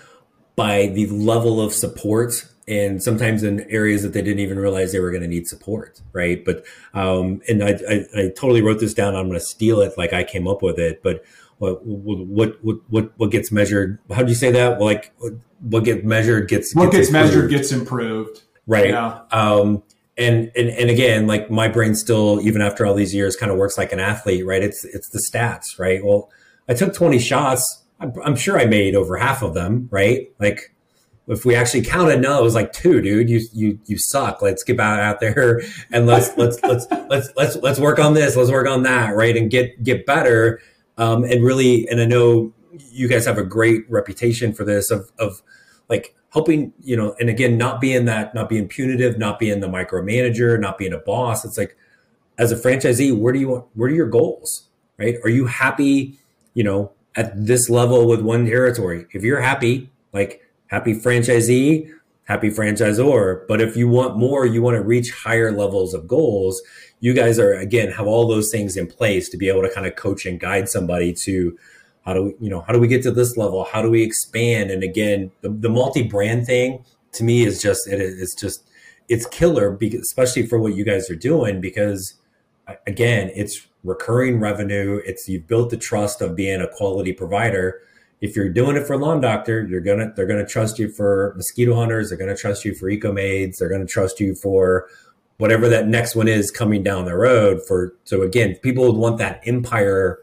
by 0.55 0.87
the 0.89 1.07
level 1.07 1.61
of 1.61 1.73
support 1.73 2.47
and 2.71 3.03
sometimes 3.03 3.43
in 3.43 3.69
areas 3.69 4.03
that 4.05 4.13
they 4.13 4.23
didn't 4.23 4.39
even 4.39 4.59
realize 4.59 4.93
they 4.93 5.01
were 5.01 5.11
going 5.11 5.23
to 5.23 5.29
need 5.29 5.49
support, 5.49 6.01
right? 6.13 6.45
But 6.45 6.65
um, 6.95 7.43
and 7.49 7.65
I, 7.65 7.71
I, 7.89 8.05
I 8.17 8.29
totally 8.29 8.63
wrote 8.63 8.79
this 8.79 8.95
down. 8.95 9.17
I'm 9.17 9.27
going 9.27 9.39
to 9.39 9.45
steal 9.45 9.81
it 9.81 9.99
like 9.99 10.13
I 10.13 10.23
came 10.23 10.47
up 10.47 10.63
with 10.63 10.79
it. 10.79 11.03
But 11.03 11.25
what 11.59 11.85
what 11.85 12.65
what 12.65 12.81
what 12.89 13.13
what 13.19 13.31
gets 13.31 13.51
measured? 13.51 13.99
How 14.11 14.23
do 14.23 14.29
you 14.29 14.37
say 14.37 14.53
that? 14.53 14.79
Well, 14.79 14.87
like 14.87 15.13
what 15.61 15.85
gets 15.85 16.05
measured 16.05 16.49
gets 16.49 16.75
what 16.75 16.93
gets, 16.93 17.09
gets 17.09 17.11
measured 17.11 17.51
gets 17.51 17.73
improved, 17.73 18.43
right? 18.67 18.91
Yeah. 18.91 19.23
Um, 19.33 19.83
and 20.17 20.53
and 20.55 20.69
and 20.69 20.91
again, 20.91 21.27
like 21.27 21.51
my 21.51 21.67
brain 21.67 21.97
still, 21.97 22.41
even 22.41 22.63
after 22.63 22.87
all 22.87 22.95
these 22.95 23.13
years, 23.13 23.35
kind 23.35 23.51
of 23.51 23.59
works 23.59 23.77
like 23.77 23.93
an 23.93 23.99
athlete, 23.99 24.47
right? 24.47 24.63
It's 24.63 24.85
it's 24.85 25.09
the 25.09 25.19
stats, 25.19 25.79
right? 25.79 26.05
Well, 26.05 26.31
I 26.69 26.75
took 26.75 26.95
20 26.95 27.19
shots. 27.19 27.83
I'm, 27.99 28.13
I'm 28.25 28.37
sure 28.37 28.59
I 28.59 28.65
made 28.65 28.95
over 28.95 29.17
half 29.17 29.43
of 29.43 29.55
them, 29.55 29.89
right? 29.91 30.31
Like 30.39 30.73
if 31.31 31.45
we 31.45 31.55
actually 31.55 31.83
counted, 31.83 32.21
no, 32.21 32.39
it 32.41 32.43
was 32.43 32.55
like 32.55 32.73
two, 32.73 33.01
dude. 33.01 33.31
You 33.31 33.41
you 33.53 33.79
you 33.87 33.99
suck. 33.99 34.43
Let's 34.43 34.65
get 34.65 34.81
out 34.81 34.99
out 34.99 35.21
there 35.21 35.63
and 35.93 36.07
let's 36.07 36.37
let's 36.37 36.63
let's 36.63 36.87
let's 37.09 37.31
let's 37.37 37.57
let's 37.57 37.79
work 37.79 37.99
on 37.99 38.15
this. 38.15 38.37
Let's 38.37 38.51
work 38.51 38.67
on 38.67 38.83
that, 38.83 39.15
right? 39.15 39.37
And 39.37 39.51
get 39.51 39.83
get 39.83 40.07
better. 40.07 40.61
Um, 40.99 41.25
and 41.25 41.43
really, 41.43 41.89
and 41.89 42.01
I 42.01 42.05
know 42.05 42.53
you 42.91 43.09
guys 43.09 43.27
have 43.27 43.39
a 43.39 43.45
great 43.45 43.89
reputation 43.89 44.53
for 44.53 44.65
this 44.65 44.91
of 44.91 45.11
of 45.19 45.43
like 45.89 46.15
helping, 46.33 46.73
you 46.81 46.97
know, 46.97 47.15
and 47.21 47.29
again, 47.29 47.57
not 47.57 47.81
being 47.81 48.05
that, 48.07 48.35
not 48.35 48.49
being 48.49 48.69
punitive, 48.69 49.19
not 49.19 49.39
being 49.39 49.61
the 49.61 49.69
micromanager, 49.69 50.59
not 50.59 50.79
being 50.79 50.93
a 50.93 50.99
boss. 50.99 51.45
It's 51.45 51.57
like 51.57 51.77
as 52.39 52.51
a 52.51 52.57
franchisee, 52.57 53.17
where 53.17 53.33
do 53.33 53.39
you 53.39 53.49
want? 53.49 53.67
Where 53.75 53.89
are 53.89 53.95
your 53.95 54.09
goals? 54.09 54.69
Right? 54.99 55.17
Are 55.25 55.31
you 55.31 55.47
happy? 55.47 56.19
You 56.55 56.65
know, 56.65 56.93
at 57.15 57.47
this 57.47 57.71
level 57.71 58.09
with 58.09 58.21
one 58.21 58.47
territory. 58.47 59.07
If 59.13 59.23
you're 59.23 59.41
happy, 59.41 59.91
like 60.13 60.43
happy 60.71 60.95
franchisee, 60.95 61.91
happy 62.25 62.49
franchisor. 62.49 63.47
But 63.49 63.61
if 63.61 63.77
you 63.77 63.89
want 63.89 64.17
more, 64.17 64.47
you 64.47 64.63
want 64.63 64.77
to 64.77 64.83
reach 64.83 65.11
higher 65.11 65.53
levels 65.53 65.95
of 65.95 66.07
goals, 66.07 66.63
you 67.01 67.13
guys 67.13 67.39
are 67.39 67.53
again 67.55 67.91
have 67.93 68.07
all 68.07 68.27
those 68.27 68.51
things 68.51 68.77
in 68.77 68.87
place 68.87 69.29
to 69.31 69.37
be 69.37 69.49
able 69.49 69.63
to 69.63 69.71
kind 69.71 69.87
of 69.87 69.97
coach 69.97 70.27
and 70.27 70.39
guide 70.39 70.69
somebody 70.69 71.13
to 71.13 71.59
how 72.05 72.15
do 72.15 72.25
we, 72.25 72.35
you 72.41 72.51
know, 72.51 72.63
how 72.63 72.73
do 72.73 72.79
we 72.79 72.89
get 72.89 73.03
to 73.03 73.11
this 73.11 73.37
level? 73.37 73.65
How 73.65 73.83
do 73.83 73.91
we 73.91 74.03
expand? 74.03 74.71
And 74.71 74.83
again, 74.83 75.31
the, 75.43 75.51
the 75.51 75.69
multi-brand 75.69 76.47
thing 76.47 76.85
to 77.13 77.25
me 77.25 77.45
is 77.45 77.61
just 77.61 77.89
it 77.89 78.01
is 78.01 78.35
just 78.35 78.65
it's 79.09 79.27
killer 79.27 79.73
because 79.73 80.01
especially 80.01 80.47
for 80.47 80.59
what 80.59 80.75
you 80.75 80.85
guys 80.85 81.11
are 81.11 81.17
doing 81.17 81.61
because 81.61 82.15
again, 82.87 83.31
it's 83.35 83.67
recurring 83.83 84.39
revenue. 84.39 85.01
It's 85.05 85.29
you've 85.29 85.49
built 85.49 85.71
the 85.71 85.77
trust 85.77 86.21
of 86.21 86.37
being 86.37 86.61
a 86.61 86.69
quality 86.69 87.13
provider 87.13 87.81
if 88.21 88.37
you're 88.37 88.51
doing 88.51 88.77
it 88.77 88.87
for 88.87 88.97
lawn 88.97 89.21
doctor, 89.21 89.67
you're 89.67 89.81
gonna 89.81 90.13
they're 90.15 90.27
gonna 90.27 90.47
trust 90.47 90.79
you 90.79 90.91
for 90.91 91.33
mosquito 91.37 91.75
hunters. 91.75 92.11
They're 92.11 92.19
gonna 92.19 92.37
trust 92.37 92.65
you 92.65 92.75
for 92.75 92.91
EcoMaids. 92.91 93.57
They're 93.59 93.69
gonna 93.69 93.87
trust 93.87 94.21
you 94.21 94.35
for 94.35 94.89
whatever 95.39 95.69
that 95.71 95.89
next 95.89 96.15
one 96.15 96.29
is 96.29 96.51
coming 96.51 96.83
down 96.83 97.07
the 97.07 97.17
road. 97.17 97.61
For 97.67 97.95
so 98.05 98.23
again, 98.23 98.57
people 98.57 98.85
would 98.85 98.97
want 98.97 99.19
that 99.19 99.41
empire 99.47 100.19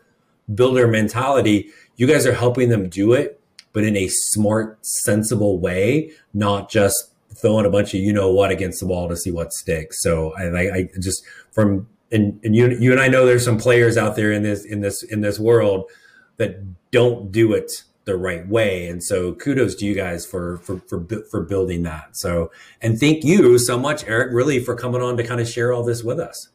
builder 0.53 0.87
mentality. 0.87 1.71
You 1.95 2.05
guys 2.05 2.27
are 2.27 2.33
helping 2.33 2.69
them 2.69 2.87
do 2.87 3.13
it, 3.13 3.41
but 3.73 3.83
in 3.83 3.97
a 3.97 4.07
smart, 4.07 4.77
sensible 4.85 5.59
way, 5.59 6.11
not 6.33 6.69
just 6.69 7.11
throwing 7.33 7.65
a 7.65 7.69
bunch 7.69 7.93
of 7.93 7.99
you 7.99 8.13
know 8.13 8.31
what 8.31 8.51
against 8.51 8.79
the 8.79 8.85
wall 8.85 9.09
to 9.09 9.17
see 9.17 9.31
what 9.31 9.53
sticks. 9.53 10.01
So 10.03 10.35
I, 10.35 10.59
I 10.59 10.89
just 10.99 11.23
from 11.51 11.87
and, 12.11 12.39
and 12.43 12.55
you 12.55 12.69
you 12.79 12.91
and 12.91 13.01
I 13.01 13.07
know 13.07 13.25
there's 13.25 13.43
some 13.43 13.57
players 13.57 13.97
out 13.97 14.15
there 14.15 14.31
in 14.31 14.43
this 14.43 14.65
in 14.65 14.81
this 14.81 15.01
in 15.01 15.21
this 15.21 15.39
world 15.39 15.89
that 16.37 16.61
don't 16.91 17.31
do 17.31 17.53
it 17.53 17.83
the 18.07 18.17
right 18.17 18.47
way. 18.47 18.87
And 18.87 19.03
so 19.03 19.33
kudos 19.33 19.75
to 19.75 19.85
you 19.85 19.93
guys 19.93 20.25
for, 20.25 20.57
for, 20.59 20.79
for, 20.79 21.05
for 21.29 21.41
building 21.43 21.83
that. 21.83 22.17
So, 22.17 22.51
and 22.81 22.99
thank 22.99 23.23
you 23.23 23.59
so 23.59 23.77
much, 23.77 24.03
Eric, 24.07 24.33
really 24.33 24.59
for 24.59 24.75
coming 24.75 25.01
on 25.01 25.17
to 25.17 25.23
kind 25.23 25.39
of 25.39 25.47
share 25.47 25.71
all 25.71 25.83
this 25.83 26.03
with 26.03 26.19
us. 26.19 26.49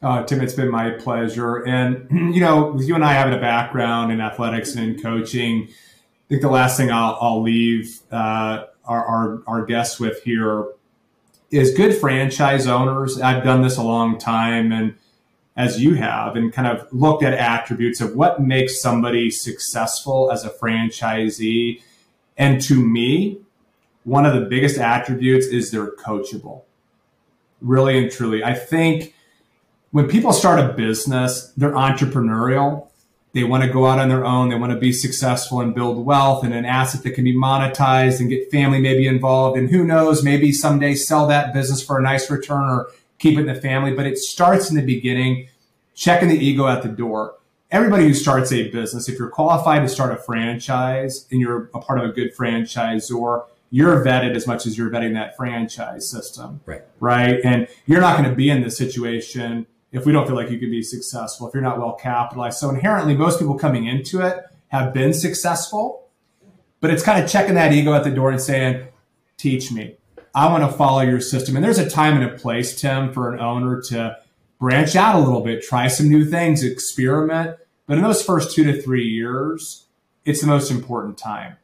Uh, 0.00 0.24
Tim, 0.24 0.40
it's 0.40 0.54
been 0.54 0.70
my 0.70 0.90
pleasure. 0.90 1.66
And, 1.66 2.08
you 2.34 2.40
know, 2.40 2.72
with 2.72 2.88
you 2.88 2.94
and 2.94 3.04
I 3.04 3.12
having 3.12 3.34
a 3.34 3.40
background 3.40 4.10
in 4.10 4.20
athletics 4.20 4.74
and 4.74 4.94
in 4.94 5.02
coaching, 5.02 5.68
I 5.68 6.28
think 6.28 6.40
the 6.40 6.48
last 6.48 6.76
thing 6.76 6.90
I'll, 6.90 7.18
I'll 7.20 7.42
leave 7.42 8.00
uh, 8.10 8.64
our, 8.84 9.04
our, 9.04 9.42
our 9.46 9.66
guests 9.66 10.00
with 10.00 10.22
here 10.22 10.66
is 11.50 11.74
good 11.74 11.94
franchise 11.94 12.66
owners. 12.66 13.20
I've 13.20 13.44
done 13.44 13.62
this 13.62 13.76
a 13.76 13.82
long 13.82 14.18
time 14.18 14.72
and 14.72 14.94
as 15.56 15.82
you 15.82 15.94
have 15.94 16.34
and 16.34 16.52
kind 16.52 16.66
of 16.66 16.90
looked 16.92 17.22
at 17.22 17.34
attributes 17.34 18.00
of 18.00 18.16
what 18.16 18.40
makes 18.40 18.80
somebody 18.80 19.30
successful 19.30 20.30
as 20.30 20.44
a 20.44 20.50
franchisee. 20.50 21.82
And 22.36 22.60
to 22.62 22.74
me, 22.74 23.38
one 24.04 24.24
of 24.24 24.34
the 24.34 24.40
biggest 24.40 24.78
attributes 24.78 25.46
is 25.46 25.70
they're 25.70 25.92
coachable. 25.92 26.62
Really 27.60 27.98
and 27.98 28.10
truly. 28.10 28.42
I 28.42 28.54
think 28.54 29.14
when 29.90 30.08
people 30.08 30.32
start 30.32 30.58
a 30.58 30.72
business, 30.72 31.52
they're 31.56 31.72
entrepreneurial. 31.72 32.88
They 33.34 33.44
want 33.44 33.62
to 33.62 33.70
go 33.70 33.86
out 33.86 33.98
on 33.98 34.08
their 34.08 34.24
own. 34.24 34.48
They 34.48 34.56
want 34.56 34.72
to 34.72 34.78
be 34.78 34.92
successful 34.92 35.60
and 35.60 35.74
build 35.74 36.04
wealth 36.04 36.44
and 36.44 36.52
an 36.52 36.64
asset 36.64 37.02
that 37.02 37.12
can 37.12 37.24
be 37.24 37.34
monetized 37.34 38.20
and 38.20 38.28
get 38.28 38.50
family 38.50 38.80
maybe 38.80 39.06
involved. 39.06 39.56
And 39.56 39.70
who 39.70 39.84
knows, 39.84 40.22
maybe 40.22 40.52
someday 40.52 40.94
sell 40.94 41.26
that 41.28 41.54
business 41.54 41.82
for 41.82 41.98
a 41.98 42.02
nice 42.02 42.30
return 42.30 42.64
or 42.64 42.88
keep 43.22 43.38
it 43.38 43.40
in 43.40 43.46
the 43.46 43.60
family. 43.60 43.94
But 43.94 44.06
it 44.06 44.18
starts 44.18 44.68
in 44.68 44.76
the 44.76 44.84
beginning, 44.84 45.48
checking 45.94 46.28
the 46.28 46.38
ego 46.38 46.66
at 46.66 46.82
the 46.82 46.88
door. 46.88 47.36
Everybody 47.70 48.04
who 48.04 48.12
starts 48.12 48.52
a 48.52 48.68
business, 48.70 49.08
if 49.08 49.18
you're 49.18 49.30
qualified 49.30 49.80
to 49.82 49.88
start 49.88 50.12
a 50.12 50.16
franchise 50.16 51.26
and 51.30 51.40
you're 51.40 51.70
a 51.72 51.80
part 51.80 51.98
of 51.98 52.04
a 52.04 52.12
good 52.12 52.36
franchisor, 52.36 53.46
you're 53.70 54.04
vetted 54.04 54.36
as 54.36 54.46
much 54.46 54.66
as 54.66 54.76
you're 54.76 54.90
vetting 54.90 55.14
that 55.14 55.34
franchise 55.36 56.10
system. 56.10 56.60
Right. 56.66 56.82
Right. 57.00 57.40
And 57.42 57.68
you're 57.86 58.02
not 58.02 58.18
going 58.18 58.28
to 58.28 58.36
be 58.36 58.50
in 58.50 58.62
this 58.62 58.76
situation 58.76 59.66
if 59.92 60.04
we 60.04 60.12
don't 60.12 60.26
feel 60.26 60.36
like 60.36 60.50
you 60.50 60.58
can 60.58 60.70
be 60.70 60.82
successful, 60.82 61.48
if 61.48 61.54
you're 61.54 61.62
not 61.62 61.78
well 61.78 61.94
capitalized. 61.94 62.58
So 62.58 62.68
inherently, 62.68 63.14
most 63.14 63.38
people 63.38 63.58
coming 63.58 63.86
into 63.86 64.20
it 64.20 64.44
have 64.68 64.92
been 64.92 65.14
successful, 65.14 66.08
but 66.80 66.90
it's 66.90 67.02
kind 67.02 67.22
of 67.22 67.30
checking 67.30 67.54
that 67.54 67.72
ego 67.72 67.94
at 67.94 68.04
the 68.04 68.10
door 68.10 68.30
and 68.30 68.40
saying, 68.40 68.88
teach 69.36 69.70
me. 69.72 69.96
I 70.34 70.50
want 70.50 70.70
to 70.70 70.76
follow 70.76 71.02
your 71.02 71.20
system. 71.20 71.56
And 71.56 71.64
there's 71.64 71.78
a 71.78 71.88
time 71.88 72.20
and 72.20 72.30
a 72.30 72.36
place, 72.36 72.80
Tim, 72.80 73.12
for 73.12 73.32
an 73.32 73.40
owner 73.40 73.80
to 73.82 74.18
branch 74.58 74.96
out 74.96 75.16
a 75.16 75.18
little 75.18 75.42
bit, 75.42 75.62
try 75.62 75.88
some 75.88 76.08
new 76.08 76.24
things, 76.24 76.62
experiment. 76.62 77.56
But 77.86 77.98
in 77.98 78.04
those 78.04 78.22
first 78.22 78.54
two 78.54 78.64
to 78.64 78.80
three 78.80 79.06
years, 79.06 79.86
it's 80.24 80.40
the 80.40 80.46
most 80.46 80.70
important 80.70 81.18
time 81.18 81.56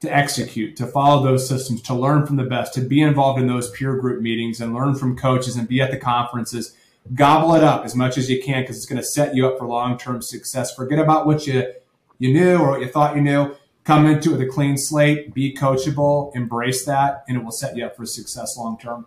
to 0.00 0.14
execute, 0.14 0.76
to 0.76 0.86
follow 0.86 1.22
those 1.22 1.48
systems, 1.48 1.82
to 1.82 1.94
learn 1.94 2.26
from 2.26 2.36
the 2.36 2.44
best, 2.44 2.74
to 2.74 2.80
be 2.80 3.00
involved 3.00 3.40
in 3.40 3.46
those 3.46 3.70
peer 3.70 3.96
group 3.96 4.22
meetings 4.22 4.60
and 4.60 4.74
learn 4.74 4.94
from 4.94 5.16
coaches 5.16 5.56
and 5.56 5.68
be 5.68 5.80
at 5.80 5.90
the 5.90 5.96
conferences 5.96 6.76
gobble 7.12 7.54
it 7.54 7.62
up 7.62 7.84
as 7.84 7.94
much 7.94 8.16
as 8.16 8.30
you 8.30 8.42
can 8.42 8.62
because 8.62 8.76
it's 8.76 8.86
going 8.86 9.00
to 9.00 9.06
set 9.06 9.34
you 9.34 9.46
up 9.46 9.58
for 9.58 9.66
long-term 9.66 10.22
success. 10.22 10.74
Forget 10.74 10.98
about 10.98 11.26
what 11.26 11.46
you 11.46 11.72
you 12.18 12.32
knew 12.32 12.56
or 12.58 12.70
what 12.70 12.80
you 12.80 12.88
thought 12.88 13.16
you 13.16 13.22
knew. 13.22 13.54
Come 13.84 14.06
into 14.06 14.30
it 14.30 14.38
with 14.38 14.48
a 14.48 14.50
clean 14.50 14.78
slate, 14.78 15.34
be 15.34 15.54
coachable, 15.54 16.34
embrace 16.34 16.86
that, 16.86 17.22
and 17.28 17.36
it 17.36 17.44
will 17.44 17.52
set 17.52 17.76
you 17.76 17.84
up 17.84 17.96
for 17.96 18.06
success 18.06 18.56
long 18.56 18.78
term. 18.78 19.06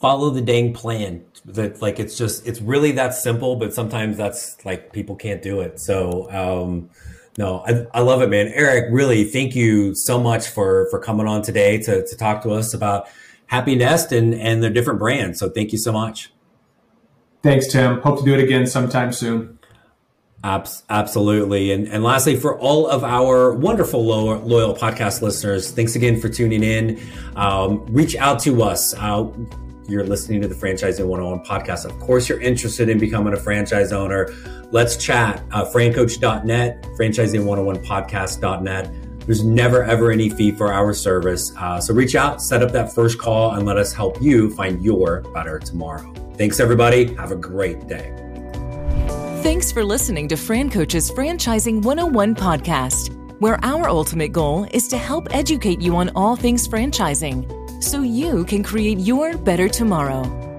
Follow 0.00 0.30
the 0.30 0.42
dang 0.42 0.74
plan. 0.74 1.24
That 1.46 1.80
like 1.82 1.98
it's 1.98 2.16
just 2.16 2.46
it's 2.46 2.60
really 2.60 2.92
that 2.92 3.14
simple, 3.14 3.56
but 3.56 3.74
sometimes 3.74 4.16
that's 4.16 4.62
like 4.64 4.92
people 4.92 5.16
can't 5.16 5.42
do 5.42 5.60
it. 5.60 5.80
So 5.80 6.30
um 6.30 6.90
no, 7.38 7.64
I, 7.66 7.86
I 7.98 8.00
love 8.02 8.20
it, 8.20 8.28
man. 8.28 8.48
Eric, 8.48 8.92
really, 8.92 9.24
thank 9.24 9.56
you 9.56 9.94
so 9.94 10.20
much 10.20 10.48
for 10.48 10.86
for 10.90 11.00
coming 11.00 11.26
on 11.26 11.42
today 11.42 11.78
to 11.78 12.06
to 12.06 12.16
talk 12.16 12.42
to 12.42 12.50
us 12.50 12.74
about 12.74 13.08
Happinest 13.50 14.16
and 14.16 14.34
and 14.34 14.62
their 14.62 14.70
different 14.70 14.98
brands. 14.98 15.38
So 15.38 15.48
thank 15.48 15.72
you 15.72 15.78
so 15.78 15.92
much. 15.92 16.32
Thanks, 17.42 17.66
Tim. 17.66 18.00
Hope 18.02 18.18
to 18.20 18.24
do 18.24 18.34
it 18.34 18.40
again 18.40 18.66
sometime 18.66 19.12
soon. 19.12 19.58
Absolutely. 20.44 21.70
And, 21.70 21.86
and 21.88 22.02
lastly, 22.02 22.36
for 22.36 22.58
all 22.58 22.88
of 22.88 23.04
our 23.04 23.52
wonderful 23.52 24.04
loyal, 24.04 24.74
podcast 24.74 25.22
listeners, 25.22 25.70
thanks 25.70 25.94
again 25.94 26.20
for 26.20 26.28
tuning 26.28 26.64
in. 26.64 27.00
Um, 27.36 27.86
reach 27.86 28.16
out 28.16 28.40
to 28.40 28.62
us. 28.62 28.92
Uh, 28.94 29.28
you're 29.88 30.04
listening 30.04 30.40
to 30.42 30.48
the 30.48 30.54
Franchising 30.54 31.06
101 31.06 31.44
podcast. 31.44 31.84
Of 31.84 31.98
course, 32.00 32.28
you're 32.28 32.40
interested 32.40 32.88
in 32.88 32.98
becoming 32.98 33.34
a 33.34 33.36
franchise 33.36 33.92
owner. 33.92 34.34
Let's 34.70 34.96
chat. 34.96 35.42
Uh, 35.52 35.64
francoach.net, 35.64 36.82
franchising101podcast.net. 36.82 38.94
There's 39.26 39.44
never 39.44 39.84
ever 39.84 40.10
any 40.10 40.28
fee 40.28 40.50
for 40.50 40.72
our 40.72 40.92
service. 40.92 41.52
Uh, 41.56 41.80
so 41.80 41.94
reach 41.94 42.16
out, 42.16 42.42
set 42.42 42.62
up 42.62 42.72
that 42.72 42.92
first 42.92 43.18
call, 43.18 43.54
and 43.54 43.64
let 43.64 43.76
us 43.76 43.92
help 43.92 44.20
you 44.20 44.50
find 44.50 44.82
your 44.82 45.20
better 45.32 45.60
tomorrow. 45.60 46.12
Thanks, 46.36 46.58
everybody. 46.58 47.14
Have 47.14 47.30
a 47.30 47.36
great 47.36 47.86
day. 47.86 48.21
Thanks 49.42 49.72
for 49.72 49.84
listening 49.84 50.28
to 50.28 50.36
FranCoach's 50.36 51.10
Franchising 51.10 51.82
101 51.82 52.36
podcast, 52.36 53.12
where 53.40 53.58
our 53.64 53.88
ultimate 53.88 54.30
goal 54.30 54.68
is 54.70 54.86
to 54.86 54.96
help 54.96 55.34
educate 55.34 55.80
you 55.80 55.96
on 55.96 56.10
all 56.14 56.36
things 56.36 56.68
franchising 56.68 57.82
so 57.82 58.02
you 58.02 58.44
can 58.44 58.62
create 58.62 59.00
your 59.00 59.36
better 59.36 59.68
tomorrow. 59.68 60.51